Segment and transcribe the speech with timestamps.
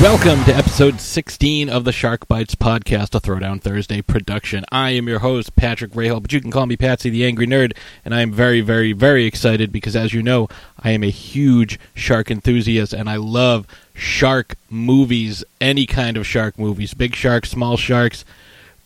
[0.00, 4.64] Welcome to episode 16 of the Shark Bites podcast, a Throwdown Thursday production.
[4.72, 7.76] I am your host, Patrick Rahal, but you can call me Patsy the Angry Nerd,
[8.02, 10.48] and I am very, very, very excited because, as you know,
[10.82, 16.58] I am a huge shark enthusiast and I love shark movies, any kind of shark
[16.58, 18.24] movies big sharks, small sharks,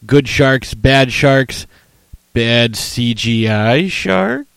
[0.05, 1.69] good sharks, bad sharks,
[2.33, 4.49] bad CGI sharks.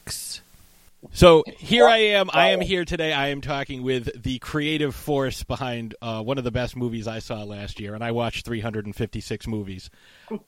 [1.11, 2.29] So here I am.
[2.31, 3.11] I am here today.
[3.11, 7.19] I am talking with the creative force behind uh, one of the best movies I
[7.19, 9.89] saw last year, and I watched 356 movies,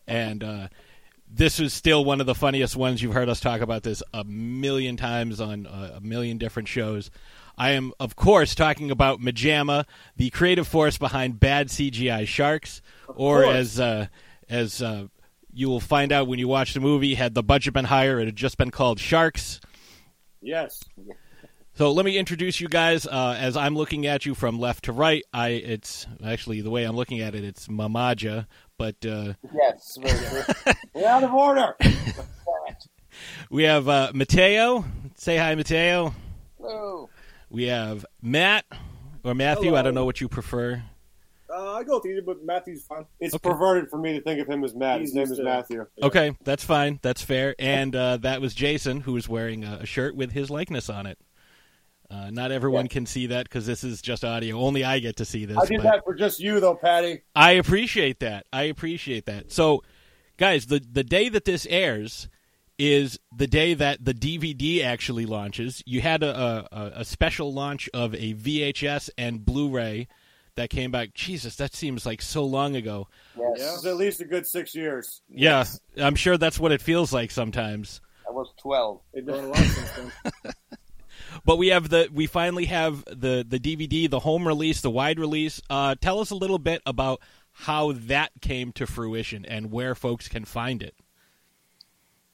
[0.08, 0.68] and uh,
[1.32, 3.02] this is still one of the funniest ones.
[3.02, 7.10] You've heard us talk about this a million times on uh, a million different shows.
[7.58, 9.86] I am, of course, talking about Majama,
[10.16, 14.08] the creative force behind Bad CGI Sharks, or as uh,
[14.50, 15.08] as uh,
[15.54, 18.26] you will find out when you watch the movie, had the budget been higher, it
[18.26, 19.60] had just been called Sharks.
[20.42, 20.84] Yes.
[21.76, 23.06] So let me introduce you guys.
[23.08, 26.84] Uh, as I'm looking at you from left to right, I it's actually the way
[26.84, 27.44] I'm looking at it.
[27.44, 30.74] It's Mamaja, but uh, Yes, very true.
[30.94, 31.76] We're out of order.
[33.50, 34.84] we have uh, Mateo.
[35.16, 36.14] Say hi, Mateo.
[36.58, 37.10] Hello.
[37.50, 38.66] We have Matt
[39.24, 39.76] or Matthew.
[39.76, 40.84] I don't know what you prefer.
[41.54, 43.06] Uh, I go with either, but Matthew's fine.
[43.20, 43.50] It's Okay.
[43.50, 45.02] perverted for me to think of him as Matt.
[45.02, 45.86] His name is to- Matthew.
[46.02, 47.00] Okay, that's fine.
[47.02, 47.56] That's fair.
[47.58, 51.06] And uh, that was Jason, who was wearing a, a shirt with his likeness on
[51.08, 51.18] it.
[52.12, 54.60] Uh, not everyone can see that because this is just audio.
[54.60, 55.58] Only I get to see this.
[55.58, 57.22] I did but- that for just you, though, Patty.
[57.36, 58.46] I appreciate that.
[58.52, 59.52] I appreciate that.
[59.52, 59.84] So,
[60.38, 62.28] guys, the the day that this airs
[62.80, 65.84] is the day that the DVD actually launches.
[65.86, 70.08] You had a a, a special launch of a VHS and Blu-ray
[70.60, 71.14] that came back.
[71.14, 73.08] Jesus, that seems like so long ago.
[73.38, 73.60] Yes.
[73.60, 75.22] This is at least a good six years.
[75.30, 75.64] Yeah,
[75.98, 78.02] I'm sure that's what it feels like sometimes.
[78.28, 79.00] I was 12.
[79.14, 80.56] They've done a lot.
[81.46, 85.20] But we have the we finally have the the DVD, the home release, the wide
[85.20, 85.62] release.
[85.70, 87.22] Uh, tell us a little bit about
[87.52, 90.96] how that came to fruition and where folks can find it.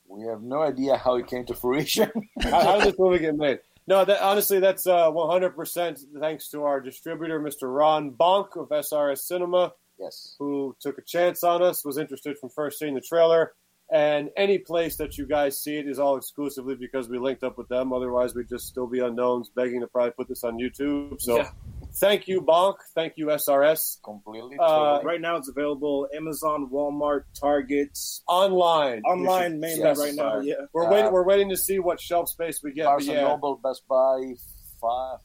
[0.07, 2.09] We have no idea how it came to fruition.
[2.41, 3.59] How, how did this movie get made?
[3.88, 7.73] No, that, honestly, that's uh, 100% thanks to our distributor, Mr.
[7.73, 10.35] Ron Bonk of SRS Cinema, yes.
[10.40, 13.53] who took a chance on us, was interested from first seeing the trailer.
[13.91, 17.57] And any place that you guys see it is all exclusively because we linked up
[17.57, 17.94] with them.
[17.94, 21.22] Otherwise, we'd just still be unknowns begging to probably put this on YouTube.
[21.22, 21.50] So Yeah.
[21.95, 22.75] Thank you, Bonk.
[22.94, 24.01] Thank you, SRS.
[24.03, 24.57] Completely.
[24.59, 27.97] Uh, right now, it's available Amazon, Walmart, Target,
[28.28, 29.01] Online.
[29.03, 30.39] online mainly yes, right now.
[30.39, 31.11] Yeah, We're Uh, waiting.
[31.11, 32.85] We're waiting to see what shelf space we get.
[32.85, 34.35] Barnes yeah, Noble, Best Buy.
[34.81, 35.17] Fye.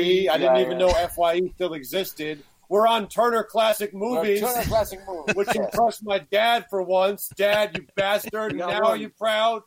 [0.00, 0.28] E.
[0.28, 2.42] I didn't even know Fye still existed.
[2.68, 5.32] We're on Turner Classic Movies, Turner Classic Movie.
[5.34, 7.28] which impressed my dad for once.
[7.36, 8.56] Dad, you bastard!
[8.56, 9.62] Now are you proud?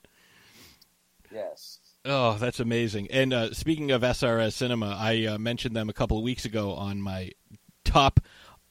[1.33, 1.79] yes.
[2.11, 3.07] Oh, that's amazing.
[3.11, 6.73] And uh, speaking of SRS Cinema, I uh, mentioned them a couple of weeks ago
[6.73, 7.31] on my
[7.85, 8.19] top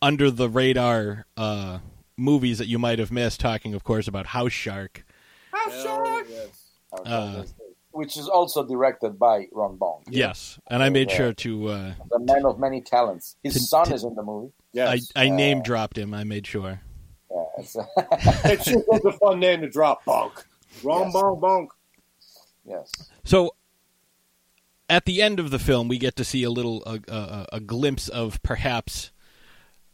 [0.03, 1.79] under the radar uh,
[2.17, 5.05] movies that you might have missed, talking, of course, about House Shark.
[5.53, 6.71] Hell, yes.
[7.05, 7.45] Uh,
[7.93, 10.03] Which is also directed by Ron Bonk.
[10.11, 10.59] Yes.
[10.69, 11.17] And I made Yeah.
[11.17, 11.69] sure to.
[11.69, 13.37] Uh, The man of many talents.
[13.45, 14.53] His To- son to- is in the movie.
[14.73, 16.13] Yes, I, I Uh, name dropped him.
[16.13, 16.81] I made sure.
[17.31, 17.77] Yes.
[18.45, 20.05] it's just a fun name to drop.
[20.05, 20.45] Bonk.
[20.83, 21.15] Ron Yes.
[21.15, 21.67] bonk bonk.
[22.67, 22.93] yes.
[23.29, 23.55] So.
[24.91, 27.61] At the end of the film, we get to see a little a, a, a
[27.61, 29.13] glimpse of perhaps,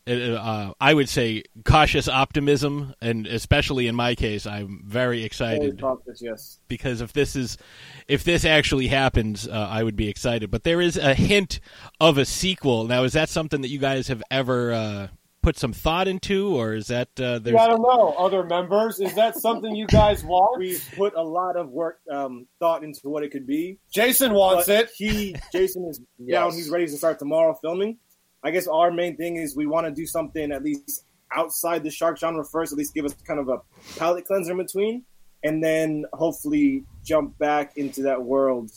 [0.07, 5.81] uh, uh, I would say, cautious optimism, and especially in my case, I'm very excited.
[5.81, 6.61] Cautious, yes.
[6.69, 7.59] because if this is
[8.07, 11.59] if this actually happens uh, i would be excited but there is a hint
[11.99, 15.09] of a sequel now is that something that you guys have ever uh,
[15.45, 18.15] put some thought into or is that uh, there's Yeah, I don't know.
[18.19, 20.59] Other members, is that something you guys want?
[20.59, 23.79] We've put a lot of work, um, thought into what it could be.
[23.93, 24.91] Jason wants But it.
[24.97, 26.41] He, Jason, is Yes.
[26.41, 26.53] down.
[26.53, 27.99] He's ready to start tomorrow filming.
[28.43, 31.05] I guess our main thing is we want to do something at least
[31.35, 32.73] outside the shark genre first.
[32.73, 33.59] At least give us kind of a
[33.99, 35.05] palate cleanser in between,
[35.43, 38.71] and then hopefully jump back into that world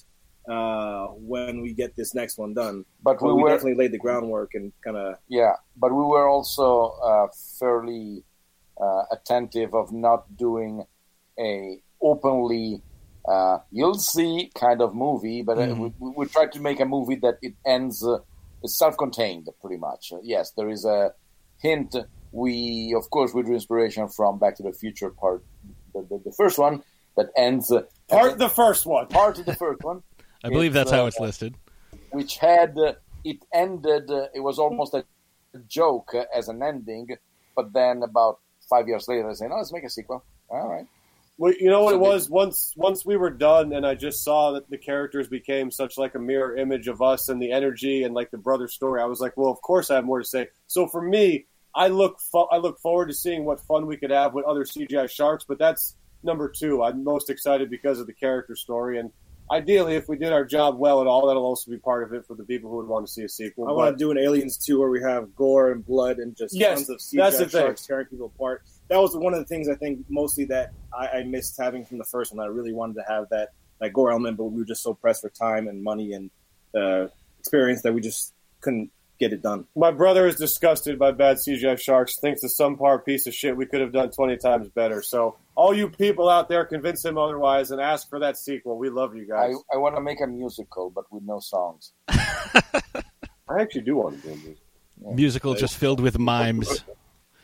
[0.47, 2.85] uh, when we get this next one done.
[3.03, 6.03] But But we we were definitely laid the groundwork and kind of Yeah, but we
[6.03, 7.27] were also uh,
[7.59, 8.23] fairly
[8.81, 10.85] uh, attentive of not doing
[11.39, 12.83] a openly
[13.27, 15.93] uh, you'll see kind of movie, but uh, Mhm.
[15.99, 18.19] we, we tried to make a movie that it ends uh,
[18.63, 20.13] is self-contained pretty much.
[20.13, 21.11] Uh, yes, there is a
[21.61, 21.93] hint.
[22.31, 25.43] We of course we drew inspiration from Back to the Future part,
[25.93, 26.83] the, the, the first one,
[27.17, 29.07] that ends uh, Part the first one.
[29.07, 30.03] part of the first one,
[30.43, 31.55] I believe It's, that's how uh, it's listed.
[32.11, 32.93] which had uh,
[33.23, 34.09] it ended.
[34.09, 35.03] Uh, it was almost a
[35.67, 37.07] joke uh, as an ending,
[37.55, 38.39] but then about
[38.69, 40.85] five years later, they say, "No, let's make a sequel." All right.
[41.39, 44.23] Well, you know what So it was once once we were done, and I just
[44.23, 48.03] saw that the characters became such like a mirror image of us and the energy
[48.03, 49.01] and like the brother story.
[49.01, 50.47] I was like, well, of course I have more to say.
[50.65, 51.45] So for me,
[51.75, 54.63] I look fo- I look forward to seeing what fun we could have with other
[54.63, 56.83] CGI sharks, but that's number two.
[56.83, 59.11] I'm most excited because of the character story, and
[59.51, 62.25] ideally, if we did our job well at all, that'll also be part of it
[62.25, 63.67] for the people who would want to see a sequel.
[63.67, 66.55] I want to do an Aliens 2 where we have gore and blood and just
[66.55, 67.61] Yes, tons of that's CGI the thing.
[67.61, 68.63] sharks tearing people apart.
[68.89, 71.97] That was one of the things I think mostly that I, I missed having from
[71.97, 72.45] the first one.
[72.45, 73.49] I really wanted to have that
[73.79, 76.31] that gore element, but we were just so pressed for time and money and
[76.75, 77.07] uh,
[77.39, 79.65] experience that we just couldn't get it done.
[79.75, 82.19] My brother is disgusted by bad CGI sharks.
[82.19, 85.01] Thinks the some part piece of shit we could have done twenty times better.
[85.01, 88.77] So all you people out there, convince him otherwise and ask for that sequel.
[88.77, 89.55] We love you guys.
[89.73, 91.93] I want to make a musical, but with no songs.
[92.07, 94.57] I, actually do want to do this.
[95.15, 96.83] Musical just filled with mimes.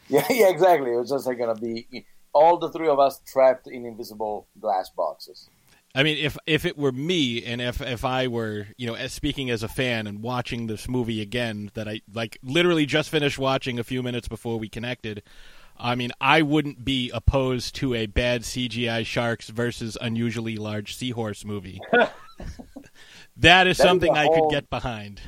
[0.10, 0.92] Yeah, yeah, exactly.
[0.92, 4.90] It was just like gonna be all the three of us trapped in invisible glass
[4.90, 5.50] boxes.
[5.96, 9.14] I mean, if if it were me, and if if I were, you know, as
[9.14, 13.38] speaking as a fan and watching this movie again, that I like literally just finished
[13.38, 15.22] watching a few minutes before we connected.
[15.78, 21.44] I mean, I wouldn't be opposed to a bad CGI sharks versus unusually large seahorse
[21.46, 21.80] movie.
[21.92, 22.08] that
[22.48, 22.90] is
[23.38, 25.22] That is something a I could whole- get behind.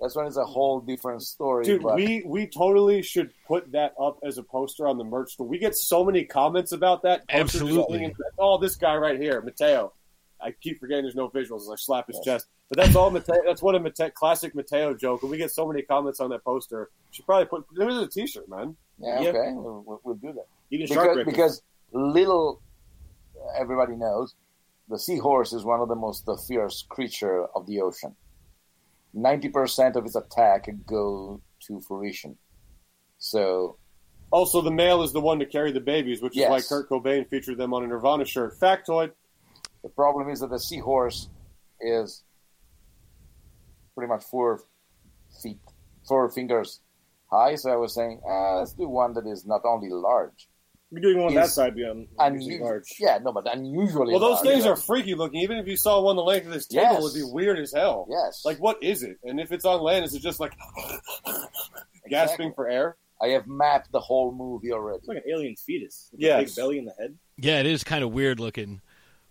[0.00, 1.64] That's when it's a whole different story.
[1.64, 5.32] Dude, but we we totally should put that up as a poster on the merch
[5.32, 5.46] store.
[5.46, 7.26] We get so many comments about that.
[7.28, 7.98] Posters Absolutely.
[8.00, 9.92] being- Oh, this guy right here, Mateo.
[10.38, 12.46] I keep forgetting there's no visuals as I slap his chest.
[12.68, 13.36] But that's all Mateo.
[13.46, 15.22] That's what a Mateo, classic Mateo joke.
[15.22, 16.90] And we get so many comments on that poster.
[17.12, 17.64] Should probably put.
[17.74, 18.76] There was a T-shirt, man.
[18.98, 19.28] yeah, Yeah.
[19.30, 20.46] okay, we'll, we'll, we'll do that.
[20.70, 21.62] Even shark because, because
[21.92, 22.60] little
[23.56, 24.34] everybody knows
[24.88, 28.14] the seahorse is one of the most uh, fierce creature of the ocean
[29.16, 32.36] 90% of its attack go to fruition
[33.18, 33.78] so
[34.30, 37.28] Also, the male is the one to carry the babies, which is why Kurt Cobain
[37.30, 38.58] featured them on a Nirvana shirt.
[38.60, 39.12] Factoid.
[39.82, 41.28] the problem is that the seahorse
[41.80, 42.24] is
[43.94, 44.62] pretty much four
[45.42, 45.58] feet
[46.06, 46.80] four fingers
[47.30, 50.48] high so i was saying ah, let's do one that is not only large
[50.92, 52.84] You're doing one on that is side, beyond unusual large.
[53.00, 54.46] yeah no but unusually Well, those large.
[54.46, 55.40] things are freaky looking.
[55.40, 56.98] Even if you saw one the length of this table, Yes.
[56.98, 58.06] it would be weird as hell.
[58.08, 59.16] yes Like, what is it?
[59.24, 60.52] And if it's on land, is it just like
[62.08, 62.96] gasping for air?
[63.22, 66.08] i have mapped the whole movie already It's like an alien fetus.
[66.12, 66.38] With Yes.
[66.40, 67.16] a big belly in the head.
[67.38, 68.82] Yeah, it is kind of weird looking.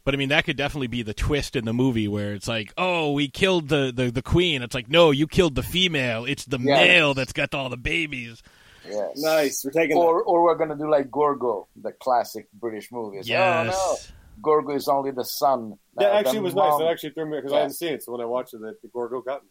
[0.03, 2.73] But I mean, that could definitely be the twist in the movie where it's like,
[2.77, 4.61] oh, we killed the, the, the queen.
[4.61, 6.25] It's like, no, you killed the female.
[6.25, 6.75] It's the Yeah.
[6.77, 8.41] male that's got all the babies.
[8.89, 9.65] Yes Nice.
[9.65, 13.17] We're taking or or we're gonna do like Gorgo, the classic British movie.
[13.17, 13.75] It's, Yes.
[13.77, 13.97] Oh no,
[14.41, 15.77] Gorgo is only the son.
[15.97, 16.79] That uh, actually was mom- nice.
[16.79, 17.61] That actually threw me because I Yes.
[17.61, 18.03] hadn't seen it.
[18.03, 19.49] So when I watched it, the, the Gorgo got me.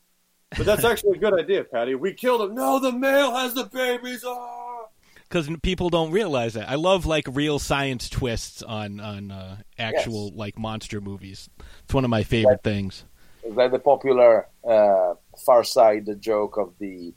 [0.57, 1.95] But that's actually a good idea, Patty.
[1.95, 2.55] We killed him.
[2.55, 4.25] No, the male has the babies.
[4.27, 4.85] Ah!
[5.29, 6.69] Because people don't realize that.
[6.69, 11.49] I love like real science twists on on uh, actual like monster movies.
[11.85, 13.05] It's one of my favorite things.
[13.43, 15.15] It's like the popular uh,
[15.45, 17.15] Far Side joke of the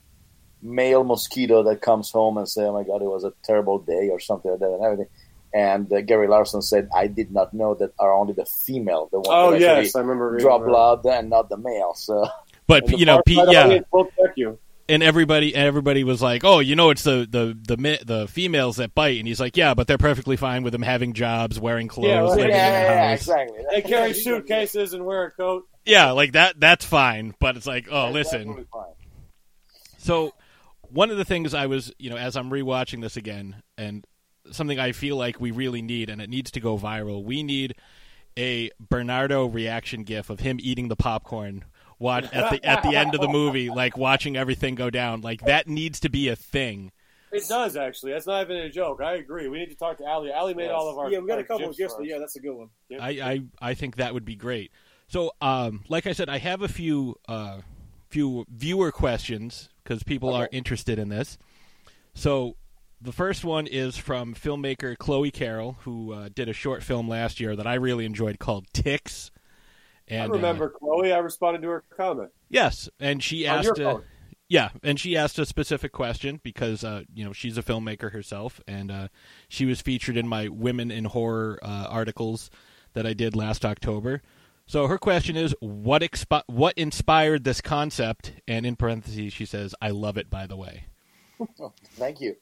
[0.61, 4.09] male mosquito that comes home and say, "Oh my God, it was a terrible day"
[4.09, 5.07] or something like that, and everything.
[5.53, 9.19] And uh, Gary Larson said, "I did not know that are only the female the
[9.19, 10.31] one Oh that yes, I remember.
[10.31, 10.65] reading draw that.
[10.65, 12.27] blood and not the male." So
[12.67, 14.59] But you know, Pete, yeah, audience check you.
[14.89, 18.75] and everybody and everybody was like, "Oh, you know, it's the the the the females
[18.77, 21.87] that bite," and he's like, "Yeah, but they're perfectly fine with them having jobs, wearing
[21.87, 23.59] clothes, Yeah, well, living yeah, in yeah, a yeah, house." exactly.
[23.71, 25.63] They carry suitcases and wear a coat.
[25.85, 26.59] Yeah, like that.
[26.59, 27.33] That's fine.
[27.39, 28.65] But it's like, oh, That's listen.
[28.73, 28.83] fine.
[29.99, 30.33] So,
[30.89, 34.05] one of the things I was, you know, as I'm rewatching this again, and
[34.51, 37.23] something I feel like we really need, and it needs to go viral.
[37.23, 37.75] We need
[38.37, 41.65] a Bernardo reaction gif of him eating the popcorn.
[41.99, 45.21] Watch at the at the end of the movie, like watching everything go down.
[45.21, 46.91] Like that needs to be a thing.
[47.31, 48.13] It does actually.
[48.13, 49.01] That's not even a joke.
[49.01, 49.47] I agree.
[49.47, 50.31] We need to talk to Ali.
[50.31, 50.73] Ali made Yes.
[50.75, 51.11] all of our.
[51.11, 52.69] Yeah, we got a couple of gifts, but yeah, that's a good one.
[52.99, 54.71] I, I I think that would be great.
[55.07, 57.61] So, um, like I said, I have a few uh,
[58.09, 61.37] few viewer questions because people are interested in this.
[62.13, 62.57] So,
[62.99, 67.39] the first one is from filmmaker Chloe Carroll, who uh, did a short film last
[67.39, 69.31] year that I really enjoyed called Ticks.
[70.07, 71.13] And I uh, remember Chloe.
[71.13, 72.31] I responded to her comment.
[72.49, 73.79] yes, and she On asked.
[73.79, 73.99] uh,
[74.49, 78.59] yeah, and she asked a specific question because uh, you know she's a filmmaker herself,
[78.67, 79.07] and uh,
[79.47, 82.49] she was featured in my Women in Horror uh, articles
[82.93, 84.21] that I did last October.
[84.67, 88.33] So her question is, what expi- what inspired this concept?
[88.47, 90.85] And in parentheses, she says, "I love it." By the way,
[91.59, 92.35] Oh, thank you.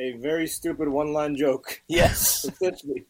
[0.00, 2.44] A very stupid one-line joke, Yes.
[2.48, 3.04] essentially.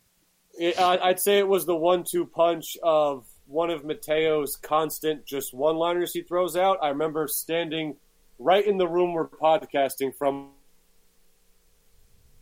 [0.59, 5.55] It, I- I'd say it was the one-two punch of one of Mateo's constant just
[5.55, 6.79] one-liners he throws out.
[6.83, 7.97] I remember standing
[8.39, 10.51] right in the room we're podcasting from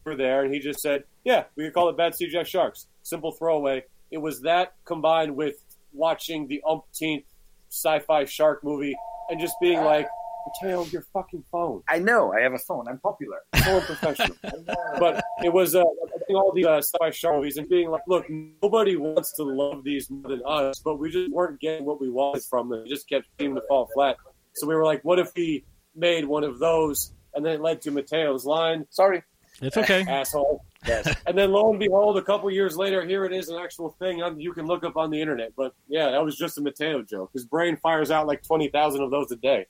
[0.06, 3.32] over there, and he just said, "Yeah, we could call it Bad CGI Sharks." Simple
[3.32, 3.84] throwaway.
[4.10, 5.56] It was that combined with
[5.96, 7.24] watching the umpteenth
[7.70, 8.96] sci-fi shark movie
[9.30, 10.08] and just being like,
[10.46, 12.32] "Mateo, your fucking phone." I know.
[12.32, 12.86] I have a phone.
[12.88, 13.38] I'm popular.
[13.64, 14.36] so unprofessional.
[14.98, 15.82] but it was uh,
[16.30, 18.26] all the uh, sci-fi shark movies and being like, look,
[18.62, 22.08] nobody wants to love these more than us, but we just weren't getting what we
[22.08, 22.84] wanted from them.
[22.84, 24.16] It just kept seeming to fall flat.
[24.54, 27.12] So we were like, what if we made one of those?
[27.34, 29.22] And then it led to Mateo's line, Sorry.
[29.62, 30.04] It's okay.
[30.08, 30.64] asshole.
[30.86, 31.14] Yes.
[31.26, 34.22] And then lo and behold, a couple years later, here it is, an actual thing
[34.22, 35.52] on, you can look up on the internet.
[35.56, 37.30] But yeah, that was just a Mateo joke.
[37.32, 39.66] His brain fires out like 20,000 of those a day.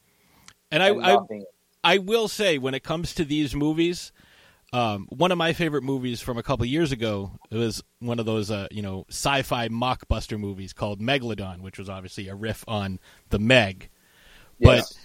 [0.70, 1.18] And I, I.
[1.84, 4.10] I will say, when it comes to these movies,
[4.72, 8.26] um, one of my favorite movies from a couple years ago it was one of
[8.26, 12.98] those, uh, you know, sci-fi mockbuster movies called Megalodon, which was obviously a riff on
[13.30, 13.88] the Meg.
[14.58, 14.98] Yes.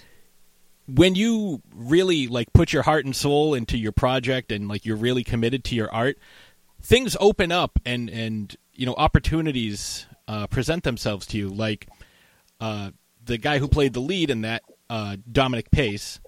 [0.94, 4.98] When you really like put your heart and soul into your project and like you're
[4.98, 6.18] really committed to your art,
[6.82, 11.50] things open up and and you know opportunities uh, present themselves to you.
[11.50, 11.88] Like
[12.60, 12.92] uh,
[13.24, 16.20] the guy who played the lead in that, uh, Dominic Pace,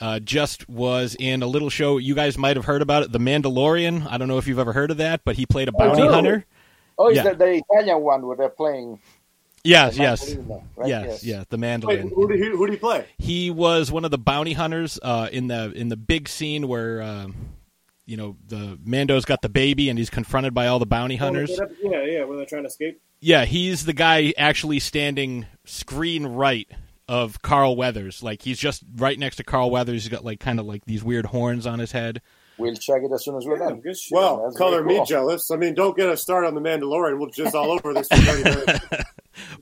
[0.00, 1.98] uh, just was in a little show.
[1.98, 4.06] You guys might have heard about it, The Mandalorian.
[4.10, 6.12] I don't know if you've ever heard of that, but he played a bounty no.
[6.12, 6.46] hunter.
[6.98, 7.24] oh, is yeah.
[7.24, 9.00] that the Italian one where they're playing?
[9.68, 10.34] Yes, yes,
[10.76, 10.88] right?
[10.88, 11.46] yes, yes.
[11.50, 13.06] The Wait, who did he, who did he play?
[13.18, 17.02] he was one of the bounty hunters uh, in the in the big scene where
[17.02, 17.28] uh,
[18.06, 21.60] you know the Mando's got the baby and he's confronted by all the bounty hunters.
[21.82, 22.24] Yeah, yeah.
[22.24, 23.00] When they're trying to escape.
[23.20, 26.68] Yeah, he's the guy actually standing screen right
[27.08, 28.22] of Carl Weathers.
[28.22, 30.04] Like he's just right next to Carl Weathers.
[30.04, 32.22] He's got like kind of like these weird horns on his head.
[32.58, 33.80] We'll check it as soon as we're Yeah, done.
[33.80, 34.14] good shit.
[34.16, 35.50] Well, That's color very me jealous.
[35.50, 37.18] I mean, don't get us started on the Mandalorian.
[37.18, 38.08] We'll just all over this.
[38.08, 38.84] For 30 minutes.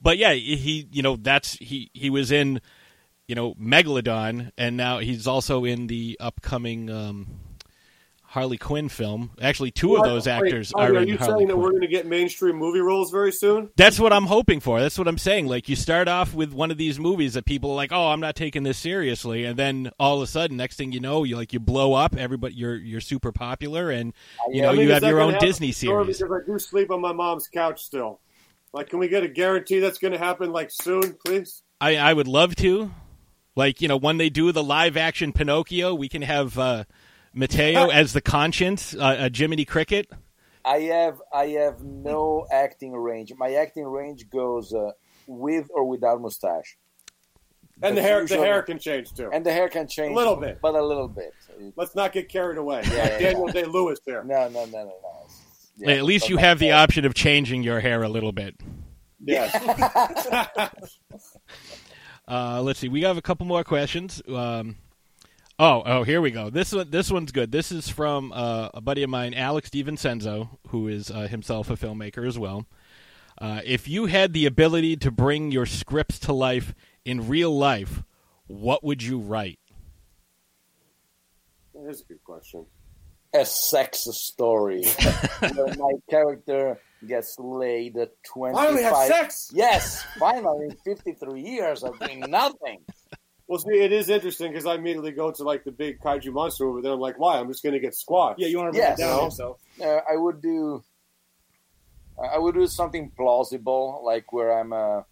[0.00, 2.62] But yeah, he you know that's he he was in
[3.28, 7.26] you know Megalodon and now he's also in the upcoming um,
[8.36, 9.30] Harley Quinn film.
[9.40, 11.80] Actually, two of those Wait, actors Tommy, are Are you Harley saying that we're going
[11.80, 13.70] to get mainstream movie roles very soon?
[13.76, 14.78] That's what I'm hoping for.
[14.78, 15.46] That's what I'm saying.
[15.46, 18.20] Like you start off with one of these movies that people are like, "Oh, I'm
[18.20, 21.34] not taking this seriously," and then all of a sudden, next thing you know, you
[21.34, 22.14] like you blow up.
[22.14, 24.12] Everybody, you're you're super popular, and
[24.50, 26.18] you know I mean, you have your own Disney series.
[26.18, 28.20] Because I do sleep on my mom's couch still.
[28.74, 31.62] Like, can we get a guarantee that's going to happen like soon, please?
[31.80, 32.90] I I would love to.
[33.54, 36.84] Like you know, when they do the live action Pinocchio, we can have uh,
[37.36, 40.10] Mateo as the conscience, uh, uh, Jiminy Cricket.
[40.64, 43.32] I have I have no acting range.
[43.38, 44.90] My acting range goes uh,
[45.28, 46.76] with or without mustache,
[47.82, 49.30] And the But hair, the hair can change too.
[49.32, 50.58] and the hair can change A little bit.
[50.60, 51.32] but a little bit.
[51.76, 52.82] Let's not get carried away.
[52.84, 54.24] Yeah, yeah, Daniel Day Lewis there.
[54.24, 55.26] No, no, no, no, no.
[55.78, 58.32] Yeah, At least you my have the hair- option of changing your hair a little
[58.32, 58.56] bit.
[59.24, 59.52] Yes.
[62.28, 62.88] Uh, let's see.
[62.88, 64.20] We have a couple more questions.
[64.28, 64.74] Um,
[65.58, 66.50] oh, oh, here we go.
[66.50, 67.52] This one, this one's good.
[67.52, 71.76] This is from uh, a buddy of mine, Alex DiVincenzo, who is uh, himself a
[71.76, 72.66] filmmaker as well.
[73.38, 78.02] Uh, if you had the ability to bring your scripts to life in real life,
[78.46, 79.58] what would you write?
[81.74, 82.64] That's a good question.
[83.34, 84.84] a sex story
[85.40, 89.50] where my character gets laid at twenty Finally have sex.
[89.52, 92.80] Yes, finally, in fifty three years of doing nothing.
[93.48, 96.64] Well, see, it is interesting because I immediately go to like the big kaiju monster
[96.64, 96.82] movie.
[96.82, 97.38] Then I'm like, why?
[97.38, 98.40] I'm just going to get squashed.
[98.40, 98.98] Yeah, you want to break Yes.
[98.98, 99.24] it down No.
[99.24, 99.60] yourself.
[99.80, 100.82] Uh, I would do.
[102.32, 105.04] I would do something plausible, like where I'm a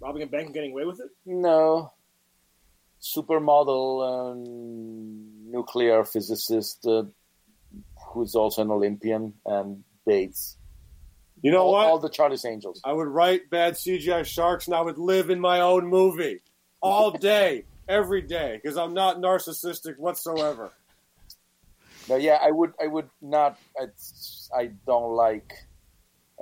[0.00, 1.10] Robbing a bank and getting away with it.
[1.24, 1.90] no
[3.00, 7.04] supermodel um, nuclear physicist uh,
[8.08, 10.56] who's also an Olympian and dates
[11.42, 11.86] You know all, what?
[11.86, 12.80] all the Charlie's Angels.
[12.84, 16.40] I would write bad CGI sharks, and I would live in my own movie
[16.84, 20.70] all day, every day, because I'm not narcissistic whatsoever.
[22.06, 22.74] But yeah, I would.
[22.80, 23.58] I would not.
[23.80, 23.86] I,
[24.54, 25.54] I don't like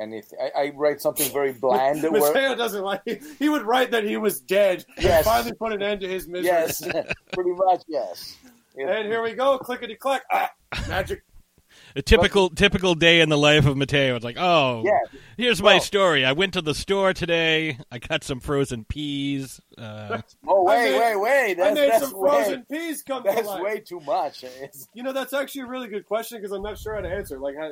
[0.00, 0.38] anything.
[0.42, 2.02] I, I write something very bland.
[2.02, 3.02] Mateo doesn't like.
[3.38, 4.84] He would write that he was dead.
[4.96, 5.24] and Yes.
[5.24, 6.46] finally put an end to his misery.
[6.46, 6.80] yes,
[7.32, 7.82] pretty much.
[7.86, 8.36] Yes.
[8.76, 10.22] And here we go, clickety clack.
[10.32, 10.50] Ah,
[10.88, 11.22] magic.
[11.94, 14.16] A typical typical day in the life of Mateo.
[14.16, 15.18] It's like, oh, Yeah.
[15.36, 16.24] here's my story.
[16.24, 17.78] I went to the store today.
[17.90, 19.60] I got some frozen peas.
[19.76, 21.50] Uh, Oh wait, made- wait, wait.
[21.52, 23.62] I That's made that's some way, frozen peas come to that's life.
[23.62, 24.44] way too much.
[24.44, 27.08] It's, You know, that's actually a really good question because I'm not sure how to
[27.08, 27.38] answer.
[27.38, 27.64] Like, how,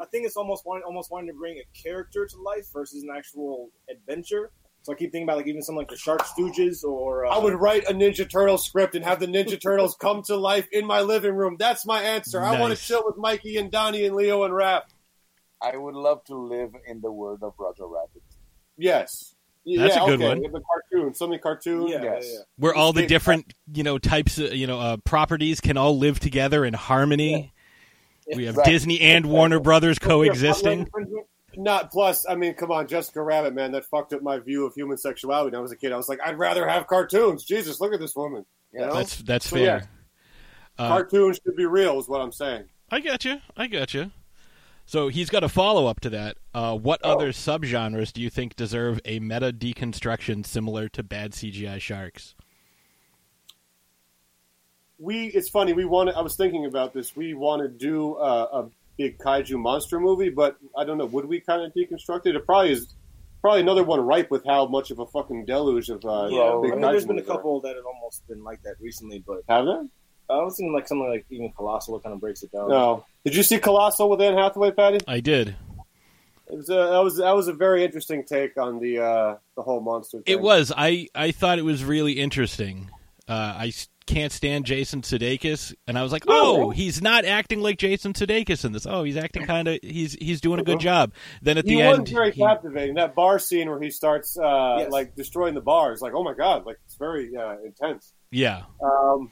[0.00, 3.10] I think it's almost wanting, almost wanting to bring a character to life versus an
[3.16, 4.50] actual adventure.
[4.82, 7.38] So I keep thinking about like even something like the Shark Stooges or uh, I
[7.38, 10.86] would write a Ninja Turtle script and have the Ninja Turtles come to life in
[10.86, 11.56] my living room.
[11.58, 12.40] That's my answer.
[12.42, 12.86] I want to Nice.
[12.86, 14.82] chill with Mikey and Donnie and Leo and Raph.
[15.62, 18.22] I would love to live in the world of Roger Rabbit.
[18.78, 19.34] Yes.
[19.66, 20.28] That's yeah, a good okay.
[20.28, 20.38] one.
[20.38, 21.90] We have a cartoon, so many cartoons.
[21.90, 22.24] Yeah, Yes.
[22.26, 22.38] yeah, yeah.
[22.56, 26.18] Where all the different you know types of you know uh, properties can all live
[26.18, 27.52] together in harmony.
[28.34, 28.72] We have Exactly.
[28.72, 30.88] Disney and Warner Brothers coexisting.
[31.56, 32.24] Not plus.
[32.28, 33.72] I mean, come on, Jessica Rabbit, man.
[33.72, 35.92] That fucked up my view of human sexuality when I was a kid.
[35.92, 37.44] I was like, I'd rather have cartoons.
[37.44, 38.44] Jesus, look at this woman.
[38.72, 38.94] You know?
[38.94, 39.64] That's that's So, fair.
[39.64, 39.82] yeah.
[40.78, 42.64] Uh, cartoons should be real, is what I'm saying.
[42.90, 43.40] I got you.
[43.56, 44.10] I got you.
[44.86, 46.36] So he's got a follow up to that.
[46.54, 47.12] Uh, what Oh.
[47.12, 52.34] other subgenres do you think deserve a meta deconstruction similar to bad CGI sharks?
[54.98, 58.16] we it's funny we want to, i was thinking about this we want to do
[58.16, 62.26] uh, a big kaiju monster movie but i don't know would we kind of deconstruct
[62.26, 62.82] it it probably is
[63.42, 66.72] probably another one ripe with how much of a fucking deluge of uh, Yeah, big
[66.72, 67.34] I mean, kaiju there's been a movies are.
[67.36, 69.84] couple that have almost been like that recently, but have there
[70.28, 72.68] I was thinking like something like even Colossal kind of breaks it down.
[72.68, 75.56] no did you see colossal with anne hathaway patty I did.
[76.50, 79.62] it was a, that was that was a very interesting take on the uh, the
[79.62, 80.24] whole monster thing.
[80.34, 80.72] It was.
[80.76, 82.90] I I thought it was really interesting.
[83.28, 87.60] Uh, I s- can't stand Jason Sudeikis, and I was like, oh, he's not acting
[87.60, 88.86] like Jason Sudeikis in this.
[88.86, 89.78] Oh, he's acting kind of.
[89.82, 91.12] He's he's doing a good job.
[91.42, 92.94] Then at he the was end, very he- captivating.
[92.96, 94.90] That bar scene where he starts uh, Yes.
[94.90, 98.12] like destroying the bars, like oh my god, like it's very uh, intense.
[98.30, 99.30] yeah, Um,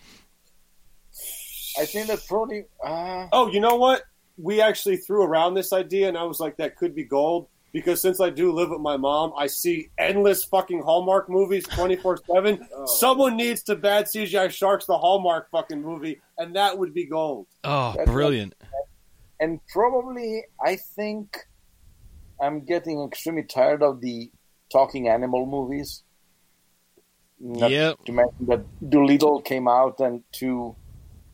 [1.78, 2.64] I think that's probably.
[2.84, 4.02] Uh, Oh, you know what?
[4.36, 7.48] We actually threw around this idea, and I was like, that could be gold.
[7.72, 12.20] Because since I do live with my mom, I see endless fucking Hallmark movies 24
[12.34, 12.66] 7.
[12.74, 12.86] Oh.
[12.86, 17.46] Someone needs to bad CGI Sharks, the Hallmark fucking movie, and that would be gold.
[17.64, 18.54] oh, That's brilliant.
[19.40, 21.36] and probably, I think
[22.40, 24.30] I'm getting extremely tired of the
[24.72, 26.02] talking animal movies.
[27.40, 28.04] Not Yep.
[28.06, 30.74] To mention that Dolittle came out and two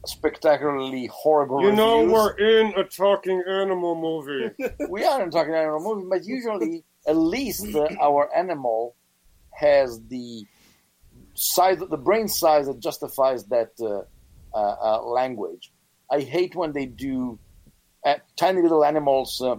[0.06, 2.12] spectacularly horrible You know, reviews.
[2.12, 4.50] we're in a talking animal movie.
[4.88, 8.96] we are in talking animal movie, but usually at least uh, our animal
[9.52, 10.44] has the
[11.34, 14.02] size, the brain size that justifies that uh,
[14.56, 15.72] uh, uh, language.
[16.10, 17.38] I hate when they do
[18.06, 19.56] uh, tiny little animals uh,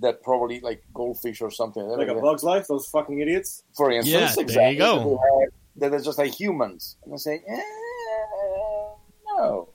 [0.00, 1.82] that probably like goldfish or something.
[1.82, 3.62] like a Bug's Life, those fucking idiots.
[3.76, 4.76] for instance, Yeah, there you exactly.
[4.78, 5.18] go.
[5.20, 7.62] That are- That are just like humans, and I say, eh,
[9.40, 9.68] no.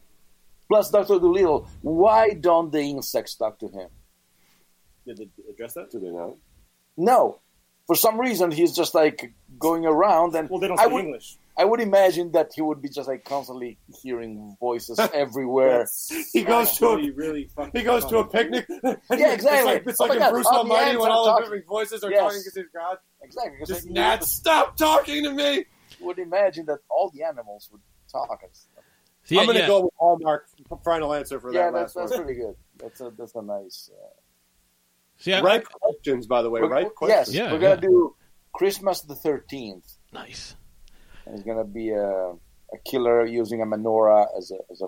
[0.67, 3.89] Plus, Doctor Dolittle, why don't the insects talk to him?
[5.06, 5.91] Did they address that?
[5.91, 6.36] Do they not?
[6.97, 7.39] No.
[7.86, 11.38] For some reason, he's just like going around, and Well, they don't I would, English.
[11.56, 15.86] I would imagine that he would be just like constantly hearing voices everywhere.
[16.34, 18.65] He goes to a really, really He goes to a picnic.
[19.12, 19.73] Yeah, exactly.
[19.75, 21.30] It's like, it's Oh like in God, Bruce oh, all Almighty ants when all the
[21.32, 21.43] talking.
[21.45, 22.19] different voices are Yes.
[22.21, 22.97] talking against his god.
[23.21, 23.58] Exactly.
[23.67, 25.65] Just like, Nat, stop talking to me.
[25.99, 28.75] you would imagine that all the animals would talk and stuff.
[29.26, 29.68] So, yeah, I'm going to yeah.
[29.68, 30.48] go with Hallmark.
[30.84, 32.26] Final answer for Yeah, that that's, last that's one.
[32.26, 32.56] pretty good.
[32.78, 33.90] That's a that's a nice.
[33.92, 34.08] Uh,
[35.18, 36.62] So, yeah, Right questions, by the way.
[36.62, 37.36] we're- Right yes, questions.
[37.36, 37.82] Yeah, we're gonna yeah.
[37.90, 38.16] do
[38.54, 39.86] Christmas the thirteenth.
[40.14, 40.56] nice.
[41.26, 44.88] And it's gonna be a, a killer using a menorah as a as a.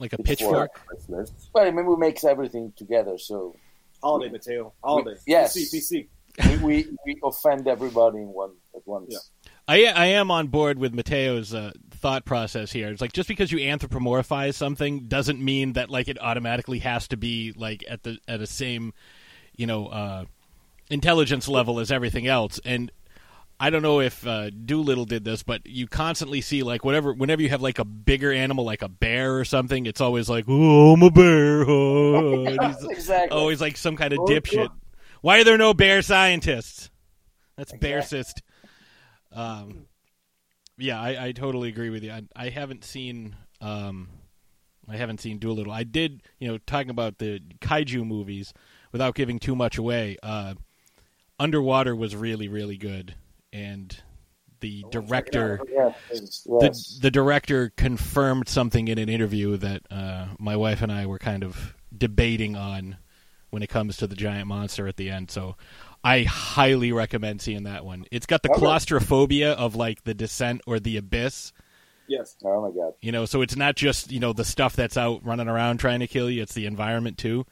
[0.00, 0.72] Like a Pitchfork.
[0.72, 0.86] pitchfork.
[0.86, 1.50] Christmas.
[1.54, 3.54] Well, I mean, we makes everything together, so
[4.02, 4.72] Holiday, Mateo.
[4.82, 5.16] Holiday.
[5.26, 5.56] Yes.
[5.56, 6.60] PC, PC.
[6.62, 9.30] we, we, we offend everybody in one at once.
[9.66, 12.88] I I am on board with Mateo's uh, thought process here.
[12.90, 17.16] It's like just because you anthropomorphize something doesn't mean that like it automatically has to
[17.16, 18.92] be like at the at a same
[19.56, 20.24] you know uh,
[20.90, 22.60] intelligence level as everything else.
[22.64, 22.92] And
[23.58, 27.40] I don't know if uh, Dolittle did this, but you constantly see like whatever whenever
[27.40, 30.92] you have like a bigger animal like a bear or something, it's always like oh
[30.92, 31.64] I'm a bear.
[31.66, 32.44] Oh.
[32.44, 33.30] He's exactly.
[33.38, 34.68] always like some kind of Oh, dipshit.
[35.22, 36.90] Why are there no bear scientists?
[37.56, 38.18] That's Exactly.
[38.18, 38.42] bearcist.
[39.34, 39.86] Um,
[40.78, 42.12] yeah, I, I totally agree with you.
[42.12, 44.08] I, I haven't seen um,
[44.88, 45.72] I haven't seen Dolittle.
[45.72, 48.52] I did, you know, talking about the kaiju movies
[48.92, 50.16] without giving too much away.
[50.22, 50.54] Uh,
[51.38, 53.14] Underwater was really really good,
[53.52, 53.96] and
[54.60, 60.56] the director Yes, yes, the the director confirmed something in an interview that uh, my
[60.56, 62.98] wife and I were kind of debating on
[63.50, 65.30] when it comes to the giant monster at the end.
[65.30, 65.56] So
[66.04, 68.04] I highly recommend seeing that one.
[68.12, 68.58] It's got the Okay.
[68.60, 71.52] claustrophobia of like the descent or the abyss,
[72.06, 72.36] Yes.
[72.44, 72.92] Oh my god.
[73.00, 73.24] you know.
[73.24, 76.28] So it's not just you know the stuff that's out running around trying to kill
[76.30, 76.42] you.
[76.42, 77.46] It's the environment too.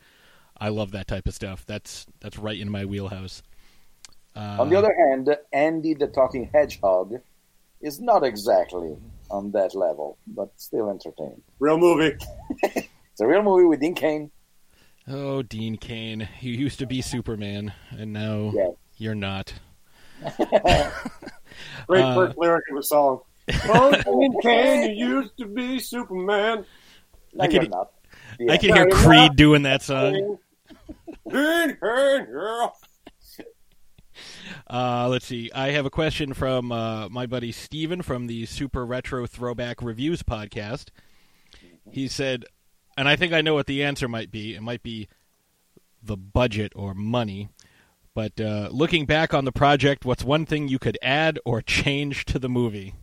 [0.59, 1.65] I love that type of stuff.
[1.67, 3.43] That's that's right in my wheelhouse.
[4.37, 7.21] Uh, On the other hand, Andy the Talking Hedgehog
[7.81, 8.97] is not exactly
[9.31, 11.43] on that level, but still entertaining.
[11.59, 12.17] Real movie.
[13.12, 14.31] It's a real movie with Dean Cain.
[15.09, 18.71] Oh, Dean Cain, you used to be Superman, and now Yeah.
[18.97, 19.53] you're not.
[21.88, 23.21] Great Uh, first lyric of a song.
[23.65, 26.65] Oh, Dean Cain, you used to be Superman.
[27.35, 27.73] No, I could-.
[27.75, 27.85] I
[28.38, 28.57] Yeah.
[28.59, 29.37] can hear No, you're Creed not.
[29.37, 30.38] doing that song.
[34.71, 35.51] Uh, let's see.
[35.55, 40.23] I have a question from uh, my buddy Steven from the Super Retro Throwback Reviews
[40.23, 40.88] podcast.
[41.91, 42.45] He said,
[43.03, 44.55] and I think I know what the answer might be.
[44.55, 45.09] It might be
[46.01, 47.49] the budget or money.
[48.15, 52.25] But uh, looking back on the project, what's one thing you could add or change
[52.27, 52.95] to the movie?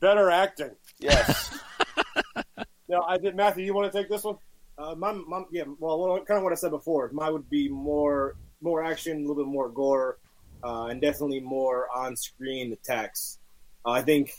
[0.00, 0.70] Better acting.
[0.98, 1.58] Yes.
[2.88, 3.36] Now, I did.
[3.36, 4.36] Matthew, you want to take this one?
[4.78, 7.10] Uh, my, my, yeah, well, kind of what I said before.
[7.12, 10.18] Mine would be more, more action, a little bit more gore,
[10.64, 13.38] uh, and definitely more on-screen attacks.
[13.84, 14.30] Uh, I think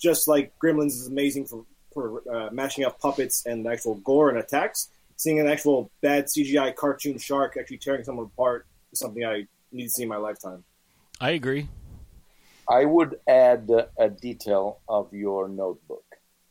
[0.00, 4.38] just like Gremlins is amazing for for uh, mashing up puppets and actual gore and
[4.38, 4.88] attacks.
[5.16, 9.84] Seeing an actual bad CGI cartoon shark actually tearing someone apart is something I need
[9.84, 10.64] to see in my lifetime.
[11.20, 11.68] I agree.
[12.68, 16.04] I would add uh, a detail of your notebook.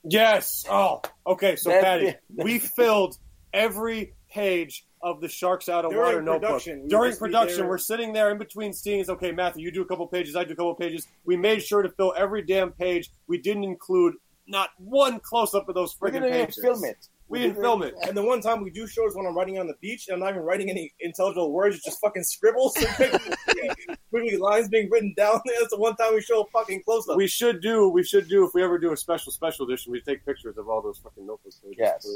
[0.03, 0.65] Yes.
[0.69, 1.55] Oh, okay.
[1.55, 3.17] So, That- Patty, we filled
[3.53, 6.49] every page of the Sharks Out of During Water notebook.
[6.49, 9.09] production, During production, we're sitting there in between scenes.
[9.09, 11.07] Okay, Matthew, you do a couple pages, I do a couple pages.
[11.25, 13.09] We made sure to fill every damn page.
[13.27, 14.15] We didn't include
[14.49, 16.23] not one close up of those friggin' pages.
[16.23, 17.07] We friggin' didn't film it.
[17.29, 17.93] We didn't film it.
[18.07, 20.19] And the one time we do shows when I'm writing on the beach and I'm
[20.19, 22.73] not even writing any intelligible words, it's just fucking scribbles.
[24.09, 25.39] Quickly lines being written down.
[25.59, 27.17] That's the one time we show a fucking close up.
[27.17, 27.87] We should do.
[27.89, 29.91] We should do if we ever do a special special edition.
[29.91, 31.75] We take pictures of all those fucking notebook pages.
[31.77, 32.07] Yes.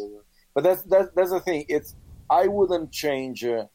[0.56, 1.66] But that's that's that's the thing.
[1.70, 1.96] It's
[2.32, 3.46] I wouldn't change.
[3.46, 3.66] Uh,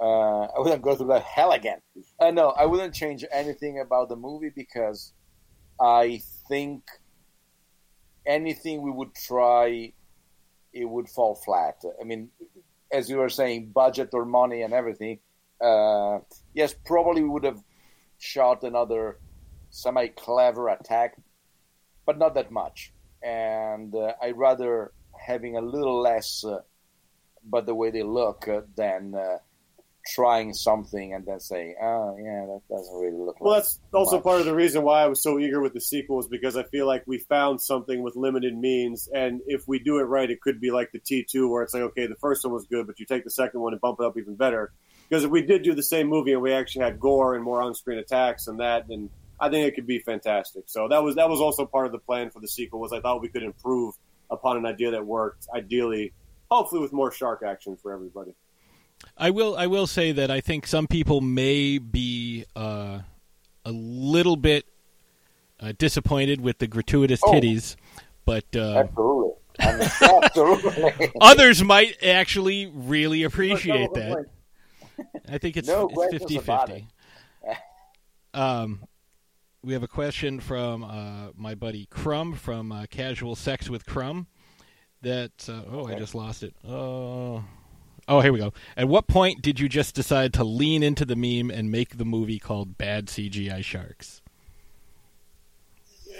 [0.00, 1.78] uh, I wouldn't go through that hell again.
[2.20, 5.12] Uh, no, I wouldn't change anything about the movie because
[5.80, 6.82] I think
[8.26, 9.92] anything we would try,
[10.72, 11.82] it would fall flat.
[12.00, 12.30] I mean,
[12.92, 15.18] as you were saying, budget or money and everything.
[15.60, 16.18] Uh,
[16.52, 17.62] yes, probably we would have
[18.18, 19.18] shot another
[19.70, 21.16] semi clever attack,
[22.06, 22.92] but not that much.
[23.22, 26.60] And uh, I rather having a little less, uh,
[27.44, 29.38] but the way they look, uh, than uh,
[30.06, 34.16] trying something and then saying, "Oh, yeah, that doesn't really look." Well, like that's also
[34.16, 36.56] much." part of the reason why I was so eager with the sequel is because
[36.56, 40.30] I feel like we found something with limited means, and if we do it right,
[40.30, 42.66] it could be like the T two, where it's like, okay, the first one was
[42.66, 44.72] good, but you take the second one and bump it up even better.
[45.08, 47.60] Because if we did do the same movie and we actually had gore and more
[47.60, 50.64] on screen attacks and that, then I think it could be fantastic.
[50.66, 52.80] So that was that was also part of the plan for the sequel.
[52.80, 53.94] Was I thought we could improve
[54.30, 56.12] upon an idea that worked, ideally,
[56.50, 58.34] hopefully with more shark action for everybody.
[59.16, 59.56] I will.
[59.56, 63.00] I will say that I think some people may be uh,
[63.64, 64.66] a little bit
[65.60, 67.32] uh, disappointed with the gratuitous Oh.
[67.32, 67.76] titties,
[68.24, 69.82] but uh, Absolutely, And
[70.24, 71.12] absolutely.
[71.20, 74.26] others might actually really appreciate that.
[75.28, 76.86] I think it's No it's questions about 50-50.
[78.34, 78.84] um,
[79.62, 84.26] we have a question from uh, my buddy Crumb from uh, Casual Sex with Crumb.
[85.02, 86.54] That uh, oh, I just lost it.
[86.66, 87.44] Oh,
[88.08, 88.52] oh, here we go.
[88.76, 92.04] At what point did you just decide to lean into the meme and make the
[92.04, 94.20] movie called Bad CGI Sharks?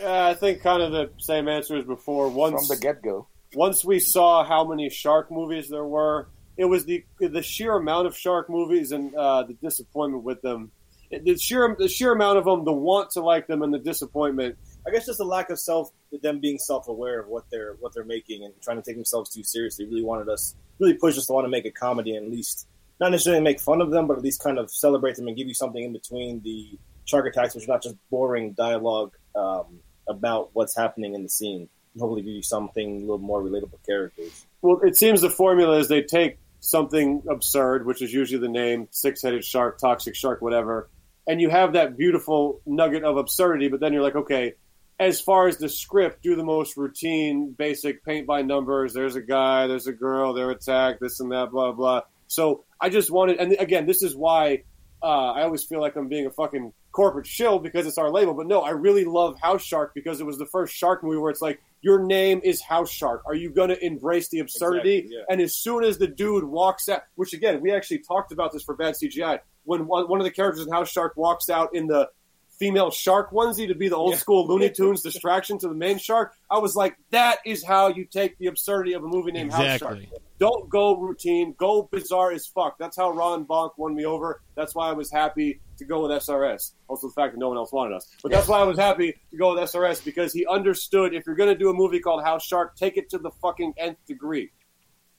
[0.01, 2.29] Yeah, I think kind of the same answer as before.
[2.29, 3.27] Once From the get go.
[3.55, 8.07] once we saw how many shark movies there were, it was the the sheer amount
[8.07, 10.71] of shark movies and uh, the disappointment with them.
[11.11, 13.79] It- The sheer the sheer amount of them, the want to like them, and the
[13.79, 14.57] disappointment.
[14.87, 15.91] I guess just a lack of self,
[16.23, 19.31] them being self aware of what they're what they're making and trying to take themselves
[19.31, 19.87] too seriously.
[19.87, 22.67] Really wanted us, really pushed us to want to make a comedy and at least
[23.01, 25.49] not necessarily make fun of them, but at least kind of celebrate them and give
[25.49, 30.51] you something in between the shark attacks, which are not just boring dialogue um, about
[30.53, 31.69] what's happening in the scene.
[31.99, 34.47] Hopefully, give you something a little more relatable characters.
[34.63, 38.89] Well, it seems the formula is they take something absurd, which is usually the name
[38.91, 40.89] six headed shark, toxic shark, whatever,
[41.29, 43.69] and you have that beautiful nugget of absurdity.
[43.69, 44.55] But then you're like, okay,
[44.99, 48.93] as far as the script, do the most routine, basic paint by numbers.
[48.93, 52.03] There's a guy, there's a girl, they're attacked, this and that, blah blah.
[52.27, 54.65] So I just wanted, and again, this is why
[55.03, 58.35] uh, I always feel like I'm being a fucking corporate shill because it's our label.
[58.35, 61.31] But no, I really love House Shark because it was the first shark movie where
[61.31, 63.23] it's like, your name is House Shark.
[63.27, 64.97] Are you going to embrace the absurdity?
[64.97, 65.25] Exactly, yeah.
[65.29, 68.63] And as soon as the dude walks out, which again, we actually talked about this
[68.63, 71.87] for bad CGI, when one, one of the characters in House Shark walks out in
[71.87, 72.09] the
[72.59, 74.19] female shark onesie to be the old Yeah.
[74.19, 78.05] school Looney Tunes distraction to the main shark, I was like, that is how you
[78.05, 79.99] take the absurdity of a movie named House Shark.
[80.39, 81.55] Don't go routine.
[81.57, 82.77] Go bizarre as fuck.
[82.79, 84.43] That's how Ron Bonk won me over.
[84.57, 86.73] That's why I was happy to go with SRS.
[86.89, 88.09] Also, the fact that no one else wanted us.
[88.23, 91.37] But that's why I was happy to go with SRS because he understood if you're
[91.37, 94.51] going to do a movie called House Shark, take it to the fucking nth degree.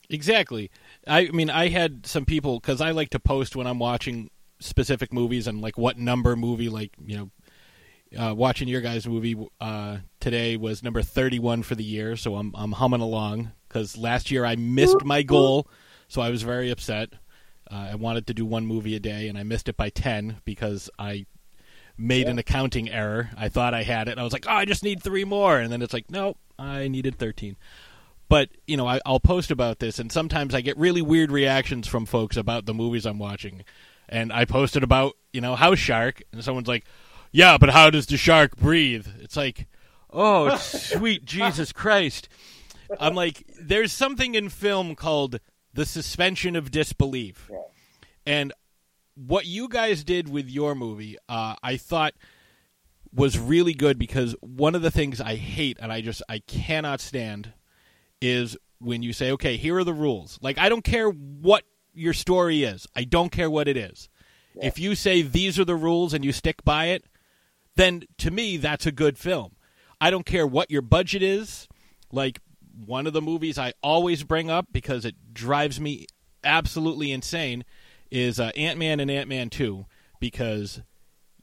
[0.10, 0.70] Exactly.
[1.08, 5.12] I mean, I had some people because I like to post when I'm watching specific
[5.14, 7.30] movies and like what number movie, like you know,
[8.18, 12.54] uh, watching your guys' movie uh, today was number 31 for the year, so I'm
[12.56, 15.68] I'm humming along because last year I missed my goal,
[16.08, 17.10] so I was very upset.
[17.70, 20.38] Uh, I wanted to do one movie a day, and I missed it by ten
[20.46, 21.26] because I
[21.98, 22.32] made Yeah.
[22.32, 23.30] an accounting error.
[23.38, 24.12] I thought I had it.
[24.12, 26.38] And I was like, oh, I just need three more, and then it's like, nope,
[26.60, 27.58] I needed thirteen.
[28.30, 31.88] But you know, I, I'll post about this, and sometimes I get really weird reactions
[31.88, 33.64] from folks about the movies I'm watching.
[34.10, 36.86] And I posted about you know House Shark, and someone's like,
[37.32, 39.68] "Yeah, but how does the shark breathe?" It's like,
[40.12, 42.30] oh, sweet Jesus Christ!
[43.00, 45.40] I'm like, there's something in film called
[45.74, 47.58] the suspension of disbelief, Yeah.
[48.26, 48.54] and
[49.16, 52.14] what you guys did with your movie, uh, I thought
[53.14, 57.00] was really good because one of the things I hate and I just I cannot
[57.00, 57.54] stand
[58.22, 61.64] is when you say, "Okay, here are the rules." Like I don't care what
[61.96, 62.88] your story is.
[62.96, 64.10] I don't care what it is.
[64.62, 67.06] If you say these are the rules and you stick by it,
[67.76, 69.56] then to me that's a good film.
[70.00, 71.68] I don't care what your budget is.
[72.12, 72.40] Like
[72.86, 76.08] one of the movies I always bring up because it drives me
[76.44, 77.66] absolutely insane
[78.12, 79.86] is uh, Ant Man and Ant Man Two
[80.20, 80.82] because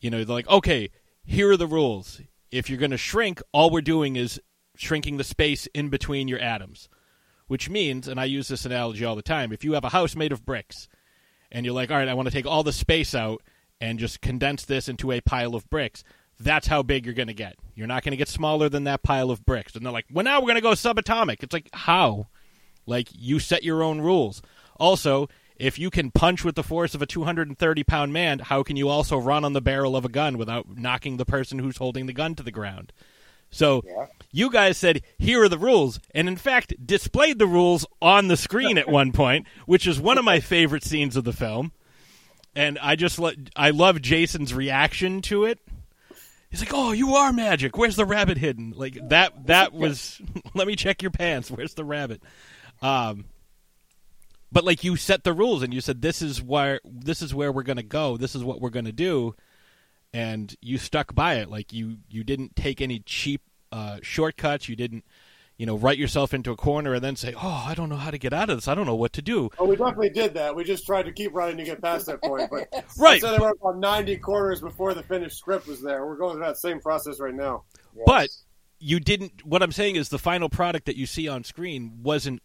[0.01, 0.91] you know they're like, okay,
[1.25, 2.21] here are the rules.
[2.51, 4.41] If you're going to shrink, all we're doing is
[4.77, 6.89] shrinking the space in between your atoms,
[7.53, 10.17] which means, and I use this analogy all the time, if you have a house
[10.17, 10.89] made of bricks
[11.51, 13.43] and you're like, all right, I want to take all the space out
[13.79, 16.03] and just condense this into a pile of bricks.
[16.41, 17.57] That's how big you're going to get.
[17.75, 19.77] You're not going to get smaller than that pile of bricks.
[19.77, 21.43] And they're like, well, now we're going to go subatomic.
[21.43, 22.29] It's like, how?
[22.87, 24.41] Like, you set your own rules.
[24.81, 28.77] Also, if you can punch with the force of a 230 pound man, how can
[28.77, 32.07] you also run on the barrel of a gun without knocking the person who's holding
[32.07, 32.95] the gun to the ground?
[33.53, 34.07] So, Yeah.
[34.33, 38.37] you guys said, here are the rules, and in fact, displayed the rules on the
[38.37, 41.71] screen at one point, which is one of my favorite scenes of the film.
[42.57, 45.59] And I just, lo- I love Jason's reaction to it.
[46.51, 47.79] He's like, "Oh, you are magic.
[47.79, 49.47] Where's the rabbit hidden?" Like that.
[49.47, 50.21] That was.
[50.55, 51.51] let me check your pants.
[51.51, 52.21] Where's the rabbit?
[52.83, 53.25] Um,
[54.51, 57.51] but like you set the rules and you said this is where this is where
[57.51, 58.19] we're going to go.
[58.19, 59.35] This is what we're going to do,
[60.13, 61.49] and you stuck by it.
[61.49, 64.69] Like you you didn't take any cheap uh, shortcuts.
[64.69, 65.05] You didn't
[65.57, 68.11] you know write yourself into a corner and then say, "Oh, I don't know how
[68.11, 68.69] to get out of this.
[68.69, 70.55] I don't know what to do." Oh, we definitely did that.
[70.55, 72.51] We just tried to keep running to get past that point.
[72.51, 73.21] But Right.
[73.21, 76.07] So there were about 90 corners before the finished script was there.
[76.07, 77.65] We're going through that same process right now.
[77.95, 78.05] Yes.
[78.07, 78.29] But
[78.79, 79.47] you didn't.
[79.47, 82.43] What I'm saying is the final product that you see on screen wasn't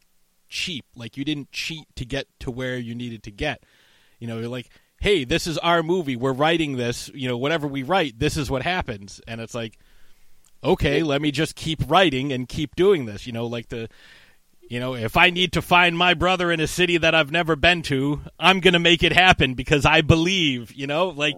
[0.50, 0.86] cheap.
[0.96, 3.64] Like you didn't cheat to get to where you needed to get.
[4.20, 6.16] You know, you're like, hey, this is our movie.
[6.16, 7.10] We're writing this.
[7.14, 9.22] You know, whatever we write, this is what happens.
[9.28, 9.78] And it's like,
[10.64, 13.26] okay, let me just keep writing and keep doing this.
[13.28, 13.90] You know, like the.
[14.70, 17.56] You know, if I need to find my brother in a city that I've never
[17.56, 21.38] been to, I'm going to make it happen because I believe, you know, like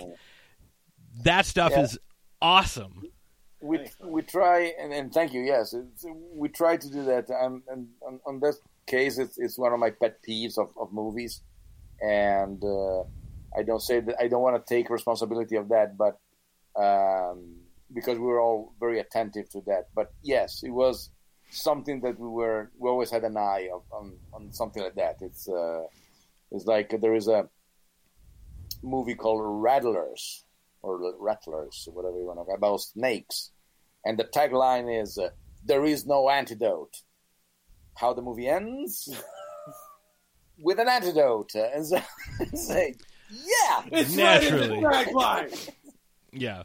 [1.25, 1.81] that stuff Yeah.
[1.83, 1.99] is
[2.41, 3.03] awesome.
[3.61, 5.41] we we try and, and thank you.
[5.41, 7.29] Yes, it's, we try to do that.
[7.29, 7.61] And
[8.01, 11.41] on, on this case, it's, it's one of my pet peeves of, of movies,
[12.01, 13.03] and uh,
[13.57, 16.19] I don't say that I don't want to take responsibility of that, but
[16.79, 17.55] um,
[17.93, 19.89] because we were all very attentive to that.
[19.95, 21.09] But yes, it was
[21.51, 25.17] something that we were we always had an eye of, on on something like that.
[25.21, 25.83] It's uh,
[26.51, 27.49] it's like there is a
[28.83, 30.45] movie called Rattlers
[30.81, 33.51] or Rattlers, whatever you want to call about snakes,
[34.05, 35.29] and the tagline is uh,
[35.65, 36.95] "There is no antidote."
[37.95, 39.13] How the movie ends
[40.59, 41.99] with an antidote, and so
[43.29, 44.83] yeah, It's Naturally.
[44.83, 45.69] right in the.
[46.31, 46.63] Yeah.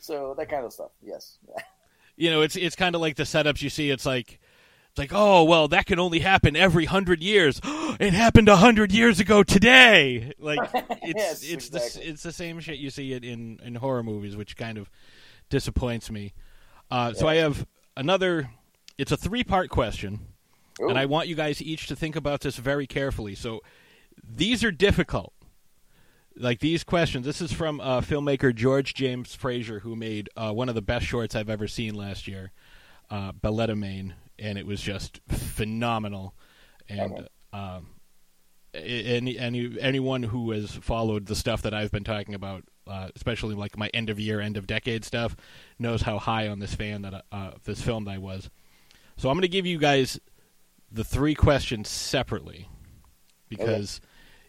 [0.00, 0.90] so that kind of stuff.
[1.02, 1.38] Yes,
[2.16, 3.90] you know, it's it's kind of like the setups you see.
[3.90, 4.40] It's like
[4.90, 7.60] it's like, oh well, that can only happen every hundred years.
[7.64, 10.32] it happened a hundred years ago today.
[10.38, 12.02] Like it's Yes, it's exactly.
[12.04, 14.88] the it's the same shit you see it in in horror movies, which kind of
[15.50, 16.32] disappoints me.
[16.90, 18.50] Uh, So I have another.
[18.96, 20.20] It's a three part question,
[20.80, 20.88] Ooh.
[20.88, 23.34] and I want you guys each to think about this very carefully.
[23.34, 23.60] So
[24.22, 25.32] these are difficult.
[26.36, 27.24] Like these questions.
[27.24, 31.06] This is from uh, filmmaker George James Fraser, who made uh, one of the best
[31.06, 32.50] shorts I've ever seen last year,
[33.10, 36.34] uh, Balletta Maine, and it was just phenomenal.
[36.88, 37.86] And um,
[38.74, 43.54] any, any anyone who has followed the stuff that I've been talking about, uh, especially
[43.54, 45.36] like my end of year, end of decade stuff,
[45.78, 48.50] knows how high on this fan that uh, this film that I was.
[49.16, 50.18] So I'm going to give you guys
[50.90, 52.68] the three questions separately
[53.48, 54.00] because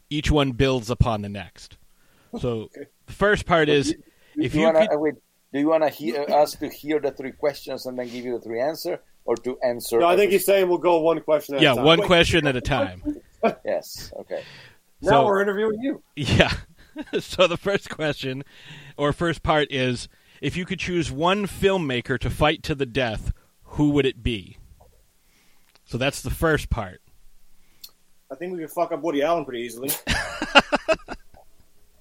[0.10, 1.78] each one builds upon the next.
[2.40, 2.70] So
[3.08, 3.96] the first part is
[4.36, 5.16] if do you you wanna, could, uh, wait,
[5.54, 8.34] do you want to hear us to hear the three questions and then give you
[8.38, 10.00] the three answer, or to answer?
[10.00, 11.86] No, I think every- he's saying we'll go one question at yeah, a time.
[11.86, 13.02] one Wait, question at a time.
[13.66, 14.12] yes.
[14.22, 14.44] Okay.
[15.02, 16.04] Now So- we're interviewing you.
[16.16, 16.52] Yeah.
[17.20, 18.44] so the first question
[18.98, 20.08] or first part is
[20.42, 23.32] if you could choose one filmmaker to fight to the death,
[23.64, 24.58] who would it be?
[25.86, 27.02] So that's the first part.
[28.36, 29.90] I think we could fuck up Woody Allen pretty easily.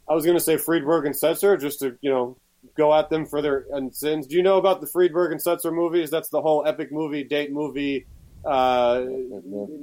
[0.09, 2.37] I was going to say Friedberg and Seltzer just to you know
[2.77, 4.27] go at them for their sins.
[4.27, 6.11] Do you know about the Friedberg and Seltzer movies?
[6.11, 8.07] That's the whole epic movie, date movie,
[8.45, 9.05] uh,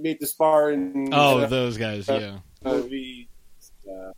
[0.01, 1.07] meet the Spartan.
[1.13, 2.39] Oh, uh, those guys, yeah.
[2.65, 3.29] movie.
[3.89, 4.11] Uh,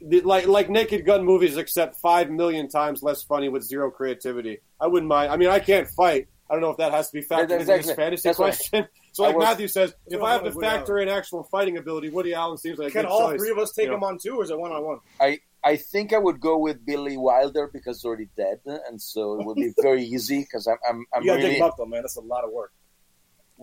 [0.00, 4.60] the- like like Naked Gun movies, except five million times less funny with zero creativity.
[4.80, 5.30] I wouldn't mind.
[5.30, 6.28] I mean, I can't fight.
[6.48, 8.80] I don't know if that has to be factored That's into this fantasy question.
[8.80, 8.90] right.
[9.10, 9.14] Question.
[9.14, 12.34] So, like was- Matthew says, if I have to factor in actual fighting ability, Woody
[12.34, 13.40] Allen seems like a can good all choice.
[13.40, 13.94] three of us take Yeah.
[13.94, 14.98] him on two, or is it one on one?
[15.20, 19.38] I I think I would go with Billy Wilder because he's already dead, and so
[19.38, 21.76] it would be very easy because I'm I'm, I'm You gotta dig really him up
[21.76, 22.02] though, man.
[22.02, 22.72] That's a lot of work.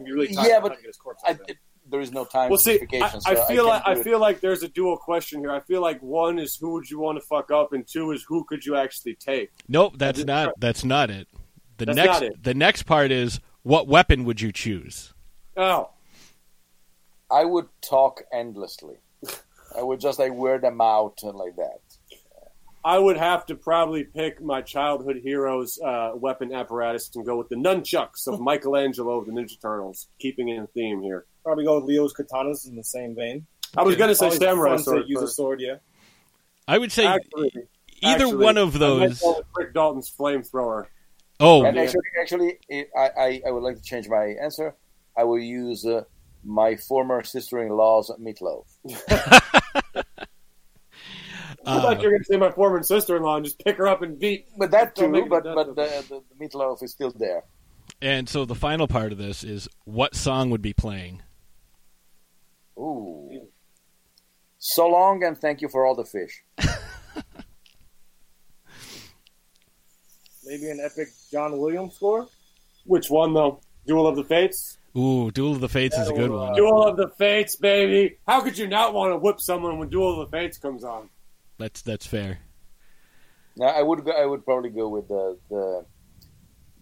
[0.04, 1.58] You really Yeah, but to get his corpse I, out it,
[1.90, 3.22] there is no time Well, see, I, justification.
[3.26, 4.04] I so feel can't like I do it.
[4.04, 5.50] feel like there's a dual question here.
[5.52, 8.24] I feel like one is who would you want to fuck up, and two is
[8.28, 9.50] who could you actually take.
[9.68, 11.28] Nope, that's didn't try- that's not it.
[11.78, 12.44] The That's next not it.
[12.44, 15.14] the next part is what weapon would you choose?
[15.58, 15.89] Oh,
[17.32, 18.96] I would talk endlessly.
[19.78, 21.80] I would just like wear them out and like that.
[22.86, 27.50] I would have to probably pick my childhood hero's uh, weapon apparatus and go with
[27.50, 31.26] the nunchucks of Michelangelo of the Ninja Turtles, keeping in theme here.
[31.43, 33.46] Probably go with Leo's katanas in the same vein.
[33.76, 35.04] I was going to say samurai sword.
[35.08, 35.78] use a sword, yeah.
[36.67, 37.52] I would say Actually,
[38.02, 39.20] either actually, one of I might those.
[39.22, 40.86] go Rick Dalton's flamethrower.
[41.41, 44.76] Oh, And actually, actually, it, I, I I would like to change my answer.
[45.18, 46.04] I will use uh,
[46.44, 48.66] my former sister-in-law's meatloaf.
[51.66, 54.02] I thought you were going to say my former sister-in-law and just pick her up
[54.02, 54.48] and beat.
[54.58, 55.14] But that too.
[55.14, 57.44] it But that but the, the, the meatloaf is still there.
[58.02, 61.24] and so the final part of this is what song would be playing?
[62.78, 63.50] Ooh.
[64.60, 66.44] So long and thank you for all the fish.
[70.46, 72.28] Maybe an epic John Williams score.
[72.86, 73.60] Which one though?
[73.86, 74.77] Duel of the Fates.
[74.98, 76.56] Ooh, Duel of the Fates is a good one.
[76.56, 78.18] Duel of the Fates, baby.
[78.28, 81.10] How could you not want to whip someone when Duel of the Fates comes on?
[81.60, 82.40] That's that's fair.
[83.56, 85.86] Now, I would go, I would probably go with the the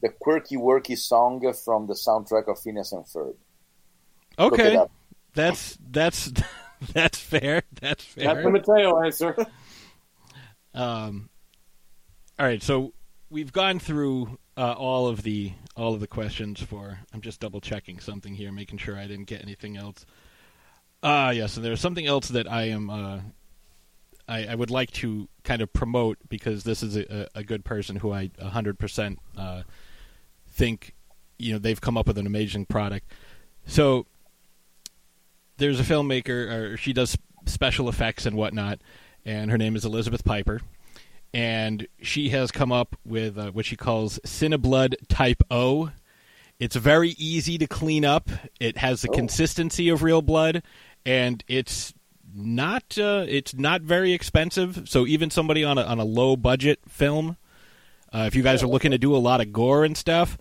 [0.01, 3.35] the quirky worky song from the soundtrack of Phineas and Ferb.
[4.39, 4.85] Okay,
[5.33, 6.31] that's that's
[6.93, 7.63] that's fair.
[7.81, 8.25] That's fair.
[8.25, 8.51] That's the fair.
[8.51, 9.35] Mateo answer.
[10.73, 11.29] Um,
[12.37, 12.93] all right, so
[13.29, 16.99] we've gone through uh, all of the all of the questions for.
[17.13, 20.05] I'm just double checking something here, making sure I didn't get anything else.
[21.03, 22.89] Ah, yes, and there's something else that I am.
[22.89, 23.19] Uh,
[24.27, 27.97] I, I would like to kind of promote because this is a, a good person
[27.97, 29.63] who I 100% uh,
[30.47, 30.95] think
[31.37, 33.11] you know they've come up with an amazing product.
[33.65, 34.07] So
[35.57, 38.79] there's a filmmaker, or she does special effects and whatnot,
[39.25, 40.61] and her name is Elizabeth Piper,
[41.35, 45.91] and she has come up with uh, what she calls Cineblood Type O.
[46.59, 48.29] It's very easy to clean up.
[48.61, 49.13] It has the Oh.
[49.13, 50.63] consistency of real blood,
[51.05, 51.93] and it's
[52.33, 54.87] not uh, it's not very expensive.
[54.87, 57.35] So even somebody on a on a low budget film,
[58.13, 60.37] uh, if you guys are looking to do a lot of gore and stuff,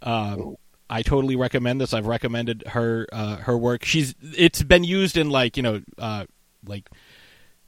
[0.00, 0.56] um,
[0.88, 1.92] I totally recommend this.
[1.92, 3.84] I've recommended her uh, her work.
[3.84, 6.24] She's it's been used in like you know uh,
[6.66, 6.88] like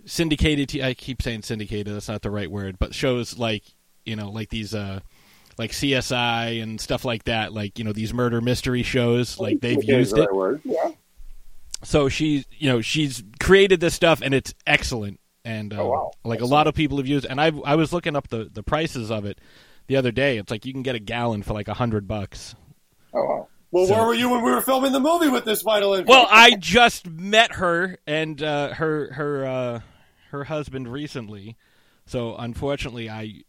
[0.07, 0.69] syndicated.
[0.71, 1.95] T- I keep saying syndicated.
[1.95, 3.65] That's not the right word, but shows like
[4.05, 5.01] you know like these uh,
[5.59, 7.53] like CSI and stuff like that.
[7.53, 9.39] Like you know these murder mystery shows.
[9.39, 10.27] Like they've Okay, used the it.
[10.27, 10.61] right word.
[10.65, 10.91] Yeah.
[11.83, 15.19] So she's you know she's created this stuff and it's excellent.
[15.45, 16.11] And uh, Oh, wow.
[16.23, 18.63] like a lot of people have used, and I I was looking up the the
[18.63, 19.39] prices of it
[19.87, 20.37] the other day.
[20.37, 22.55] It's like you can get a gallon for like a hundred bucks.
[23.15, 23.49] Oh wow.
[23.73, 26.11] Well, So- where were you when we were filming the movie with this vital info?
[26.11, 29.81] Well, I just met her and uh, her her uh,
[30.31, 31.57] her husband recently,
[32.07, 33.43] so unfortunately, I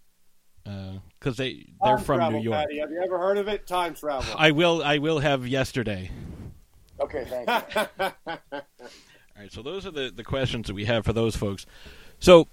[0.63, 2.61] because they they're Time from travel, New York.
[2.61, 2.79] Patty.
[2.79, 3.65] Have you ever heard of it?
[3.65, 4.33] Time travel.
[4.37, 6.11] I will I will have yesterday.
[6.99, 8.11] Okay, thank you.
[8.53, 8.61] All
[9.39, 11.65] right, so those are the the questions that we have for those folks.
[12.19, 12.47] So,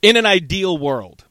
[0.00, 1.26] in an ideal world,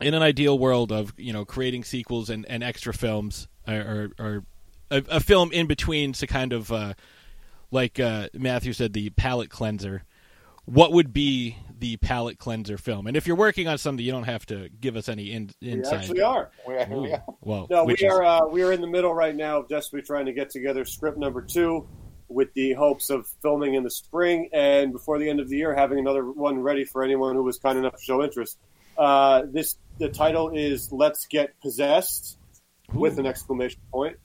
[0.00, 4.10] in an ideal world of you know creating sequels and, and extra films or, or,
[4.18, 4.44] or
[4.90, 6.94] a, a film in between to kind of uh,
[7.70, 10.04] like uh, Matthew said the palate cleanser.
[10.66, 13.06] What would be the palate cleanser film?
[13.06, 15.68] And if you're working on something, you don't have to give us any in, we
[15.72, 16.00] insight.
[16.00, 16.50] actually are.
[16.66, 17.24] We are- Ooh, we are.
[17.40, 18.22] Well, No, we is- are.
[18.22, 21.18] Uh, we are in the middle right now of desperately trying to get together script
[21.18, 21.88] number two,
[22.28, 25.74] with the hopes of filming in the spring and before the end of the year
[25.74, 28.56] having another one ready for anyone who was kind enough to show interest.
[28.96, 32.38] Uh, this the title is "Let's Get Possessed"
[32.92, 34.16] with an exclamation point.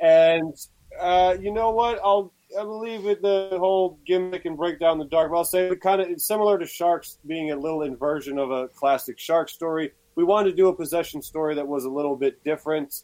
[0.00, 0.54] And
[0.98, 1.98] uh, you know what?
[2.02, 5.30] I'll I believe with the whole gimmick and break down the dark.
[5.30, 8.50] But I'll say it kind of it's similar to Sharks being a little inversion of
[8.50, 9.92] a classic Shark story.
[10.16, 13.02] We wanted to do a possession story that was a little bit different.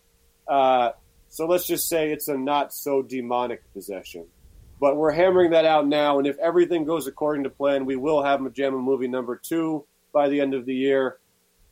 [0.49, 0.91] Uh,
[1.29, 4.27] so let's just say it's a not so demonic possession.
[4.81, 8.23] But we're hammering that out now, and if everything goes according to plan, we will
[8.23, 11.19] have Majama movie number two by the end of the year.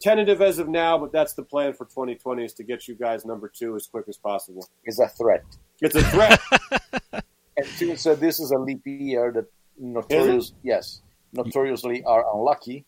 [0.01, 3.25] Tentative as of now, but that's the plan for 2020 is to get you guys
[3.25, 4.66] number two as quick as possible.
[4.85, 5.45] It's a threat.
[5.81, 6.41] It's a threat.
[7.57, 9.46] And since so this is a leap year that
[9.78, 11.02] notorious, yes,
[11.32, 12.84] notoriously are unlucky.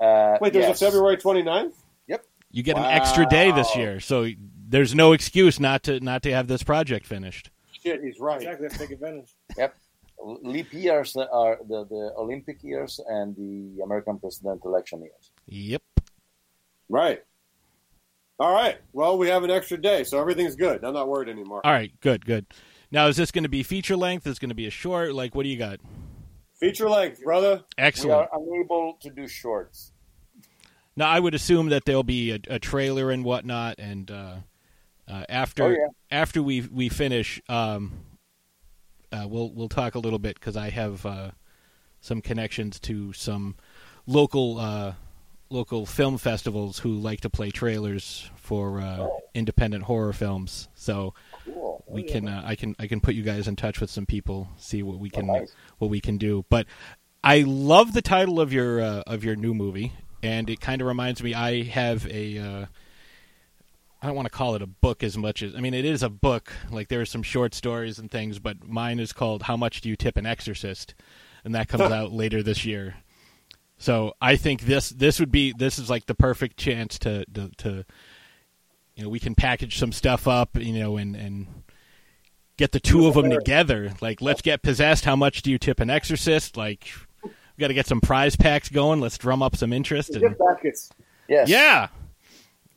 [0.00, 0.82] Uh, Wait, there's yes.
[0.82, 1.72] a February 29th?
[2.08, 2.24] Yep.
[2.50, 4.28] You get an extra day this year, so
[4.68, 7.50] there's no excuse not to not to have this project finished.
[7.72, 8.42] Shit, he's right.
[8.42, 8.68] Exactly.
[8.68, 9.30] Take advantage.
[9.56, 9.74] Yep.
[10.42, 15.30] Leap years are the, the Olympic years and the American president election years.
[15.46, 15.82] Yep.
[16.88, 17.22] Right.
[18.40, 18.78] All right.
[18.92, 20.82] Well, we have an extra day, so everything's good.
[20.82, 21.60] I'm not worried anymore.
[21.64, 21.92] All right.
[22.00, 22.24] Good.
[22.24, 22.46] Good.
[22.90, 24.26] Now, is this going to be feature length?
[24.26, 25.14] Is it going to be a short?
[25.14, 25.80] Like, what do you got?
[26.60, 27.64] Feature length, brother.
[27.76, 28.28] Excellent.
[28.32, 29.92] We are unable to do shorts.
[30.96, 34.34] Now, I would assume that there'll be a, a trailer and whatnot, and uh,
[35.08, 35.88] uh, after Oh, yeah.
[36.10, 37.92] after we we finish, um,
[39.10, 41.30] uh, we'll we'll talk a little bit because I have uh,
[42.00, 43.56] some connections to some
[44.06, 44.92] local uh,
[45.50, 49.20] local film festivals who like to play trailers for uh, Oh.
[49.34, 50.68] independent horror films.
[50.76, 51.12] So
[51.94, 54.48] We can uh, I can I can put you guys in touch with some people,
[54.56, 55.52] see what we can Oh, nice.
[55.78, 56.44] what we can do.
[56.48, 56.66] But
[57.22, 59.92] I love the title of your uh, of your new movie,
[60.22, 61.34] and it kind of reminds me.
[61.34, 62.66] I have a uh,
[64.02, 66.02] I don't want to call it a book as much as I mean it is
[66.02, 66.52] a book.
[66.70, 69.88] Like there are some short stories and things, but mine is called "How Much Do
[69.88, 70.94] You Tip an Exorcist,"
[71.44, 72.96] and that comes out later this year.
[73.78, 77.50] So I think this this would be this is like the perfect chance to to,
[77.58, 77.84] to
[78.94, 81.46] you know we can package some stuff up you know and and
[82.56, 85.80] get the two of them together like let's get possessed how much do you tip
[85.80, 86.88] an exorcist like
[87.24, 87.30] we
[87.60, 90.90] got to get some prize packs going let's drum up some interest and Gift baskets.
[91.28, 91.48] Yes.
[91.48, 91.88] yeah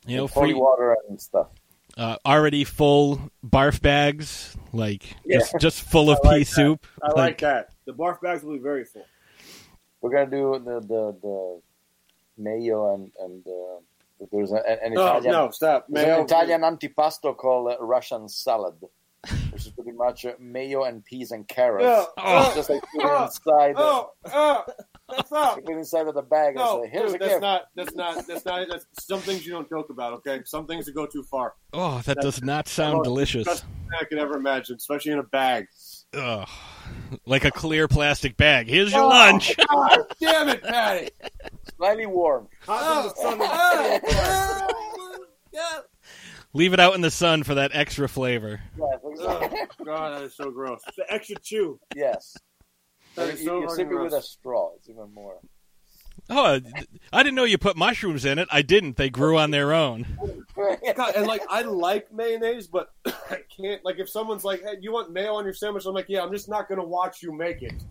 [0.06, 1.48] you know holy free water and stuff.
[1.96, 5.38] uh, already full barf bags like Yeah.
[5.38, 6.46] just just full of like pea that.
[6.46, 7.70] soup I like that.
[7.86, 9.06] The barf bags will be very full.
[10.00, 11.60] We're gonna do the the, the
[12.36, 15.86] mayo and and uh, there's a, an No, Italian no, stop.
[15.88, 16.24] there's an Mayo.
[16.24, 18.74] Italian antipasto called uh, Russian salad,
[19.50, 21.84] which is pretty much uh, mayo and peas and carrots.
[21.86, 22.52] Oh, Oh.
[22.54, 23.74] Just like put oh, inside.
[23.76, 24.64] Oh, oh,
[25.08, 25.64] that's not.
[25.64, 27.62] Put inside of the bag and No, say, "Here's dude, a that's gift." not.
[27.74, 28.26] That's not.
[28.26, 28.68] That's not.
[28.70, 30.12] That's some things you don't joke about.
[30.14, 31.54] Okay, some things that go too far.
[31.72, 33.64] oh that does not sound delicious
[33.98, 35.66] I could ever imagine, especially in a bag.
[36.14, 36.46] Ugh.
[37.26, 41.10] like a clear plastic bag here's your Oh, lunch God damn it, Patty!
[41.76, 42.48] Slightly warm.
[42.66, 44.00] Hot from the sun.
[45.00, 45.82] Oh, God.
[46.54, 49.58] Leave it out in the sun for that extra flavor Yes, oh, exactly.
[49.80, 50.80] Oh, God, that is so gross.
[50.96, 51.78] the extra chew.
[51.94, 52.36] yes.
[53.14, 54.70] That You, is so you fucking sip it with a straw.
[54.76, 55.38] It's even more.
[56.30, 56.60] Oh,
[57.12, 58.48] I didn't know you put mushrooms in it.
[58.50, 58.96] I didn't.
[58.96, 60.06] They grew on their own.
[60.96, 63.82] God, and like I like mayonnaise, but I can't.
[63.84, 66.32] Like if someone's like, "Hey, you want mayo on your sandwich?" I'm like, "Yeah, I'm
[66.32, 67.74] just not gonna watch you make it.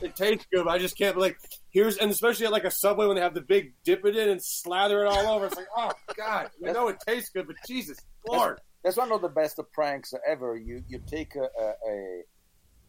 [0.00, 1.38] It tastes good, but I just can't." Like,
[1.70, 4.30] here's and especially at like a Subway when they have the big dip it in
[4.30, 5.46] and slather it all over.
[5.46, 9.20] It's like, oh God, I know it tastes good, but Jesus Lord, That's one of
[9.20, 10.56] the best pranks ever.
[10.56, 12.22] You you take a, a, a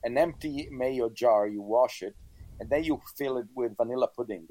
[0.04, 2.16] an empty mayo jar, you wash it,
[2.60, 4.48] and then you fill it with vanilla pudding.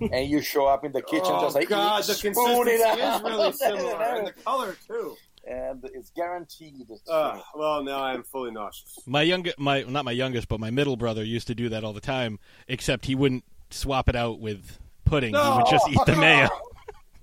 [0.00, 2.74] And you show up in the kitchen oh just like God, the spoon consistency it
[2.74, 3.24] is out.
[3.24, 5.16] really similar, and the color too.
[5.46, 6.86] and it's guaranteed.
[7.08, 8.98] Uh, well, now I am fully nauseous.
[9.06, 11.92] My young, my not my youngest, but my middle brother used to do that all
[11.92, 12.38] the time.
[12.68, 15.34] Except he wouldn't swap it out with pudding.
[15.34, 16.48] He would just eat the mayo.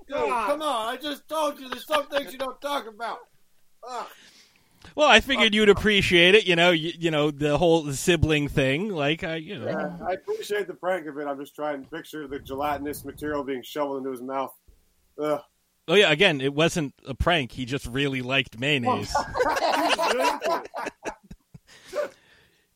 [0.08, 0.94] Dude, come on!
[0.94, 3.18] I just told you there's some things you don't talk about.
[3.88, 4.08] Ugh.
[4.96, 6.46] Well, I figured you'd appreciate it.
[6.48, 8.90] You know, you, you know the whole sibling thing.
[8.90, 11.28] Like I, you know, Uh, I appreciate the prank of it.
[11.28, 14.54] I'm just trying to picture the gelatinous material being shoveled into his mouth.
[15.22, 15.42] Ugh.
[15.88, 16.12] oh yeah.
[16.12, 17.52] Again, it wasn't a prank.
[17.52, 19.14] He just really liked mayonnaise.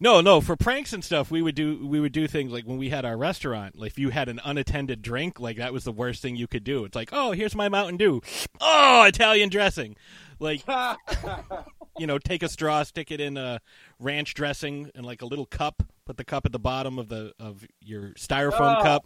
[0.03, 0.41] No, no.
[0.41, 3.05] For pranks and stuff, we would do we would do things like when we had
[3.05, 3.77] our restaurant.
[3.77, 6.63] Like if you had an unattended drink, like that was the worst thing you could
[6.63, 6.85] do.
[6.85, 8.19] It's like, oh, here's my Mountain Dew.
[8.59, 9.95] Oh, Italian dressing.
[10.39, 10.63] Like
[11.97, 13.59] you know, take a straw, stick it in a
[13.99, 15.83] ranch dressing and like a little cup.
[16.05, 18.83] Put the cup at the bottom of the of your styrofoam Oh.
[18.83, 19.05] cup,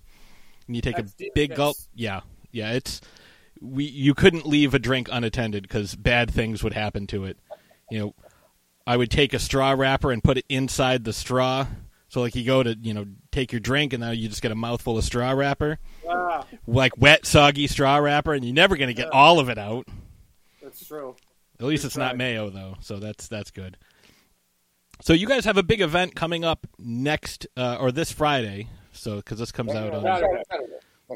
[0.68, 1.78] and you take a big gulp.
[1.94, 2.22] Yeah,
[2.52, 2.72] yeah.
[2.74, 3.02] It's
[3.62, 7.38] we you couldn't leave a drink unattended because bad things would happen to it.
[7.92, 8.16] You know,
[8.88, 11.68] I would take a straw wrapper and put it inside the straw.
[12.08, 14.52] So like you go to you know take your drink and now you just get
[14.52, 15.80] a mouthful of straw wrapper,
[16.66, 19.88] like wet soggy straw wrapper, and you're never gonna get all of it out.
[20.62, 21.16] that's true.
[21.60, 23.78] At least it's not mayo though, so that's that's good.
[25.02, 28.70] So you guys have a big event coming up next uh, or this Friday.
[28.92, 30.44] So because this comes out on Saturday.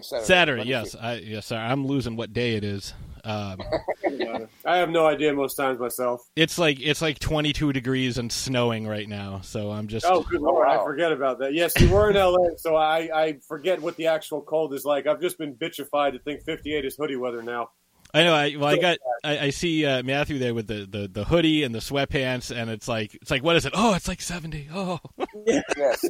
[0.02, 0.26] Saturday.
[0.26, 0.96] Saturday, yes.
[0.96, 2.94] I yes, sorry, I'm losing what day it is.
[3.24, 3.58] Um,
[4.66, 6.22] I have no idea most times myself.
[6.36, 10.42] it's like it's like 22 degrees and snowing right now, so I'm just Oh, good
[10.42, 10.82] lord, wow.
[10.82, 11.54] I forget about that.
[11.54, 15.06] Yes, you were in LA, so I, I forget what the actual cold is like.
[15.08, 17.70] I've just been bitchified to think 58 is hoodie weather now.
[18.12, 18.34] I know.
[18.34, 18.98] I well, I got.
[19.24, 22.70] I, I see uh, Matthew there with the, the, the hoodie and the sweatpants, and
[22.70, 23.74] it's like it's like what is it?
[23.76, 24.68] Oh, it's like seventy.
[24.74, 25.00] Oh,
[25.46, 26.04] Yes.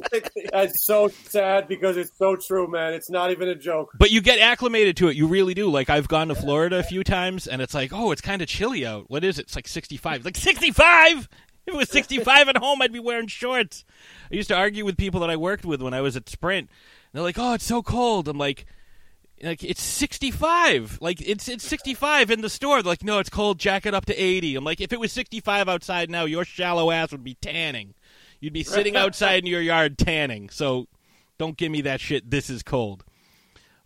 [0.52, 2.94] That's so sad because it's so true, man.
[2.94, 3.90] It's not even a joke.
[3.98, 5.16] but you get acclimated to it.
[5.16, 5.68] You really do.
[5.70, 8.48] Like I've gone to Florida a few times, and it's like, oh, it's kind of
[8.48, 9.10] chilly out.
[9.10, 9.42] What is it?
[9.42, 10.24] It's like sixty five.
[10.24, 11.28] Like sixty five.
[11.66, 13.84] If it was sixty five at home, I'd be wearing shorts.
[14.32, 16.70] I used to argue with people that I worked with when I was at Sprint.
[17.12, 18.26] They're like, oh, it's so cold.
[18.26, 18.64] I'm like.
[19.42, 20.98] Like it's 65.
[21.00, 22.82] Like it's it's 65 in the store.
[22.82, 23.58] They're like, no, it's cold.
[23.58, 24.56] Jacket up to 80.
[24.56, 27.94] I'm like, if it was 65 outside now, your shallow ass would be tanning.
[28.40, 30.50] You'd be sitting outside in your yard tanning.
[30.50, 30.88] So
[31.38, 32.30] don't give me that shit.
[32.30, 33.04] This is cold.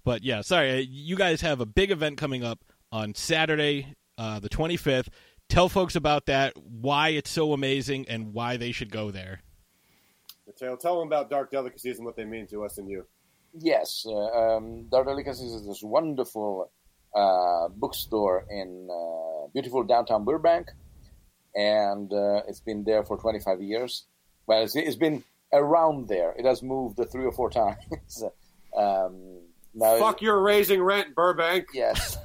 [0.05, 0.73] But yeah, sorry.
[0.73, 5.09] uh, You guys have a big event coming up on Saturday, uh, the 25th.
[5.49, 9.41] Tell folks about that, why it's so amazing, and why they should go there.
[10.47, 13.07] Mateo, tell them about dark delicacies and what they mean to us and you.
[13.59, 16.71] Yes, uh, um, Delicacies is this wonderful
[17.15, 20.71] uh, bookstore in uh, beautiful downtown Burbank,
[21.55, 24.07] and uh, it's been there for 25 years.
[24.47, 26.35] Well, it's, it's been around there.
[26.37, 28.25] It has moved three or four times.
[28.77, 29.41] um,
[29.73, 31.67] now, Fuck your raising rent, Burbank.
[31.73, 32.19] yes.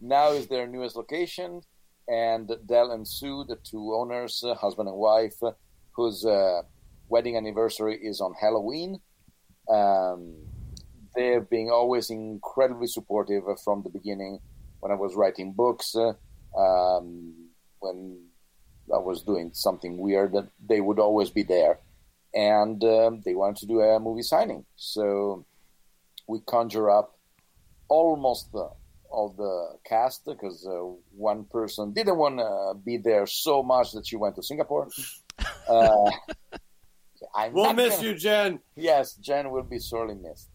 [0.00, 1.62] now is their newest location,
[2.06, 5.34] and Del and Sue, the two owners, uh, husband and wife,
[5.92, 6.62] whose uh,
[7.08, 9.00] wedding anniversary is on Halloween.
[9.72, 10.34] Um,
[11.14, 14.40] they've been always incredibly supportive from the beginning.
[14.80, 16.12] When I was writing books, uh,
[16.58, 17.34] um,
[17.78, 18.18] when
[18.92, 21.78] I was doing something weird, that they would always be there,
[22.34, 24.64] and um, they wanted to do a movie signing.
[24.76, 25.46] So
[26.26, 27.16] we conjure up
[27.88, 28.68] almost the,
[29.10, 30.80] all the cast because uh,
[31.14, 34.88] one person didn't want to be there so much that she went to Singapore.
[35.68, 36.10] Uh,
[37.34, 38.60] I'm We'll miss gonna- you, Jen.
[38.76, 40.48] Yes, Jen will be sorely missed.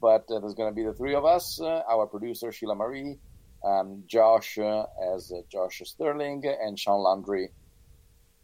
[0.00, 3.18] But uh, there's going to be the three of us, uh, our producer Sheila Marie,
[3.62, 7.50] um, Josh uh, as uh, Josh Sterling, and Sean Landry,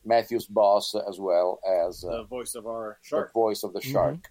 [0.05, 3.33] Matthew's boss, as well as uh, The voice of our the shark.
[3.33, 4.29] voice of the shark.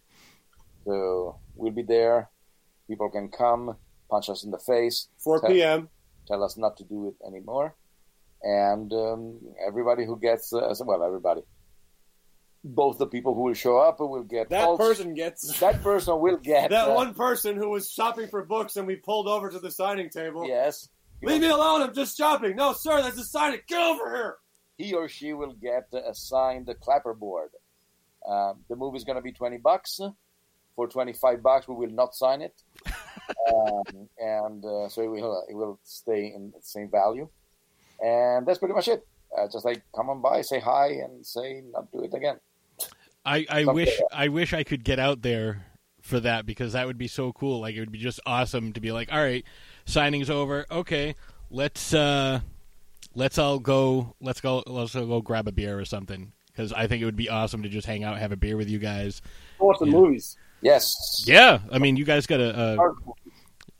[0.85, 2.29] So we'll be there.
[2.87, 3.75] People can come,
[4.09, 5.89] punch us in the face, 4 p.m.
[6.27, 7.75] tell us not to do it anymore,
[8.43, 11.41] and um, everybody who gets uh, well, everybody,
[12.65, 15.59] both the people who will show up and will get That all- person gets.
[15.59, 18.95] That person will get That uh, one person who was shopping for books and we
[18.95, 20.47] pulled over to the signing table.
[20.47, 20.89] Yes,
[21.21, 21.81] Leave me alone.
[21.81, 22.55] I'm just shopping.
[22.55, 23.59] No, sir, that's a signing.
[23.67, 24.35] Get over here.
[24.77, 27.49] he or she will get assigned the clapperboard.
[28.27, 30.01] Um, the movie is going to be twenty bucks.
[30.75, 32.61] For twenty five bucks, we will not sign it,
[33.53, 37.29] um, and uh, so it will it will stay in the same value.
[38.03, 39.07] And that's pretty much it.
[39.35, 42.39] Uh, just like come on by, say hi, and say not do it again.
[43.25, 45.65] I, I Something wish like I wish I could get out there
[46.01, 47.59] for that because that would be so cool.
[47.61, 49.43] Like it would be just awesome to be like, all right,
[49.85, 50.65] signing's over.
[50.69, 51.15] Okay,
[51.49, 52.41] let's uh,
[53.15, 54.15] let's all go.
[54.21, 54.63] Let's go.
[54.67, 56.31] Let's all go grab a beer or something.
[56.47, 58.69] Because I think it would be awesome to just hang out, have a beer with
[58.69, 59.21] you guys.
[59.59, 59.91] Watch the Yeah.
[59.91, 60.37] movies.
[60.61, 61.23] Yes.
[61.27, 62.93] Yeah, I mean, you guys got a, a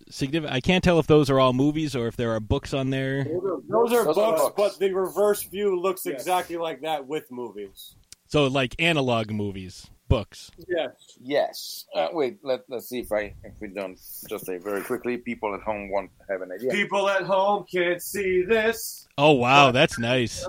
[0.10, 0.54] significant.
[0.54, 3.24] I can't tell if those are all movies or if there are books on there.
[3.24, 4.54] Those are Those are books, books.
[4.58, 6.16] but the reverse view looks Yes.
[6.16, 7.96] exactly like that with movies.
[8.28, 10.52] So like analog movies, books.
[10.68, 10.92] Yes.
[11.22, 11.86] Yes.
[11.94, 12.40] Uh, wait.
[12.44, 14.00] Let Let's see if I if we don't
[14.30, 15.18] just say very quickly.
[15.18, 16.72] People at home won't have an idea.
[16.72, 19.08] People at home can't see this.
[19.18, 20.48] Oh wow, that's nice.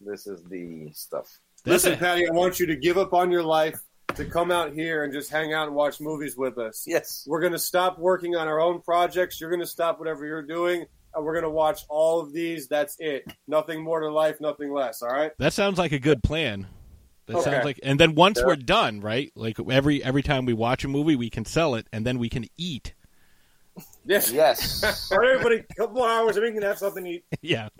[0.00, 1.40] This is the stuff.
[1.64, 3.78] That's Listen, a- Patty, I want you to give up on your life
[4.16, 6.84] to come out here and just hang out and watch movies with us.
[6.86, 7.24] Yes.
[7.26, 9.40] We're going to stop working on our own projects.
[9.40, 10.88] You're going to stop whatever you're doing, and
[11.20, 12.68] we're going to watch all of these.
[12.68, 13.24] That's it.
[13.46, 15.02] Nothing more to life, nothing less.
[15.02, 15.32] All right?
[15.38, 16.66] That sounds like a good plan.
[17.26, 17.50] That Okay.
[17.50, 18.46] sounds like, and then once Yeah.
[18.46, 19.32] we're done, right?
[19.34, 22.28] Like every every time we watch a movie, we can sell it, and then we
[22.28, 22.94] can eat.
[24.06, 24.30] Yes.
[24.30, 24.82] Yes.
[25.12, 27.24] All right, everybody, a couple more hours and we can have something to eat.
[27.40, 27.70] yeah,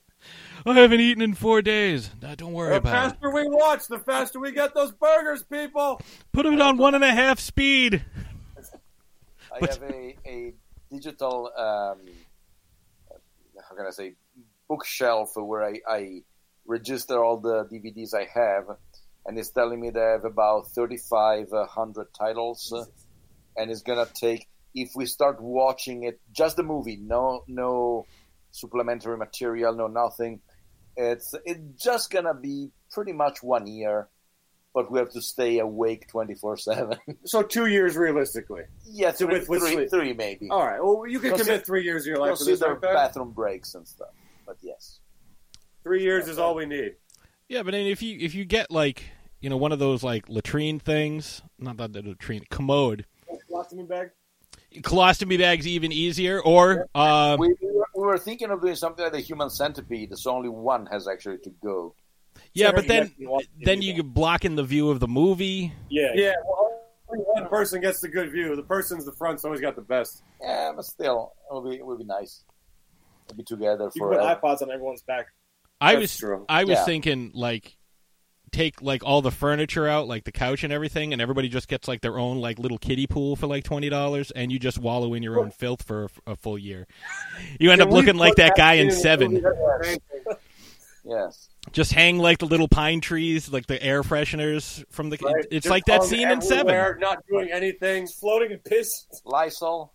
[0.64, 2.10] I haven't eaten in four days.
[2.22, 2.92] Nah, don't worry The about it.
[2.92, 6.00] The faster we watch, the faster we get those burgers, people.
[6.32, 8.02] Put it on one and a half speed.
[9.54, 10.54] I But- have a, a
[10.90, 11.98] digital, um,
[13.74, 14.14] how can I say,
[14.68, 16.22] bookshelf where I, I
[16.66, 18.64] register all the DVDs I have,
[19.26, 22.84] and it's telling me that I have about 3,500 titles, uh,
[23.56, 28.06] and it's gonna take if we start watching it, just the movie, no no
[28.50, 30.40] supplementary material, no nothing.
[30.96, 34.08] It's it's just gonna be pretty much one year
[34.74, 36.98] but we have to stay awake twenty four seven.
[37.24, 38.64] So two years realistically.
[38.84, 39.90] Yeah, three, with- with three, sleep.
[39.90, 40.48] three maybe.
[40.50, 40.82] All right.
[40.82, 42.58] Well, you can Consider- commit three years of your life for this.
[42.60, 44.08] Consider Right, bathroom breaks and stuff.
[44.46, 45.00] But yes,
[45.82, 46.96] Three years is all we need.
[47.48, 49.04] Yeah, but I mean, if you if you get like
[49.40, 53.04] you know one of those like latrine things, not that the latrine commode,
[53.50, 54.10] Colostomy bag.
[54.76, 59.02] colostomy bags even easier, or uh, we, we, were, we were thinking of doing something
[59.04, 60.16] like the human centipede.
[60.16, 61.94] So only one has actually to go.
[62.54, 65.08] Yeah, but then you have to then you could block in the view of the
[65.08, 65.72] movie.
[65.90, 66.12] Yeah.
[66.14, 66.32] Yeah.
[66.46, 68.56] Well, only one person gets the good view.
[68.56, 70.22] The person's the front, front's always got the best.
[70.40, 72.44] Yeah, but still, it would be it would be nice.
[73.28, 75.26] We'll be together You for can put iPods on everyone's back.
[75.80, 76.44] I That's was true.
[76.48, 76.84] I was Yeah.
[76.84, 77.76] thinking like
[78.52, 81.88] take like all the furniture out, like the couch and everything, and everybody just gets
[81.88, 85.14] like their own like little kiddie pool for like twenty dollars, and you just wallow
[85.14, 86.86] in your own filth for a, a full year.
[87.58, 89.32] You end Can up looking like that guy in Seven.
[89.32, 89.42] movie?
[89.42, 90.00] That's amazing.
[91.04, 91.48] yes.
[91.74, 95.18] Just hang like the little pine trees, like the air fresheners from the.
[95.20, 95.44] Right?
[95.50, 96.68] It's Just like that scene in Seven.
[96.70, 98.06] everywhere, Not doing anything.
[98.06, 98.88] Floating in piss.
[99.24, 99.92] Lysol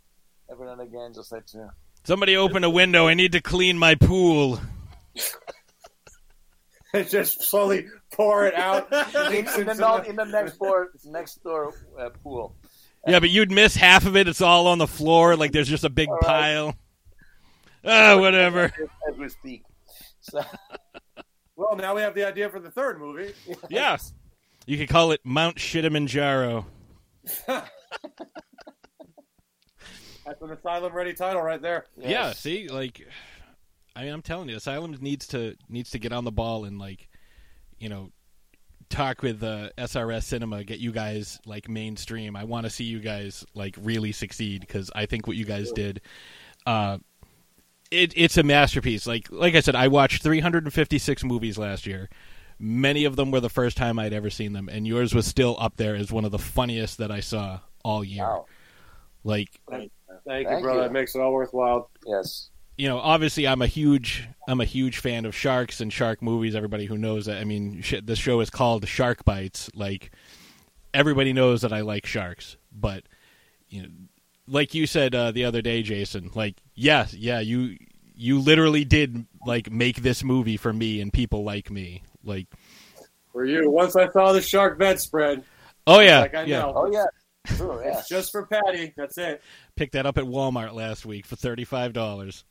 [0.52, 1.70] every now and again, just like you.
[2.04, 3.08] Somebody open a window.
[3.08, 4.60] I need to clean my pool.
[6.94, 8.92] and just slowly pour it out.
[9.16, 12.56] in, Leaks in, the, into not, the- in the next door, next door uh, pool.
[13.08, 14.28] Yeah, but you'd miss half of it.
[14.28, 15.38] It's all on the floor.
[15.38, 16.26] Like there's just a big All right.
[16.26, 16.76] pile.
[17.86, 18.66] Ah, whatever.
[19.10, 19.64] as we speak.
[20.20, 20.42] So,
[21.60, 23.34] well, now we have the idea for the third movie.
[23.70, 24.14] yes.
[24.66, 26.66] You could call it Mount Shittimanjaro.
[27.47, 27.68] That's
[30.41, 31.86] an asylum-ready title right there.
[31.97, 32.10] yes.
[32.10, 33.05] Yeah, see, like,
[33.93, 36.80] I mean, I'm telling you, Asylum needs to needs to get on the ball and
[36.80, 37.10] like,
[37.78, 38.12] you know,
[38.89, 42.38] talk with uh, SRS Cinema, get you guys like mainstream.
[42.38, 45.72] I want to see you guys like really succeed because I think what you guys
[45.72, 46.01] did,
[46.66, 46.99] uh,
[47.92, 49.08] it it's a masterpiece.
[49.08, 52.10] Like like I said, I watched 356 movies last year.
[52.60, 55.56] Many of them were the first time I'd ever seen them, and yours was still
[55.60, 58.24] up there as one of the funniest that I saw all year.
[58.24, 58.46] Wow.
[59.24, 59.90] Like Thank, you,
[60.26, 60.80] Thank brother.
[60.80, 60.84] you.
[60.84, 61.90] That makes it all worthwhile.
[62.06, 62.50] Yes.
[62.78, 66.56] you know, obviously, I'm a huge, I'm a huge fan of sharks and shark movies.
[66.56, 69.70] Everybody who knows that, I mean, sh- the show is called Shark Bites.
[69.74, 70.12] Like,
[70.94, 73.04] everybody knows that I like sharks, but
[73.70, 73.90] you know,
[74.50, 76.32] like you said uh, the other day, Jason.
[76.36, 77.78] Like, yes, yeah, you,
[78.16, 82.04] you literally did like make this movie for me and people like me.
[82.24, 82.47] Like,
[83.32, 85.43] For you, once I saw the shark bedspread,
[85.88, 87.06] oh yeah, like I yeah, know, Oh yeah.
[87.47, 87.82] True.
[87.82, 87.97] Yeah.
[87.97, 88.93] it's just for Patty.
[88.97, 89.41] That's it.
[89.76, 92.43] picked that up at Walmart last week for thirty five dollars.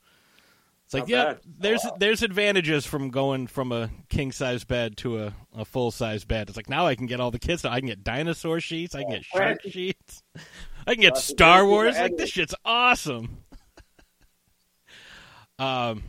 [0.85, 1.39] It's like, Not yeah, bad.
[1.59, 6.25] there's there's advantages from going from a king size bed to a, a full size
[6.25, 6.49] bed.
[6.49, 7.63] It's like now I can get all the kids.
[7.63, 8.95] I can get dinosaur sheets.
[8.95, 10.23] I can get shark sheets.
[10.89, 11.95] I can get That's the Star Wars.
[11.95, 13.37] Like this shit's awesome.
[15.59, 16.01] um,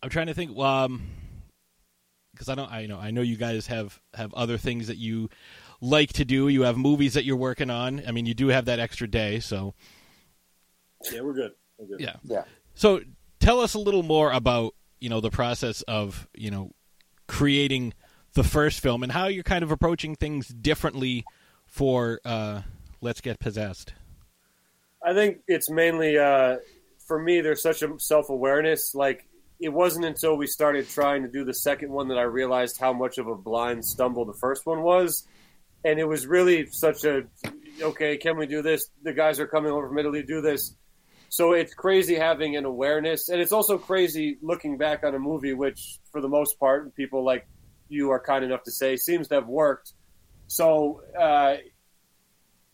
[0.00, 0.56] I'm trying to think.
[0.56, 1.02] Um,
[2.32, 5.30] because I don't, I know, I know you guys have have other things that you
[5.80, 6.46] like to do.
[6.46, 8.04] You have movies that you're working on.
[8.06, 9.74] I mean, you do have that extra day, so
[11.10, 11.50] Yeah, we're good.
[11.76, 12.00] We're good.
[12.00, 12.16] yeah.
[12.22, 12.44] Yeah.
[12.74, 13.00] So
[13.40, 16.70] tell us a little more about you know the process of you know
[17.26, 17.94] creating
[18.34, 21.24] the first film and how you're kind of approaching things differently
[21.66, 22.62] for uh,
[23.00, 23.92] Let's Get Possessed.
[25.04, 26.56] I think it's mainly uh,
[27.06, 27.40] for me.
[27.40, 28.94] There's such a self awareness.
[28.94, 29.26] Like
[29.58, 32.92] it wasn't until we started trying to do the second one that I realized how
[32.92, 35.26] much of a blind stumble the first one was,
[35.84, 37.24] and it was really such a
[37.82, 38.16] okay.
[38.16, 38.88] Can we do this?
[39.02, 40.22] The guys are coming over from Italy.
[40.22, 40.74] Do this.
[41.28, 45.54] So it's crazy having an awareness, and it's also crazy looking back on a movie,
[45.54, 47.46] which for the most part, people like
[47.88, 49.92] you are kind enough to say seems to have worked.
[50.48, 51.56] So uh,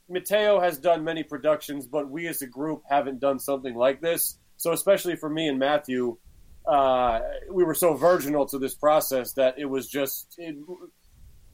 [0.08, 4.38] Mateo has done many productions, but we as a group haven't done something like this.
[4.56, 6.16] So, especially for me and Matthew,
[6.66, 10.34] uh, we were so virginal to this process that it was just.
[10.38, 10.56] It,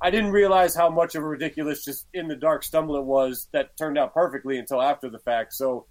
[0.00, 3.48] I didn't realize how much of a ridiculous, just in the dark stumble it was
[3.52, 5.54] that turned out perfectly until after the fact.
[5.54, 5.86] So,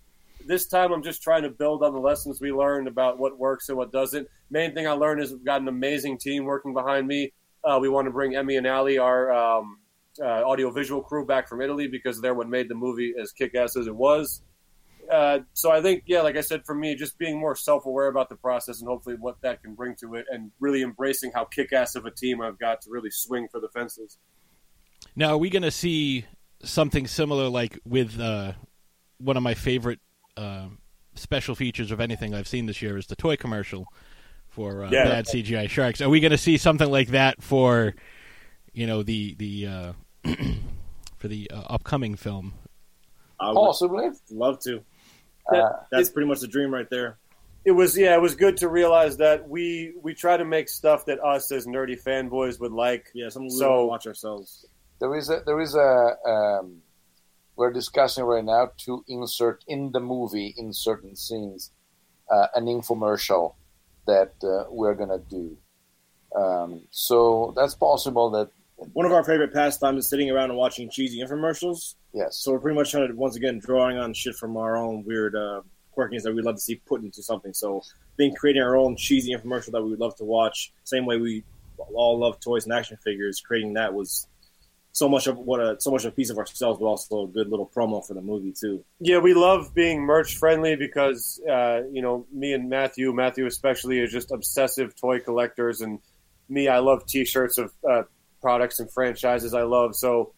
[0.46, 3.70] this time I'm just trying to build on the lessons we learned about what works
[3.70, 4.28] and what doesn't.
[4.50, 7.32] Main thing I learned is we've got an amazing team working behind me.
[7.64, 9.78] Uh, we want to bring Emmy and Ali, our um,
[10.20, 13.88] uh, audiovisual crew, back from Italy because they're what made the movie as kick-ass as
[13.88, 14.42] it was.
[15.12, 18.30] Uh, so I think, yeah, like I said, for me, just being more self-aware about
[18.30, 21.96] the process and hopefully what that can bring to it, and really embracing how kick-ass
[21.96, 24.18] of a team I've got to really swing for the fences.
[25.16, 26.26] Now, are we going to see
[26.64, 28.54] something similar, like with uh,
[29.18, 30.00] one of my favorite
[30.38, 30.68] uh,
[31.16, 33.88] special features of anything I've seen this year is the toy commercial
[34.48, 35.06] for uh, Yeah.
[35.06, 36.02] bad CGI sharks.
[36.02, 37.96] Are we going to see something like that for,
[38.74, 39.94] you know, the the uh,
[41.18, 42.54] for the uh, upcoming film?
[43.40, 44.10] I would Possibly.
[44.30, 44.82] love to.
[45.52, 47.18] Uh, That's pretty much the dream right there.
[47.66, 51.06] It was, yeah, it was good to realize that we we try to make stuff
[51.06, 53.08] that us as nerdy fanboys would like.
[53.14, 54.66] Yeah, something we So- want watch ourselves.
[55.00, 56.82] there is a there is a um,
[57.56, 61.72] we're discussing right now to insert in the movie in certain scenes
[62.32, 63.56] uh, an infomercial
[64.08, 65.58] that uh, we're gonna do.
[66.36, 68.50] Um, so that's possible that
[68.94, 71.96] One of our favorite pastimes is sitting around and watching cheesy infomercials.
[72.14, 75.04] yes, So we're pretty much trying to once again drawing on shit from our own
[75.06, 75.62] weird uh,
[75.96, 77.54] quirkiness that we'd love to see put into something.
[77.54, 77.84] So
[78.18, 81.44] being creating our own cheesy infomercial that we would love to watch, same way we
[81.94, 83.42] all love toys and action figures.
[83.42, 84.28] Creating that was
[84.94, 87.28] so much of what a so much of a piece of ourselves, but also a
[87.28, 88.84] good little promo for the movie too.
[89.00, 94.00] Yeah, we love being merch friendly because uh, you know me and Matthew, Matthew especially,
[94.00, 96.00] is just obsessive toy collectors, and
[96.50, 98.04] me, I love T-shirts of uh,
[98.42, 99.96] products and franchises I love.
[99.96, 100.34] So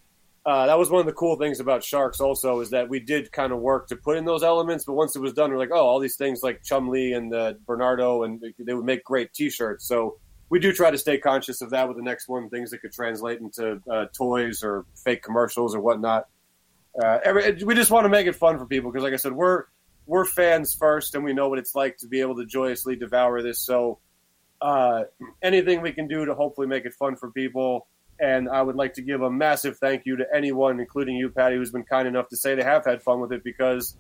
[0.46, 2.20] uh, that was one of the cool things about Sharks.
[2.20, 5.16] Also, is that we did kind of work to put in those elements, but once
[5.16, 8.44] it was done, we're like, oh, all these things like Chumley and uh, Bernardo, and
[8.60, 9.88] they would make great T-shirts.
[9.88, 10.18] So
[10.50, 12.92] we do try to stay conscious of that with the next one, things that could
[12.92, 16.28] translate into uh, toys or fake commercials or whatnot.
[17.02, 19.32] Uh, every, we just want to make it fun for people because, like I said,
[19.32, 19.64] we're
[20.06, 23.42] we're fans first, and we know what it's like to be able to joyously devour
[23.42, 23.66] this.
[23.66, 24.00] So,
[24.62, 25.06] uh,
[25.42, 27.88] anything we can do to hopefully make it fun for people.
[28.20, 31.56] And I would like to give a massive thank you to anyone, including you, Patty,
[31.56, 33.98] who's been kind enough to say they have had fun with it because,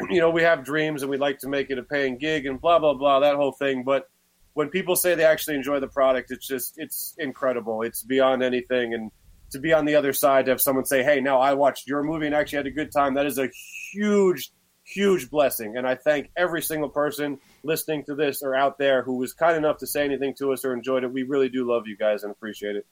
[0.10, 2.60] you know, we have dreams and we'd like to make it a paying gig and
[2.60, 3.84] blah blah blah that whole thing.
[3.84, 4.08] But
[4.56, 7.82] when people say they actually enjoy the product, it's just it's incredible.
[7.82, 8.94] It's beyond anything.
[8.94, 9.10] And
[9.52, 12.02] to be on the other side to have someone say, "Hey, now I watched your
[12.02, 13.50] movie and actually had a good time," that is a
[13.92, 14.50] huge,
[14.84, 15.76] huge blessing.
[15.76, 19.56] And I thank every single person listening to this or out there who was kind
[19.56, 21.12] enough to say anything to us or enjoyed it.
[21.12, 22.86] We really do love you guys and appreciate it.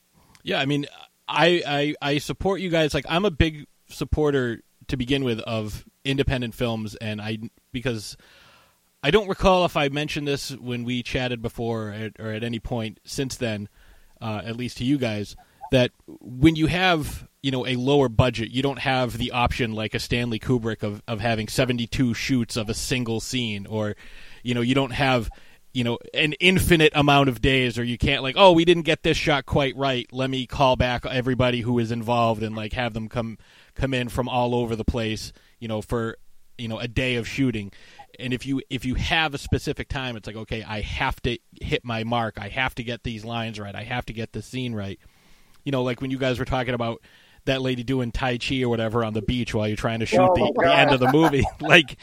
[0.45, 0.87] Yeah, I mean,
[1.27, 2.95] I, I I support you guys.
[2.95, 7.39] Like, I'm a big supporter to begin with of independent films, and I
[7.73, 8.17] because
[9.03, 12.45] I don't recall if I mentioned this when we chatted before or at, or at
[12.45, 13.69] any point since then,
[14.21, 15.35] uh, at least to you guys,
[15.73, 19.95] that when you have you know a lower budget, you don't have the option like
[19.95, 23.97] a Stanley Kubrick of of having 72 shoots of a single scene, or
[24.43, 25.31] you know you don't have
[25.75, 29.03] you know an infinite amount of days or you can't like oh we didn't get
[29.03, 30.07] this shot quite right.
[30.13, 33.37] Let me call back everybody who is involved and like have them come
[33.75, 36.17] come in from all over the place you know for
[36.57, 37.73] you know a day of shooting.
[38.21, 41.39] And if you if you have a specific time it's like okay i have to
[41.61, 42.39] hit my mark.
[42.41, 43.75] I have to get these lines right.
[43.75, 45.01] I have to get the scene right.
[45.65, 47.03] You know like when you guys were talking about
[47.47, 50.21] that lady doing tai chi or whatever on the beach while you're trying to shoot
[50.21, 51.45] Oh, the, the end of the movie.
[51.61, 51.99] Like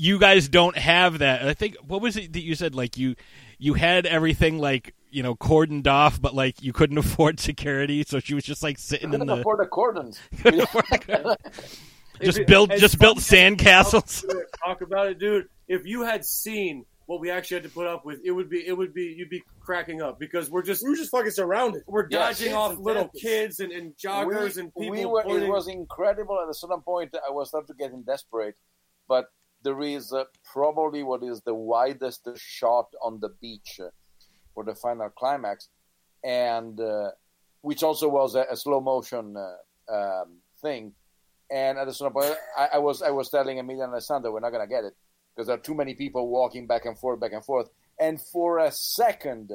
[0.00, 1.42] you guys don't have that.
[1.46, 2.74] I think what was it that you said?
[2.74, 3.16] Like you
[3.58, 8.18] you had everything like you know cordoned off, but like you couldn't afford security, so
[8.20, 10.18] she was just like sitting in couldn't the afford the cordons.
[10.42, 10.68] just
[12.20, 14.24] If it- built just built fun as- sand castles.
[14.64, 15.48] Talk about it, dude.
[15.68, 18.66] If you had seen what we actually had to put up with, it would be
[18.66, 21.82] it would be you'd be cracking up because we're just We were just fucking surrounded.
[21.86, 23.22] we're Yeah, dodging off little families.
[23.22, 24.90] kids and, and joggers we, and people.
[24.90, 26.38] we were, it was incredible.
[26.42, 28.54] At a certain point, I was starting to getting desperate,
[29.08, 29.26] but
[29.62, 33.88] there is uh, probably what is the widest shot on the beach uh,
[34.54, 35.68] for the final climax,
[36.24, 37.10] and uh,
[37.62, 40.92] which also was a, a slow motion uh, um, thing.
[41.50, 44.40] And at a certain point, I, I was I was telling Emilia and Alessandro, we're
[44.40, 44.94] not gonna get it
[45.34, 47.68] because there are too many people walking back and forth, back and forth.
[47.98, 49.52] And for a second,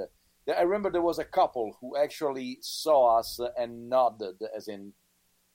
[0.56, 4.94] I remember there was a couple who actually saw us and nodded, as in,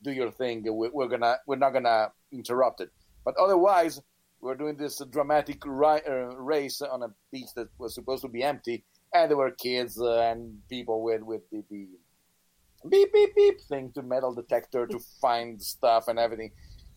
[0.03, 0.65] "Do your thing.
[0.65, 2.91] We're, we're gonna, we're not gonna interrupt it."
[3.25, 4.01] But otherwise,
[4.41, 8.43] we're doing this dramatic ri- uh, race on a beach that was supposed to be
[8.43, 8.85] empty,
[9.15, 11.87] and there were kids uh, and people with with the, the
[12.89, 16.51] beep beep beep thing to metal detector to find stuff and everything.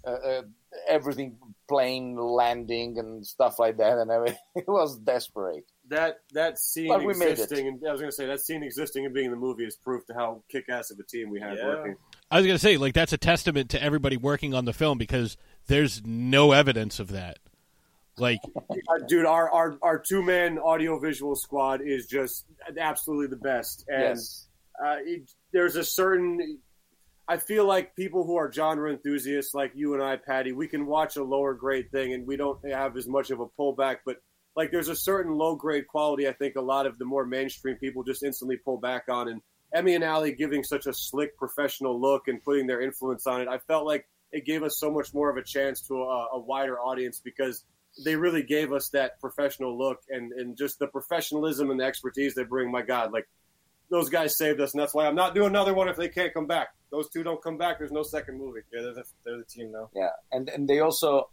[0.06, 0.42] Uh, uh,
[0.90, 1.38] everything
[1.70, 4.38] plane landing and stuff like that and everything.
[4.56, 7.32] it was desperate that that scene But we made it.
[7.40, 9.64] existing, and I was going to say that scene existing and being in the movie
[9.64, 11.68] is proof to how kick-ass of a team we had Yeah.
[11.68, 11.96] working.
[12.30, 15.38] I was gonna say like that's a testament to everybody working on the film because
[15.68, 17.40] there's no evidence of that.
[18.18, 18.40] Like
[18.70, 22.46] Uh, dude, our our, our two-man audio-visual squad is just
[22.78, 24.48] absolutely the best, and yes
[24.82, 26.60] uh, it, there's a certain.
[27.28, 30.86] I feel like people who are genre enthusiasts, like you and I, Patty, we can
[30.86, 34.00] watch a lower grade thing and we don't have as much of a pullback.
[34.06, 34.18] But
[34.58, 36.28] like, there's a certain low grade quality.
[36.28, 39.30] I think a lot of the more mainstream people just instantly pull back on.
[39.30, 39.42] And
[39.74, 43.48] Emmy and Ali giving such a slick professional look and putting their influence on it,
[43.48, 46.40] I felt like it gave us so much more of a chance to a, a
[46.40, 47.64] wider audience because
[48.04, 52.34] they really gave us that professional look and, and just the professionalism and the expertise
[52.34, 52.72] they bring.
[52.72, 53.28] My God, like
[53.90, 56.34] those guys saved us, and that's why I'm not doing another one if they can't
[56.34, 56.70] come back.
[56.90, 57.78] Those two don't come back.
[57.78, 58.62] There's no second movie.
[58.74, 59.90] Yeah, they're the, they're the team now.
[59.96, 61.30] yeah and and they also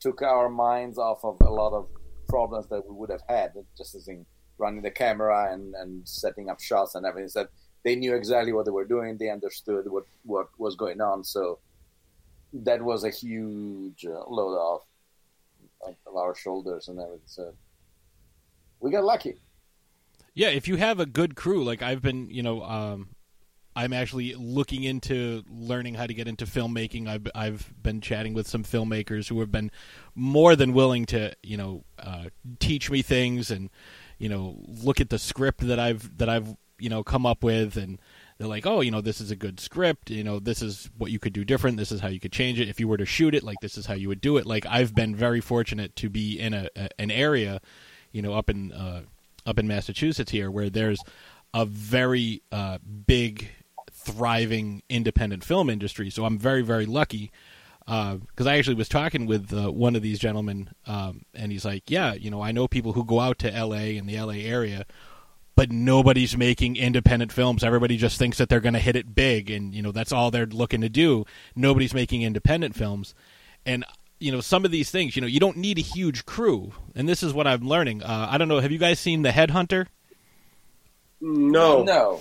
[0.00, 1.88] took our minds off of a lot of
[2.28, 4.24] problems that we would have had just as in
[4.58, 7.48] running the camera and and setting up shots and everything said
[7.84, 9.16] they knew exactly what they were doing.
[9.18, 11.24] They understood what what was going on.
[11.24, 11.58] So
[12.52, 14.82] that was a huge uh, load off
[15.86, 17.20] of, our shoulders and everything.
[17.26, 17.54] So
[18.80, 19.36] we got lucky.
[20.34, 23.08] Yeah, if you have a good crew, like I've been, you know, um,
[23.74, 27.08] I'm actually looking into learning how to get into filmmaking.
[27.08, 29.70] I've I've been chatting with some filmmakers who have been
[30.14, 32.26] more than willing to, you know, uh,
[32.60, 33.70] teach me things and,
[34.18, 37.76] you know, look at the script that I've that I've you know come up with
[37.76, 38.00] and
[38.38, 40.10] they're like, oh, you know, this is a good script.
[40.10, 41.76] You know, this is what you could do different.
[41.76, 42.68] This is how you could change it.
[42.68, 44.46] If you were to shoot it, like this is how you would do it.
[44.46, 47.60] Like I've been very fortunate to be in a, a an area,
[48.12, 49.02] you know, up in uh,
[49.44, 51.00] up in Massachusetts here where there's
[51.52, 53.48] a very uh, big,
[53.90, 56.08] thriving independent film industry.
[56.08, 57.32] So I'm very very lucky
[57.88, 61.64] because uh, I actually was talking with uh, one of these gentlemen, um, and he's
[61.64, 63.96] like, "Yeah, you know, I know people who go out to L.A.
[63.96, 64.44] and the L.A.
[64.44, 64.84] area
[65.58, 67.64] but nobody's making independent films.
[67.64, 70.30] Everybody just thinks that they're going to hit it big, and you know that's all
[70.30, 71.24] they're looking to do.
[71.56, 73.12] Nobody's making independent films,
[73.66, 73.84] and
[74.20, 75.16] you know some of these things.
[75.16, 78.04] You know, you don't need a huge crew, and this is what I'm learning.
[78.04, 78.60] Uh, I don't know.
[78.60, 79.88] Have you guys seen The Headhunter?
[81.20, 82.20] No, no.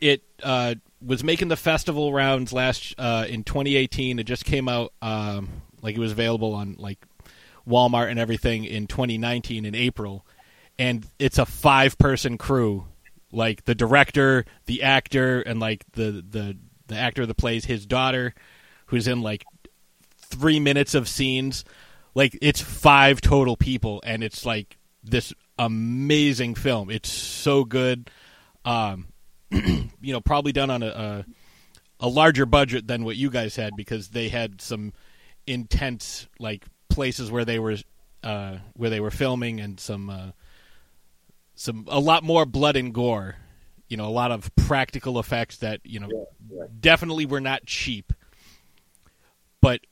[0.00, 4.18] It uh, was making the festival rounds last uh, in 2018.
[4.18, 5.50] It just came out um,
[5.82, 7.04] like it was available on like
[7.68, 10.24] Walmart and everything in 2019 in April
[10.80, 12.86] and it's a five person crew.
[13.30, 16.56] Like the director the actor and like the the
[16.88, 18.34] the actor that plays his daughter
[18.86, 19.44] who's in like
[20.16, 21.64] three minutes of scenes.
[22.14, 26.90] Like it's five total people and it's like this amazing film.
[26.90, 28.10] It's so good.
[28.64, 29.08] Um
[29.50, 31.24] you know probably done on a, a
[32.00, 34.94] a larger budget than what you guys had because they had some
[35.46, 37.76] intense like places where they were
[38.24, 40.30] uh where they were filming and some uh
[41.60, 43.36] some a lot more blood and gore.
[43.88, 46.64] You know, a lot of practical effects that you know yeah, yeah.
[46.80, 48.14] definitely were not cheap.
[49.60, 49.82] But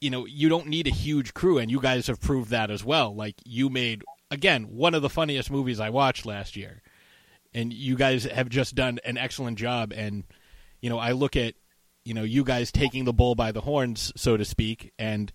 [0.00, 2.84] you know, you don't need a huge crew, and you guys have proved that as
[2.84, 3.12] well.
[3.14, 6.80] Like you made again one of the funniest movies I watched last year,
[7.52, 9.92] and you guys have just done an excellent job.
[9.92, 10.22] And
[10.80, 11.54] you know, I look at
[12.04, 15.32] you know you guys taking the bull by the horns, so to speak, and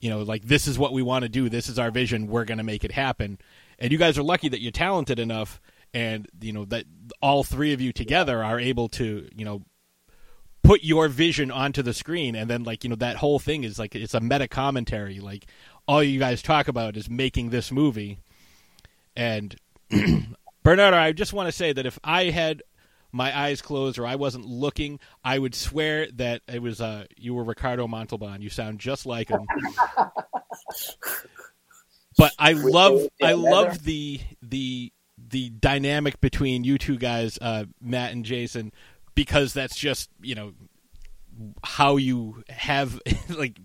[0.00, 1.48] you know, like this is what we want to do.
[1.48, 2.26] This is our vision.
[2.26, 3.38] We're going to make it happen
[3.78, 5.60] and you guys are lucky that you're talented enough
[5.92, 6.84] and you know that
[7.22, 9.62] all three of you together are able to you know
[10.64, 12.34] put your vision onto the screen.
[12.34, 15.20] And then like you know that whole thing is like it's a meta commentary.
[15.20, 15.46] Like
[15.86, 18.18] all you guys talk about is making this movie.
[19.14, 19.54] And
[20.64, 22.62] bernardo i just want to say that if i had
[23.12, 27.34] my eyes closed or i wasn't looking i would swear that it was uh you
[27.34, 28.40] were ricardo montalban.
[28.40, 29.46] You sound just like him
[32.16, 38.12] but I love I love the the the dynamic between you two guys, uh, Matt
[38.12, 38.72] and Jason,
[39.14, 40.52] because that's just you know
[41.62, 43.58] how you have like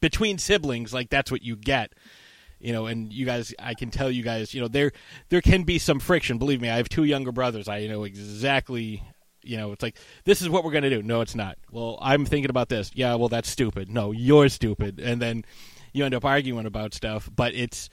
[0.00, 1.92] between siblings, like that's what you get.
[2.60, 4.92] You know, and you guys, I can tell you guys, you know, there
[5.30, 6.38] there can be some friction.
[6.38, 7.68] Believe me, I have two younger brothers.
[7.68, 9.02] I know exactly
[9.44, 11.02] you know, it's like this is what we're going to do.
[11.02, 11.58] No, it's not.
[11.70, 12.90] Well, I'm thinking about this.
[12.94, 13.90] Yeah, well, that's stupid.
[13.90, 15.00] No, you're stupid.
[15.00, 15.44] And then
[15.92, 17.28] you end up arguing about stuff.
[17.34, 17.88] But it's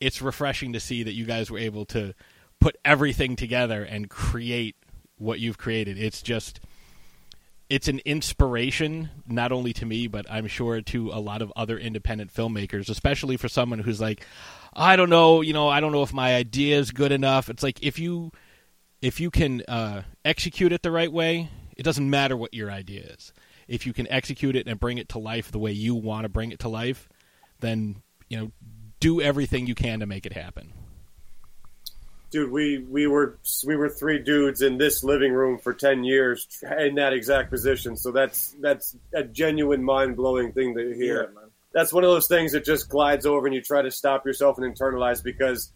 [0.00, 2.14] it's refreshing to see that you guys were able to
[2.60, 4.76] put everything together and create
[5.16, 5.98] what you've created.
[5.98, 6.60] It's just
[7.68, 11.78] it's an inspiration not only to me but I'm sure to a lot of other
[11.78, 14.26] independent filmmakers, especially for someone who's like
[14.72, 17.48] I don't know, you know, I don't know if my idea is good enough.
[17.48, 18.32] It's like if you
[19.02, 23.02] if you can uh, execute it the right way, it doesn't matter what your idea
[23.02, 23.32] is.
[23.66, 26.28] If you can execute it and bring it to life the way you want to
[26.28, 27.08] bring it to life,
[27.60, 28.52] then you know
[29.00, 30.72] do everything you can to make it happen.
[32.30, 36.46] Dude, we we were we were three dudes in this living room for ten years
[36.78, 37.96] in that exact position.
[37.96, 41.32] So that's that's a genuine mind blowing thing to hear.
[41.34, 41.40] Yeah,
[41.72, 44.58] that's one of those things that just glides over, and you try to stop yourself
[44.58, 45.72] and internalize because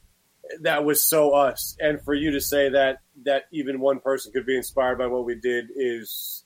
[0.60, 1.76] that was so us.
[1.80, 5.24] And for you to say that that even one person could be inspired by what
[5.24, 6.44] we did is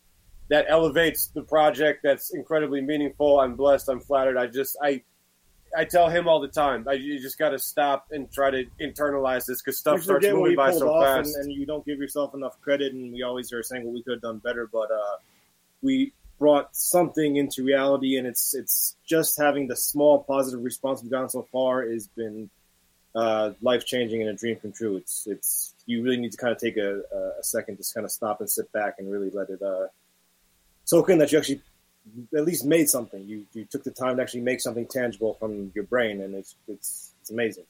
[0.48, 2.00] that elevates the project.
[2.02, 3.40] That's incredibly meaningful.
[3.40, 3.88] I'm blessed.
[3.88, 4.38] I'm flattered.
[4.38, 5.02] I just I
[5.76, 6.86] I tell him all the time.
[6.88, 10.56] I, you just got to stop and try to internalize this because stuff starts moving
[10.56, 12.92] by so fast, and, and, you don't give yourself enough credit.
[12.92, 15.16] And we always are saying, "Well, we could have done better," but uh,
[15.82, 21.10] we brought something into reality, and it's it's just having the small positive response we've
[21.10, 22.50] gotten so far has been
[23.14, 24.96] uh, life changing and a dream come true.
[24.96, 27.00] It's it's you really need to kind of take a,
[27.38, 29.86] a second, just kind of stop and sit back and really let it uh,
[30.84, 31.62] soak in that you actually
[32.36, 33.22] at least made something.
[33.24, 36.56] You you took the time to actually make something tangible from your brain, and it's
[36.66, 37.64] it's it's amazing.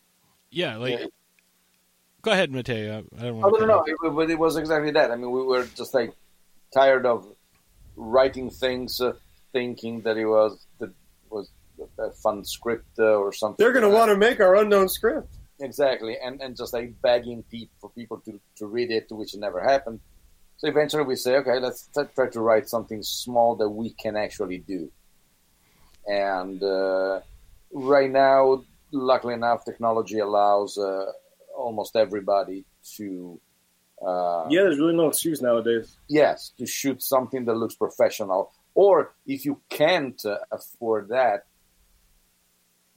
[0.51, 1.01] Yeah, like
[2.23, 3.05] Go ahead, Mateo.
[3.19, 3.85] I don't Oh, want no, no, no.
[3.87, 5.11] It, but it was exactly that.
[5.11, 6.13] I mean, we were just like
[6.75, 7.27] tired of
[7.97, 9.13] writing things, uh,
[9.53, 10.91] thinking that it was that
[11.31, 11.51] was
[11.99, 13.63] a fun script uh, or something.
[13.63, 15.33] They're going to want to make our unknown script.
[15.61, 19.61] exactly, and and just like begging people for people to to read it, which never
[19.63, 20.01] happened.
[20.59, 24.17] So eventually, we say, okay, let's t- try to write something small that we can
[24.17, 24.91] actually do.
[26.07, 27.21] And uh,
[27.73, 31.07] right now, luckily enough, technology allows uh,
[31.57, 32.65] almost everybody
[32.97, 33.41] to.
[34.05, 35.97] Uh, Yeah, there's really no excuse nowadays.
[36.09, 38.53] yes, to shoot something that looks professional.
[38.75, 41.45] Or if you can't uh, afford that,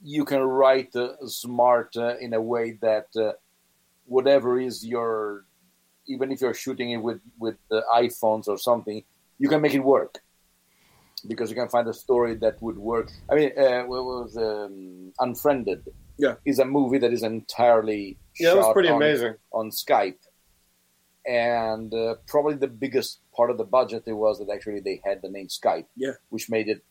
[0.02, 3.32] you can write uh, smart uh, in a way that uh,
[4.06, 5.44] whatever is your,
[6.06, 9.02] even if you're shooting it with with the iPhones or something,
[9.38, 10.20] you can make it work
[11.28, 13.10] because you can find a story that would work.
[13.30, 15.82] I mean, uh, what was um, Unfriended?
[16.18, 16.34] Yeah.
[16.44, 19.34] is a movie that is entirely Yeah, that was pretty on- amazing.
[19.52, 20.18] on Skype.
[21.26, 25.22] And uh, probably the biggest part of the budget it was that actually they had
[25.22, 26.12] the name Skype, Yeah.
[26.30, 26.84] which made it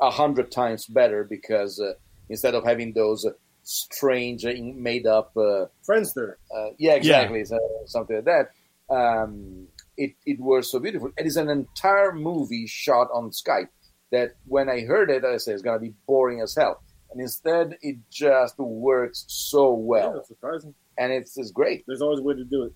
[0.00, 1.94] a hundred times better because uh,
[2.28, 3.30] instead of having those uh,
[3.68, 6.34] strange, made up, uh, Friendster.
[6.54, 8.50] uh, yeah, exactly, So, something like that,
[8.94, 11.10] um, it it was so beautiful.
[11.16, 13.68] It is an entire movie shot on Skype.
[14.10, 17.76] That when I heard it, I said it's gonna be boring as hell, and instead
[17.82, 20.74] it just works so well, that's surprising.
[20.96, 21.84] and it's it's great.
[21.86, 22.72] There's always a way to do it.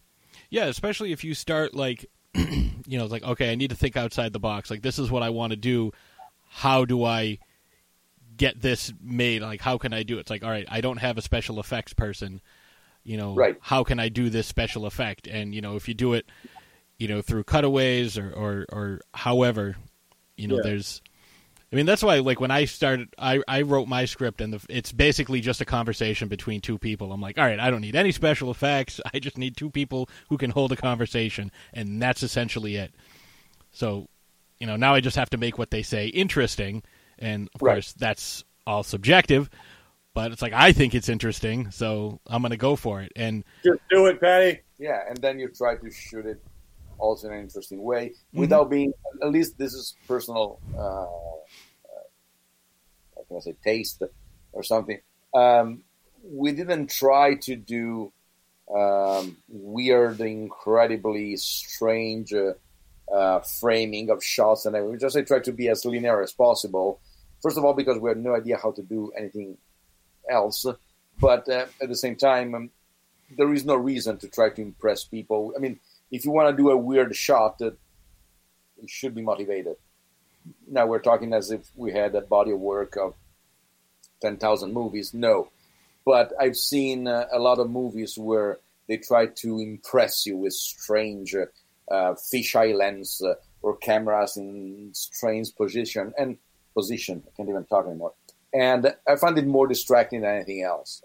[0.50, 4.34] Yeah, especially if you start like, you know, like okay, I need to think outside
[4.34, 4.70] the box.
[4.70, 5.92] Like this is what I want to do.
[6.50, 7.38] How do I
[8.42, 9.40] get this made?
[9.42, 10.20] Like how can I do it?
[10.22, 12.40] It's like all right, I don't have a special effects person.
[13.04, 13.56] You know, Right.
[13.60, 15.26] how can I do this special effect?
[15.26, 16.26] And you know, if you do it,
[16.98, 19.76] you know, through cutaways or or, or however,
[20.36, 20.62] you know, Yeah.
[20.70, 21.02] there's.
[21.72, 24.60] I mean, that's why, like, when I started, I, I wrote my script, and the,
[24.68, 27.10] it's basically just a conversation between two people.
[27.14, 29.00] I'm like, all right, I don't need any special effects.
[29.14, 32.92] I just need two people who can hold a conversation, and that's essentially it.
[33.70, 34.06] So,
[34.60, 36.82] you know, now I just have to make what they say interesting,
[37.22, 37.74] and of Right.
[37.76, 39.48] course, that's all subjective.
[40.14, 43.12] But it's like I think it's interesting, so I'm going to go for it.
[43.16, 44.60] And Just do it, Patty.
[44.78, 46.38] Yeah, and then you try to shoot it
[46.98, 48.92] also in an interesting way without being.
[49.22, 50.60] At least this is personal.
[50.76, 51.06] Uh, uh,
[53.16, 54.02] how can say taste
[54.52, 55.00] or something?
[55.32, 55.82] Um,
[56.22, 58.12] we didn't try to do
[58.74, 62.52] um, weird, incredibly strange uh,
[63.12, 64.92] uh, framing of shots and everything.
[64.92, 67.00] We just tried to be as linear as possible.
[67.42, 69.58] First of all, because we had no idea how to do anything
[70.30, 70.64] else,
[71.20, 72.54] but uh, at the same time.
[72.54, 72.70] Um,
[73.36, 75.54] there is no reason to try to impress people.
[75.56, 75.80] I mean,
[76.10, 77.76] if you want to do a weird shot, that
[78.80, 79.76] you should be motivated.
[80.68, 83.14] Now we're talking as if we had a body of work of
[84.20, 85.14] ten thousand movies.
[85.14, 85.48] No,
[86.04, 90.52] but I've seen uh, a lot of movies where they try to impress you with
[90.52, 91.46] strange uh,
[91.92, 96.38] uh, fisheye lens uh, or cameras in strange position and
[96.74, 97.22] position.
[97.26, 98.14] I can't even talk anymore.
[98.54, 101.02] And I find it more distracting than anything else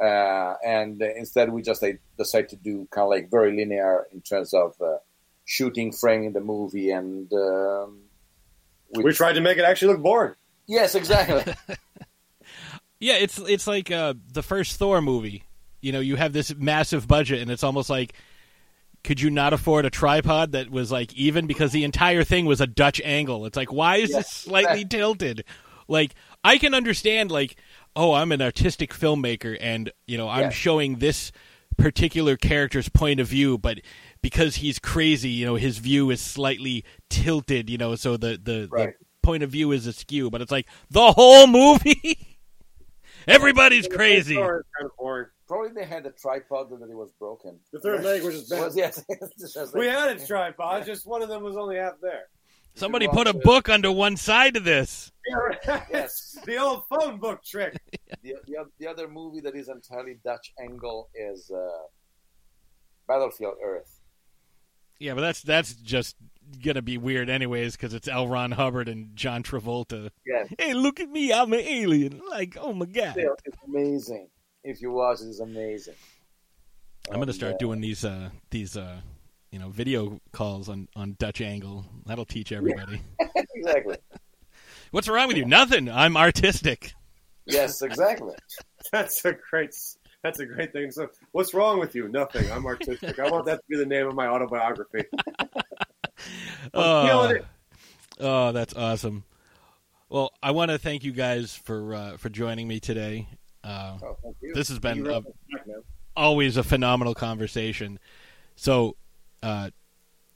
[0.00, 4.20] uh, and instead we just like, decide to do kind of like very linear in
[4.20, 4.96] terms of uh,
[5.44, 8.00] shooting, framing the movie, and um,
[8.90, 10.34] We tried to make it actually look boring.
[10.66, 11.54] yes, exactly.
[12.98, 15.44] yeah, it's it's like uh, the first Thor movie.
[15.80, 18.14] You know, you have this massive budget, and it's almost like,
[19.04, 22.60] could you not afford a tripod that was like even because the entire thing was
[22.60, 23.46] a Dutch angle?
[23.46, 25.44] It's like, why is Yeah, this slightly tilted?
[25.86, 27.56] Like, I can understand, like,
[27.94, 30.50] oh, I'm an artistic filmmaker, and you know, I'm Yeah.
[30.50, 31.30] showing this
[31.76, 33.80] particular character's point of view, but
[34.22, 38.68] because he's crazy, you know, his view is slightly tilted, you know, so the the,
[38.70, 38.94] Right.
[38.98, 40.30] the point of view is askew.
[40.30, 42.38] But it's like the whole movie.
[43.28, 44.34] Everybody's crazy.
[44.34, 45.26] Sorry, it's kind of boring.
[45.46, 47.58] Probably they had a tripod that it was broken.
[47.72, 48.74] The third leg was just bent.
[48.74, 49.04] Yes,
[49.38, 52.24] just We had a tripod, just one of them was only half there.
[52.76, 53.42] Somebody put a it.
[53.42, 55.12] book under one side of this.
[55.90, 56.36] Yes.
[56.44, 57.76] the old phone book trick.
[58.22, 61.68] the, the, the other movie that is entirely Dutch angle is uh,
[63.06, 64.00] Battlefield Earth.
[64.98, 66.16] Yeah, but that's that's just
[66.62, 68.28] gonna be weird anyways because it's L.
[68.28, 70.10] Ron Hubbard and John Travolta.
[70.24, 71.32] Yeah, Hey, look at me!
[71.32, 72.22] I'm an alien.
[72.30, 73.16] Like, oh my god!
[73.16, 74.28] it's amazing.
[74.64, 75.94] If you watch it, it's amazing.
[77.10, 78.96] I'm gonna start uh, doing these uh these uh
[79.50, 81.84] you know video calls on on Dutch angle.
[82.06, 83.02] That'll teach everybody.
[83.54, 83.96] exactly.
[84.90, 85.44] What's wrong with you?
[85.44, 85.90] Nothing.
[85.90, 86.94] I'm artistic.
[87.46, 88.34] Yes, exactly.
[88.92, 89.74] That's a great.
[90.22, 90.90] That's a great thing.
[90.90, 92.08] So, what's wrong with you?
[92.08, 92.50] Nothing.
[92.50, 93.18] I'm artistic.
[93.18, 95.04] I want that to be the name of my autobiography.
[96.72, 97.34] Oh,
[98.20, 99.24] oh, that's awesome.
[100.08, 103.28] Well, I want to thank you guys for uh, for joining me today.
[103.64, 105.82] Uh, Oh, this has been a, wrote that back, man.
[106.16, 107.98] always a phenomenal conversation.
[108.56, 108.96] So,
[109.42, 109.70] uh,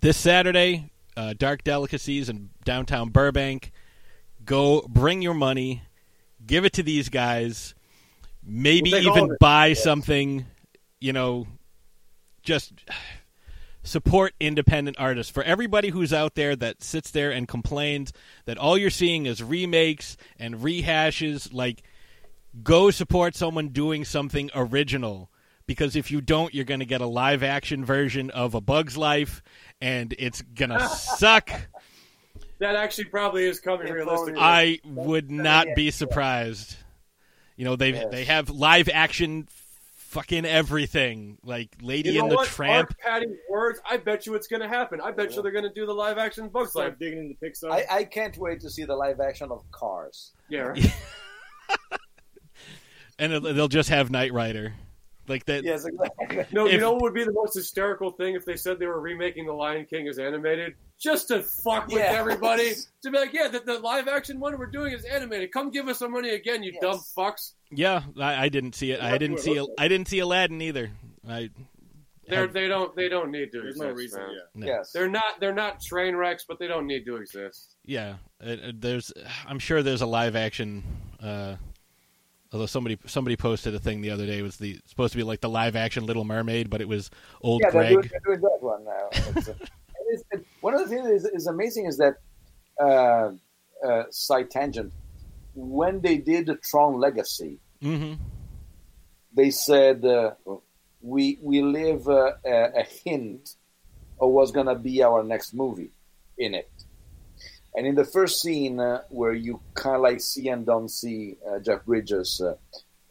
[0.01, 3.73] this Saturday, uh, Dark Delicacies in downtown Burbank.
[4.45, 5.83] Go bring your money,
[6.47, 7.75] give it to these guys.
[8.43, 10.47] Maybe We'll even buy something.
[11.01, 11.47] You know,
[12.43, 12.73] just
[13.83, 15.31] support independent artists.
[15.31, 18.13] For everybody who's out there that sits there and complains
[18.47, 21.83] that all you're seeing is remakes and rehashes, like
[22.63, 25.31] go support someone doing something original.
[25.67, 28.97] Because if you don't, you're going to get a live action version of A Bug's
[28.97, 29.43] Life,
[29.83, 31.51] and it's going to suck.
[32.59, 34.41] That actually probably is coming It's realistically.
[34.41, 36.77] I would not be surprised.
[37.57, 38.07] You know, they Yes.
[38.11, 39.47] they have live action
[39.97, 42.49] fucking everything, like Lady you know and the what?
[42.49, 42.89] Tramp.
[42.89, 43.79] Mark Patty's words.
[43.89, 45.01] I bet you it's going to happen.
[45.03, 46.85] I bet you they're going to do the live action Bugs Life.
[46.87, 47.71] Start digging into Pixar.
[47.71, 50.33] I, I can't wait to see the live action of Cars.
[50.49, 50.61] Yeah.
[50.61, 50.95] right.
[53.19, 54.75] and they'll- they'll just have Knight Rider,
[55.27, 55.65] like that.
[55.65, 56.45] Yes, exactly.
[56.53, 59.01] No, you know what would be the most hysterical thing if they said they were
[59.01, 60.75] remaking The Lion King as animated?
[61.01, 62.13] Just to fuck with Yeah.
[62.19, 62.73] everybody.
[63.03, 65.53] To be like, yeah, the, the live action one we're doing is animated.
[65.53, 66.83] Come give us some money again, you Yes.
[66.83, 67.53] dumb fucks.
[67.71, 69.01] Yeah, I, I didn't see it.
[69.01, 69.61] I didn't see.
[69.61, 69.85] look like?
[69.85, 70.91] I didn't see Aladdin either.
[71.29, 71.51] I.
[72.27, 72.95] They're, had- they don't.
[72.97, 73.83] They don't need to There's exist.
[73.89, 74.21] no reason.
[74.21, 74.31] man.
[74.33, 74.41] Yeah.
[74.55, 74.67] no.
[74.67, 74.91] Yes.
[74.93, 75.39] They're not.
[75.41, 77.77] They're not train wrecks, but they don't need to exist.
[77.87, 79.13] Yeah, uh, uh, there's.
[79.47, 80.83] I'm sure there's a live action.
[81.23, 81.55] Uh,
[82.53, 85.23] although somebody somebody posted a thing the other day it was the supposed to be
[85.23, 87.11] like the live action Little Mermaid, but it was
[87.43, 87.93] old yeah, Greg.
[87.93, 89.09] doing, they're doing that one now.
[90.11, 92.15] It's, it one of the things that is, is amazing is that
[92.81, 93.33] uh,
[93.87, 94.91] uh, side tangent.
[95.55, 98.15] When they did the Tron Legacy, hmm
[99.35, 100.31] they said uh,
[101.03, 103.57] we we leave uh, a, a hint
[104.21, 105.91] of what's gonna be our next movie
[106.39, 106.71] in it.
[107.79, 111.37] And in the first scene uh, where you kind of like see and don't see
[111.49, 112.57] uh, Jeff Bridges uh,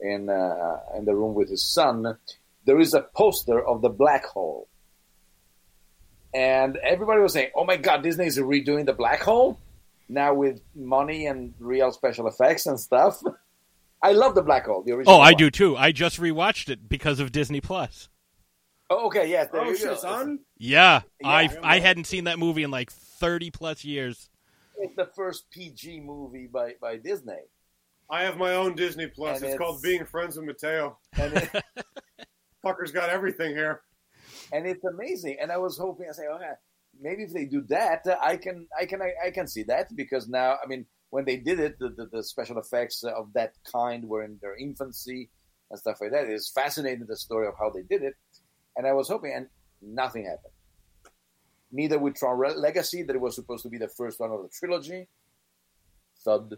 [0.01, 2.17] in uh, in the room with his son,
[2.65, 4.67] there is a poster of the black hole,
[6.33, 9.57] and everybody was saying, "Oh my God, Disney is redoing the black hole
[10.09, 13.23] now with money and real special effects and stuff."
[14.03, 15.15] I love the black hole, the original.
[15.15, 15.37] Oh, I one.
[15.37, 15.77] do too.
[15.77, 18.09] I just rewatched it because of Disney Plus.
[18.89, 19.47] Oh, okay, yes.
[19.49, 19.93] There oh you shit, go.
[19.93, 20.41] it's.
[20.57, 24.29] Yeah, Yeah, I I I hadn't seen that movie in like thirty plus years.
[24.79, 27.33] It's the first PG movie by, by Disney.
[28.09, 29.37] I have my own Disney Plus.
[29.37, 30.97] It's, it's- called Being Friends with Mateo.
[31.13, 31.33] And,
[32.65, 33.81] Fucker's got everything here.
[34.51, 35.37] and it's amazing.
[35.41, 36.51] And I was hoping, I say, okay,
[36.99, 40.27] maybe if they do that, I can I can I, I can see that because
[40.27, 44.05] now, I mean, when they did it, the, the, the special effects of that kind
[44.07, 45.29] were in their infancy
[45.69, 46.25] and stuff like that.
[46.27, 48.15] It's fascinating the story of how they did it.
[48.75, 49.47] And I was hoping, and
[49.81, 50.53] nothing happened.
[51.71, 54.41] Neither with Tron Re- Legacy, that it was supposed to be the first one of
[54.41, 55.07] the trilogy,
[56.23, 56.55] thud,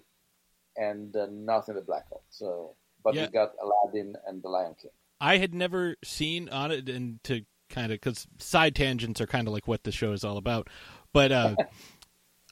[0.77, 2.23] and uh, nothing with Black Hole.
[2.29, 3.25] So, but Yeah.
[3.25, 4.91] we got Aladdin and The Lion King.
[5.19, 9.47] I had never seen on it, and to kind of because side tangents are kind
[9.47, 10.69] of like what the show is all about.
[11.11, 11.55] But uh,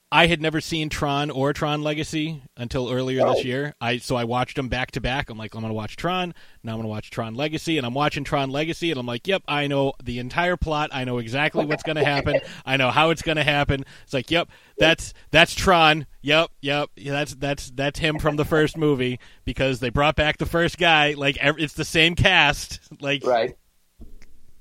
[0.10, 3.34] I had never seen Tron or Tron Legacy until earlier Oh.
[3.34, 3.74] this year.
[3.82, 5.30] I so I watched them back to back.
[5.30, 6.34] I'm like, I'm gonna watch Tron.
[6.64, 9.44] Now I'm gonna watch Tron Legacy, and I'm watching Tron Legacy, and I'm like, Yep,
[9.50, 10.92] I know the entire plot.
[10.94, 12.40] I know exactly what's gonna happen.
[12.66, 13.84] I know how it's gonna happen.
[14.04, 16.06] It's like, Yep, that's that's Tron.
[16.22, 20.38] Yep, yep, yeah, that's that's that's him from the first movie because they brought back
[20.38, 21.16] the first guy.
[21.16, 22.80] Like ev- it's the same cast.
[23.02, 23.56] Like Right.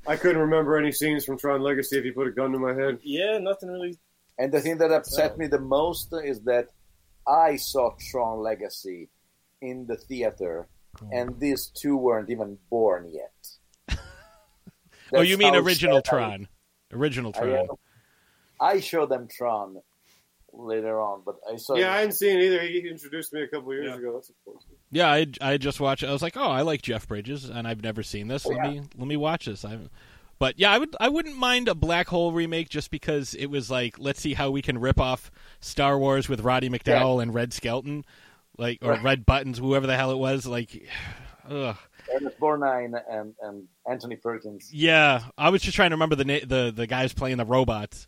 [0.09, 2.75] I couldn't remember any scenes from Tron Legacy if you put a gun to my
[2.75, 2.99] head.
[3.03, 3.97] Yeah, nothing really.
[4.39, 6.69] And the thing that upset me the most is that
[7.27, 9.09] I saw Tron Legacy
[9.61, 10.69] in the theater,
[11.03, 11.09] oh.
[11.13, 13.99] and these two weren't even born yet.
[15.13, 16.49] oh, you mean original sad I- Tron?
[16.93, 17.67] Original I, Tron.
[18.61, 19.81] I showed them Tron
[20.53, 21.75] later on, but I saw.
[21.75, 22.61] Yeah, I hadn't seen either.
[22.63, 23.97] He introduced me a couple years Yeah.
[23.97, 24.15] ago.
[24.15, 24.65] That's important.
[24.91, 26.03] Yeah, I I just watched.
[26.03, 26.09] it.
[26.09, 28.47] I was like, oh, I like Jeff Bridges, and I've never seen this.
[28.47, 28.81] Oh, let yeah.
[28.81, 29.65] me let me watch this.
[29.65, 29.79] I,
[30.39, 33.71] but yeah, I would I wouldn't mind a Black Hole remake just because it was
[33.71, 35.31] like, let's see how we can rip off
[35.61, 38.05] Star Wars with Roddy McDowall and Red Skelton,
[38.59, 38.99] like or.
[39.03, 40.47] Red Buttons, whoever the hell it was.
[40.47, 40.87] Like,
[41.49, 41.77] ugh.
[42.15, 44.71] Ernest Borgnine and, and Anthony Perkins.
[44.73, 48.07] yeah, I was just trying to remember the na- the the guys playing the robots.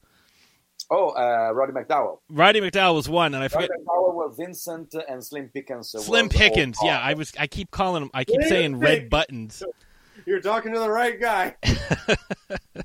[0.90, 2.20] Oh, uh, Roddy McDowall.
[2.30, 3.70] Roddy McDowall was one, and I Roddy forget.
[3.70, 5.90] McDowall was Vincent and Slim Pickens.
[5.90, 7.32] Slim Pickens, yeah, I was.
[7.38, 8.10] I keep calling him.
[8.14, 9.62] I keep Slim saying Red Pick- Buttons.
[10.28, 11.56] You're talking to the right guy.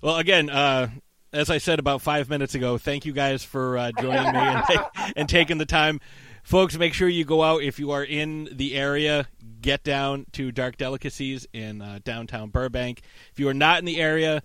[0.00, 0.90] Well, again, uh,
[1.32, 4.62] as I said about five minutes ago, thank you guys for uh, joining me and,
[5.16, 6.00] and taking the time.
[6.44, 9.26] Folks, make sure you go out if you are in the area.
[9.60, 13.02] Get down to Dark Delicacies in uh, downtown Burbank.
[13.32, 14.40] If you are not in the area,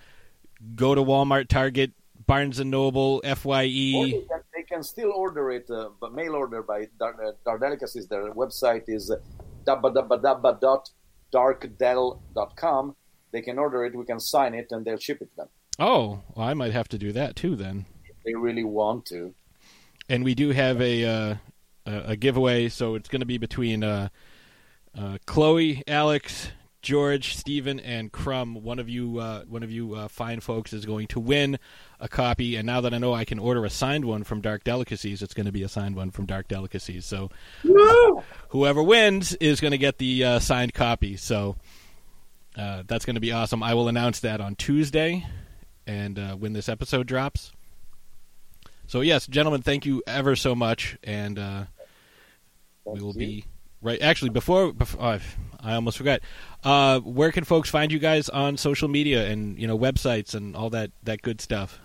[0.74, 1.92] go to Walmart, Target,
[2.26, 3.66] Barnes and Noble, Or Fye.
[3.68, 7.60] they, can, they can still order it, uh, but mail order by Dar- uh, Dar
[7.60, 8.08] Delicacies.
[8.08, 9.12] Their website is
[11.34, 12.96] darkdel.com.
[13.32, 15.48] They can order it, we can sign it, and they'll ship it to them.
[15.80, 17.86] Oh, well, I might have to do that too then.
[18.06, 19.34] If they really want to.
[20.08, 21.36] And we do have a uh,
[21.86, 24.10] a, a giveaway, so it's going to be between uh,
[24.98, 26.52] uh, Chloe, Alex,
[26.84, 28.62] George, Stephen, and Crumb.
[28.62, 31.58] One of you, uh, one of you uh, fine folks, is going to win
[32.00, 32.58] a copy.
[32.58, 35.34] And now that I know I can order a signed one from Dark Delicacies, it's
[35.34, 37.06] going to be a signed one from Dark Delicacies.
[37.06, 37.32] So
[38.50, 41.16] whoever wins is going to get the uh, signed copy.
[41.16, 41.56] So
[42.58, 43.64] uh, that's going to be awesome.
[43.64, 45.26] I will announce that on Tuesday,
[45.88, 47.54] and uh, when this episode drops.
[48.88, 51.64] So yes, gentlemen, thank you ever so much, and uh,
[52.86, 53.46] we will be
[53.84, 54.02] right.
[54.02, 55.20] Actually, before, before oh,
[55.60, 56.22] I almost forgot.
[56.64, 60.56] Uh, where can folks find you guys on social media and you know websites and
[60.56, 61.80] all that that good stuff?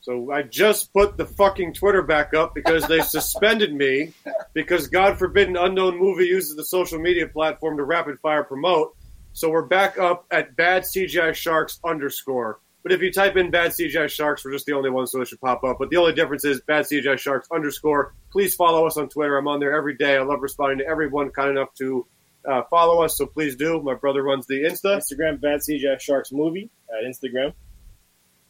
[0.00, 4.12] So I just put the fucking Twitter back up because they suspended me
[4.52, 8.96] because God forbid an unknown movie uses the social media platform to rapid fire promote.
[9.32, 12.58] So we're back up at bad CGI sharks underscore.
[12.82, 15.28] But if you type in bad CGI sharks, we're just the only ones, so it
[15.28, 15.76] should pop up.
[15.78, 18.12] But the only difference is bad CGI sharks underscore.
[18.32, 19.36] Please follow us on Twitter.
[19.36, 20.16] I'm on there every day.
[20.16, 22.06] I love responding to everyone kind enough to
[22.44, 23.80] uh, follow us, so please do.
[23.82, 24.98] My brother runs the Insta.
[24.98, 27.52] Instagram, Bad CGI Sharks Movie at Instagram.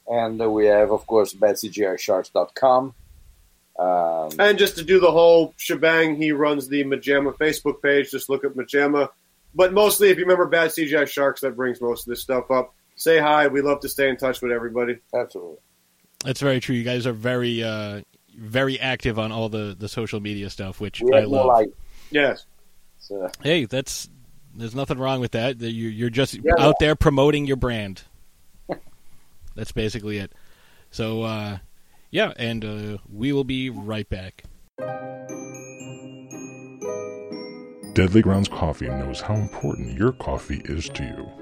[0.08, 2.94] And uh, we have, of course, badcgisharks.com.
[3.78, 8.10] Um, And just to do the whole shebang, he runs the Majama Facebook page.
[8.10, 9.08] Just look at Majama.
[9.54, 12.74] But mostly, if you remember Bad CGI Sharks, that brings most of this stuff up.
[13.02, 13.48] Say hi.
[13.48, 14.98] We love to stay in touch with everybody.
[15.12, 15.56] absolutely.
[16.24, 16.76] That's very true.
[16.76, 18.02] You guys are very uh,
[18.36, 21.46] very active on all the the social media stuff, which We I love.
[21.46, 21.70] like
[22.12, 22.46] Yes.
[23.00, 24.08] so, Hey, that's
[24.54, 25.58] there's nothing wrong with that.
[25.58, 26.52] That you- You're just Yeah.
[26.58, 28.02] out there promoting your brand.
[29.56, 30.30] that's basically it.
[30.92, 31.58] So uh,
[32.12, 34.44] yeah, and uh, we will be right back.
[37.94, 41.41] Deadly Grounds Coffee knows how important your coffee is to you.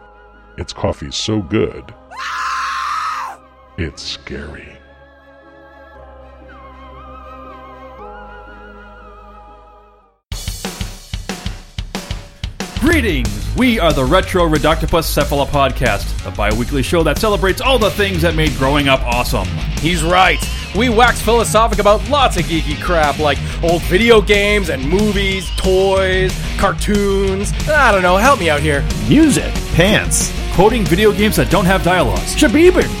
[0.57, 1.93] It's coffee so good,
[3.77, 4.80] it's scary.
[12.81, 13.55] Greetings!
[13.55, 17.91] We are the Retro Reductopus Cephala Podcast, a bi weekly show that celebrates all the
[17.91, 19.47] things that made growing up awesome.
[19.77, 20.43] He's right.
[20.75, 26.33] We wax philosophic about lots of geeky crap like old video games and movies, toys,
[26.57, 27.53] cartoons.
[27.69, 28.83] I don't know, help me out here.
[29.07, 33.00] Music, pants, quoting video games that don't have dialogues, shabibans,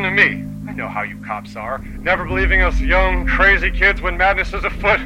[0.00, 0.44] Listen to me.
[0.68, 1.78] I know how you cops are.
[2.00, 5.00] Never believing us young, crazy kids when madness is afoot.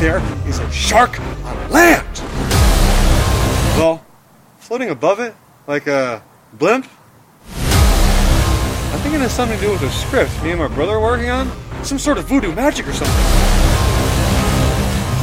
[0.00, 2.06] There is a shark on land.
[3.78, 4.04] Well,
[4.58, 5.34] floating above it,
[5.66, 6.22] like a
[6.52, 6.86] blimp.
[7.54, 11.00] I think it has something to do with a script me and my brother are
[11.00, 11.50] working on.
[11.82, 13.65] Some sort of voodoo magic or something.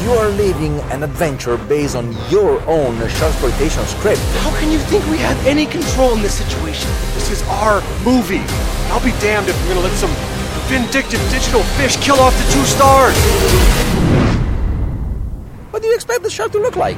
[0.03, 4.19] You are living an adventure based on your own exploitation script.
[4.43, 6.91] How can you think we have any control in this situation?
[7.13, 8.43] This is our movie.
[8.91, 10.11] I'll be damned if we're gonna let some
[10.67, 13.15] vindictive digital fish kill off the two stars.
[15.71, 16.97] What do you expect the shark to look like?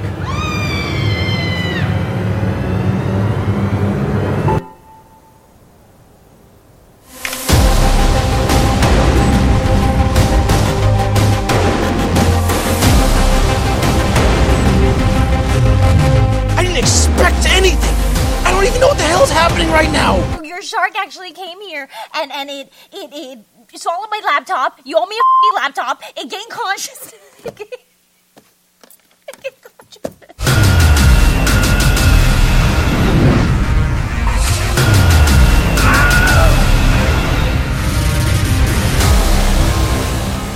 [20.65, 23.39] Shark actually came here and, and it, it,
[23.73, 24.79] it swallowed my laptop.
[24.83, 26.01] You owe me a laptop.
[26.17, 27.13] It gained consciousness.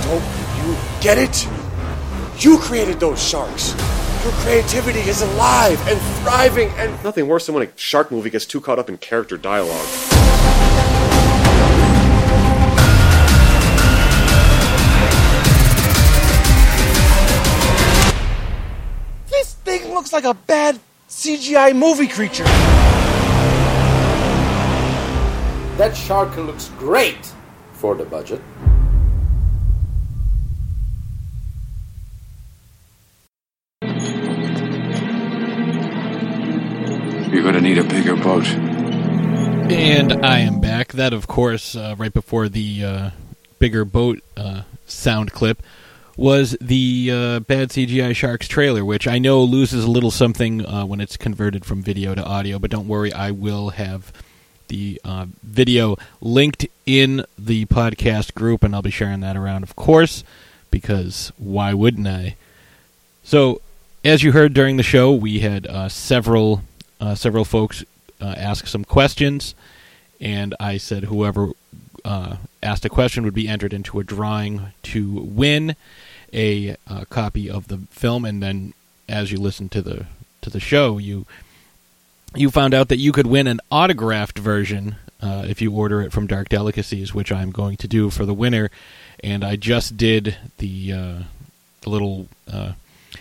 [0.02, 0.24] Don't
[0.58, 1.48] you get it?
[2.38, 3.89] You created those sharks.
[4.22, 8.44] Your creativity is alive and thriving, and nothing worse than when a shark movie gets
[8.44, 9.86] too caught up in character dialogue.
[19.30, 20.78] This thing looks like a bad
[21.08, 22.44] CGI movie creature.
[25.78, 27.32] That shark looks great
[27.72, 28.42] for the budget.
[37.30, 38.44] You're gonna need a bigger boat.
[38.48, 40.88] And I am back.
[40.94, 43.10] That, of course, uh, right before the uh,
[43.60, 45.62] bigger boat uh, sound clip
[46.16, 50.84] was the uh, bad CGI Sharks trailer, which I know loses a little something uh,
[50.86, 52.58] when it's converted from video to audio.
[52.58, 54.12] But don't worry, I will have
[54.66, 59.76] the uh, video linked in the podcast group, and I'll be sharing that around, of
[59.76, 60.24] course,
[60.72, 62.34] because why wouldn't I?
[63.22, 63.60] So,
[64.04, 66.62] as you heard during the show, we had uh, several
[67.00, 67.84] uh, several folks
[68.20, 69.54] uh, ask some questions,
[70.20, 71.50] and I said whoever
[72.04, 75.76] uh, asked a question would be entered into a drawing to win
[76.32, 78.24] a uh, copy of the film.
[78.24, 78.74] And then,
[79.08, 80.06] as you listen to the
[80.42, 81.26] to the show, you
[82.34, 86.12] you found out that you could win an autographed version uh, if you order it
[86.12, 88.70] from Dark Delicacies, which I'm going to do for the winner.
[89.22, 91.14] And I just did the uh,
[91.84, 92.72] little uh,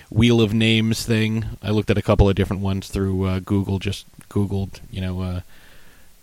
[0.10, 1.46] wheel of names thing.
[1.62, 3.80] I looked at a couple of different ones through uh, Google.
[3.80, 5.42] Just Googled, you know, uh,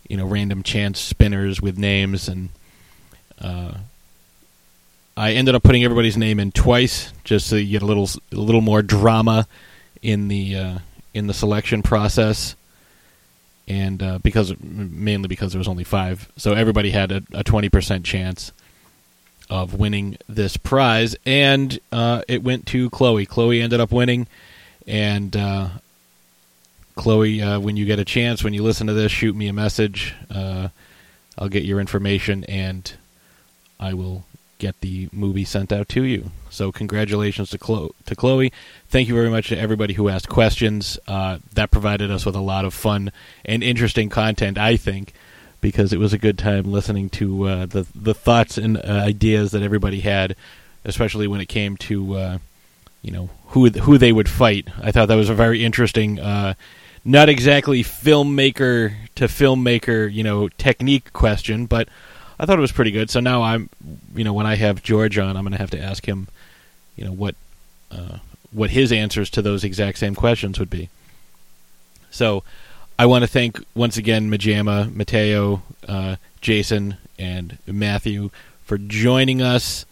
[0.08, 2.48] you know, random chance spinners with names, and
[3.40, 3.74] uh,
[5.16, 8.36] I ended up putting everybody's name in twice, just so you get a little a
[8.36, 9.46] little more drama
[10.02, 10.78] in the uh,
[11.14, 12.54] in the selection process.
[13.68, 18.04] And uh, because mainly because there was only five, so everybody had a twenty percent
[18.04, 18.52] chance
[19.48, 23.26] of winning this prize, and uh, it went to Chloe.
[23.26, 24.26] Chloe ended up winning,
[24.86, 25.68] and uh,
[26.94, 29.52] Chloe, uh, when you get a chance, when you listen to this, shoot me a
[29.52, 30.14] message.
[30.30, 30.68] Uh,
[31.38, 32.92] I'll get your information, and
[33.78, 34.24] I will
[34.58, 36.30] get the movie sent out to you.
[36.48, 37.90] So, congratulations to Chloe.
[38.06, 38.52] To Chloe.
[38.88, 40.98] Thank you very much to everybody who asked questions.
[41.06, 43.12] Uh, that provided us with a lot of fun
[43.44, 45.12] and interesting content, I think
[45.66, 49.50] because it was a good time listening to uh, the the thoughts and uh, ideas
[49.50, 50.36] that everybody had,
[50.84, 52.38] especially when it came to uh,
[53.02, 54.68] you know who who they would fight.
[54.80, 56.54] I thought that was a very interesting, uh,
[57.04, 61.88] not exactly filmmaker to filmmaker you know technique question, but
[62.38, 63.10] I thought it was pretty good.
[63.10, 63.68] So now I'm
[64.14, 66.28] you know when I have George on, I'm going to have to ask him
[66.94, 67.34] you know what
[67.90, 68.18] uh,
[68.52, 70.90] what his answers to those exact same questions would be.
[72.12, 72.44] So.
[72.98, 78.30] I want to thank once again Majama, Mateo, uh, Jason, and Matthew
[78.64, 79.84] for joining us,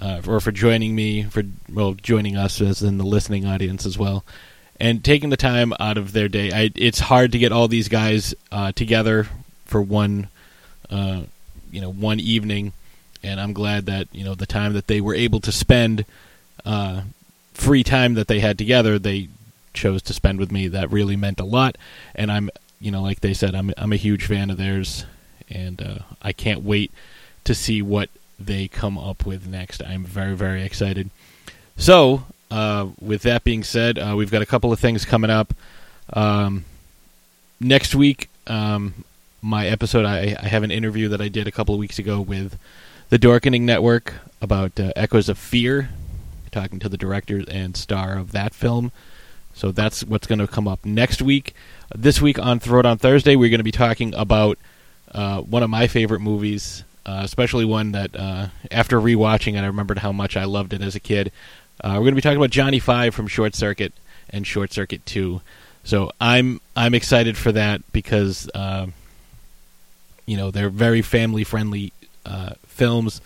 [0.00, 3.98] uh, or for joining me, for well, joining us as in the listening audience as
[3.98, 4.24] well,
[4.80, 6.50] and taking the time out of their day.
[6.50, 9.28] I, it's hard to get all these guys uh, together
[9.66, 10.28] for one,
[10.88, 11.22] uh,
[11.70, 12.72] you know, one evening,
[13.22, 16.06] and I'm glad that you know the time that they were able to spend,
[16.64, 17.02] uh,
[17.52, 19.28] free time that they had together, they
[19.76, 21.76] chose to spend with me that really meant a lot.
[22.14, 22.50] And i'm
[22.80, 25.04] you know like they said i'm i'm a huge fan of theirs.
[25.48, 26.90] And uh, i can't wait
[27.44, 29.82] to see what they come up with next.
[29.82, 31.10] I'm very very excited.
[31.76, 35.54] So uh, with that being said uh, we've got a couple of things coming up.
[36.12, 36.64] Um,
[37.60, 39.04] next week um,
[39.42, 42.20] my episode I, I have an interview that i did a couple of weeks ago
[42.20, 42.58] with
[43.08, 45.90] the dorkening network about uh, echoes of fear.
[46.50, 48.90] Talking to the director and star of that film
[49.56, 51.54] so that's what's going to come up next week.
[51.94, 54.58] This week on Throw It on Thursday, we're going to be talking about
[55.12, 59.66] uh, one of my favorite movies, uh, especially one that uh, after rewatching it, I
[59.66, 61.32] remembered how much I loved it as a kid.
[61.82, 63.94] Uh, we're going to be talking about Johnny Five from Short Circuit
[64.28, 65.40] and Short Circuit Two.
[65.84, 68.88] So I'm I'm excited for that because uh,
[70.26, 71.94] you know they're very family friendly
[72.26, 73.22] uh, films,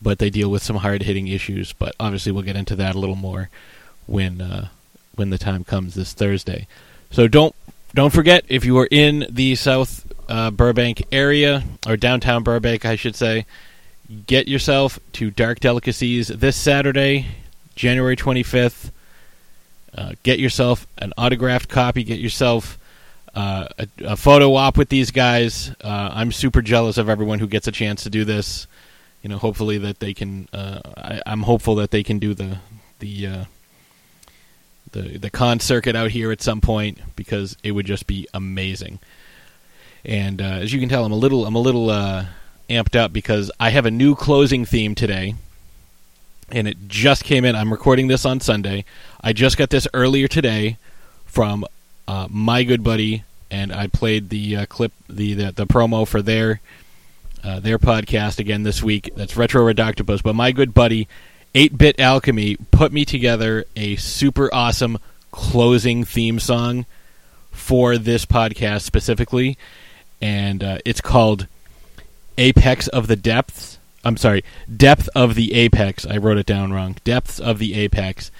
[0.00, 1.72] but they deal with some hard hitting issues.
[1.72, 3.50] But obviously, we'll get into that a little more
[4.06, 4.68] when uh,
[5.18, 6.66] when the time comes this Thursday.
[7.10, 7.54] So don't
[7.94, 12.96] don't forget if you are in the South uh, Burbank area or downtown Burbank, I
[12.96, 13.46] should say,
[14.26, 17.26] get yourself to Dark Delicacies this Saturday,
[17.74, 18.90] January 25th.
[19.96, 22.04] Uh, get yourself an autographed copy.
[22.04, 22.78] Get yourself
[23.34, 25.74] uh, a, a, photo op with these guys.
[25.82, 28.66] Uh, I'm super jealous of everyone who gets a chance to do this.
[29.22, 30.48] You know, hopefully that they can.
[30.52, 32.58] Uh, I, am hopeful that they can do the
[32.98, 33.44] the uh,
[34.92, 38.98] the the con circuit out here at some point because it would just be amazing.
[40.04, 42.26] And uh, as you can tell, I'm a little I'm a little uh,
[42.70, 45.34] amped up because I have a new closing theme today,
[46.50, 47.56] and it just came in.
[47.56, 48.84] I'm recording this on Sunday.
[49.20, 50.78] I just got this earlier today
[51.26, 51.64] from
[52.06, 56.22] uh, my good buddy, and I played the uh, clip the, the, the promo for
[56.22, 56.60] their
[57.44, 59.10] uh, their podcast again this week.
[59.16, 61.08] That's Retro Redoctopus, but my good buddy
[61.54, 64.98] 8-Bit Alchemy put me together a super awesome
[65.30, 66.84] closing theme song
[67.50, 69.56] for this podcast specifically,
[70.20, 71.46] and uh, it's called
[72.36, 73.78] Apex of the Depths.
[74.04, 74.44] I'm sorry,
[74.74, 76.06] Depth of the Apex.
[76.06, 76.96] I wrote it down wrong.
[77.04, 78.30] Depths of the Apex.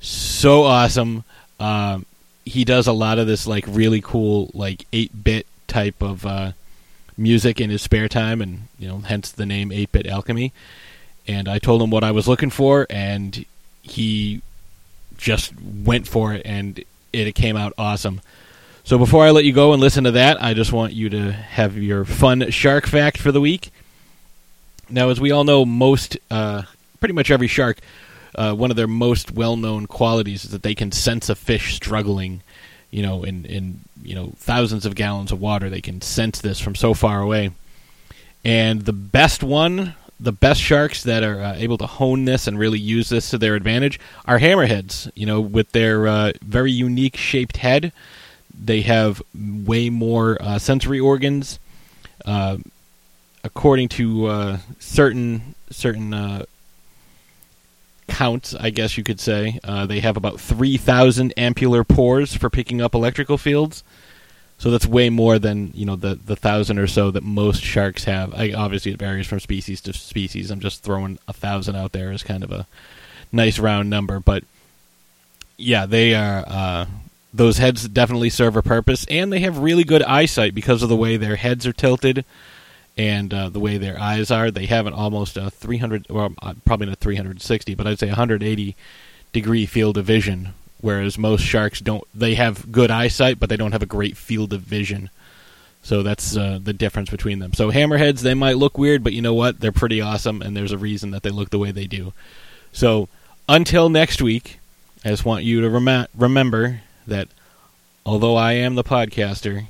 [0.00, 1.24] So awesome.
[1.58, 2.04] Um,
[2.44, 6.52] he does a lot of this like really cool like 8-bit type of uh,
[7.16, 10.52] music in his spare time, and you know, hence the name 8-Bit Alchemy
[11.30, 13.44] and I told him what I was looking for, and
[13.82, 14.42] he
[15.16, 16.82] just went for it, and
[17.12, 18.20] it, came out awesome.
[18.82, 21.30] So before I let you go and listen to that, I just want you to
[21.32, 23.70] have your fun shark fact for the week.
[24.88, 26.62] Now, as we all know, most, uh,
[26.98, 27.78] pretty much every shark,
[28.34, 32.42] uh, one of their most well-known qualities is that they can sense a fish struggling.
[32.90, 36.58] You know, in in you know thousands of gallons of water, they can sense this
[36.58, 37.52] from so far away.
[38.44, 42.58] And the best one the best sharks that are uh, able to hone this and
[42.58, 45.10] really use this to their advantage are hammerheads.
[45.14, 47.92] You know, with their uh, very unique shaped head,
[48.52, 51.58] they have way more uh, sensory organs.
[52.24, 52.58] Uh,
[53.42, 56.44] according to uh, certain certain uh,
[58.08, 62.82] counts, I guess you could say, they have about three thousand ampullary pores for picking
[62.82, 63.82] up electrical fields.
[64.60, 68.04] So that's way more than you know the the thousand or so that most sharks
[68.04, 68.34] have.
[68.34, 70.50] I, obviously, it varies from species to species.
[70.50, 72.66] I'm just throwing a thousand out there as kind of a
[73.32, 74.44] nice round number, but
[75.56, 76.44] yeah, they are.
[76.46, 76.86] Uh,
[77.32, 80.96] those heads definitely serve a purpose, and they have really good eyesight because of the
[80.96, 82.26] way their heads are tilted
[82.98, 84.50] and uh, the way their eyes are.
[84.50, 88.76] They have an almost a 300, well, uh, probably not 360, but I'd say 180
[89.32, 92.04] degree field of vision whereas most sharks don't.
[92.14, 95.10] They have good eyesight, but they don't have a great field of vision.
[95.82, 97.54] So that's uh, the difference between them.
[97.54, 99.60] So hammerheads, they might look weird, but you know what?
[99.60, 102.12] They're pretty awesome, and there's a reason that they look the way they do.
[102.72, 103.08] So
[103.48, 104.58] until next week,
[105.04, 107.28] I just want you to rem- remember that
[108.04, 109.66] although I am the podcaster,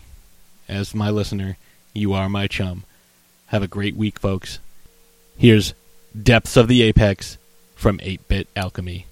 [0.69, 1.57] as my listener,
[1.95, 2.85] you are my chum.
[3.47, 4.59] Have a great week, folks.
[5.39, 5.75] Here's
[6.21, 7.39] Depths of the Apex
[7.75, 9.07] from 8 Bit Alchemy.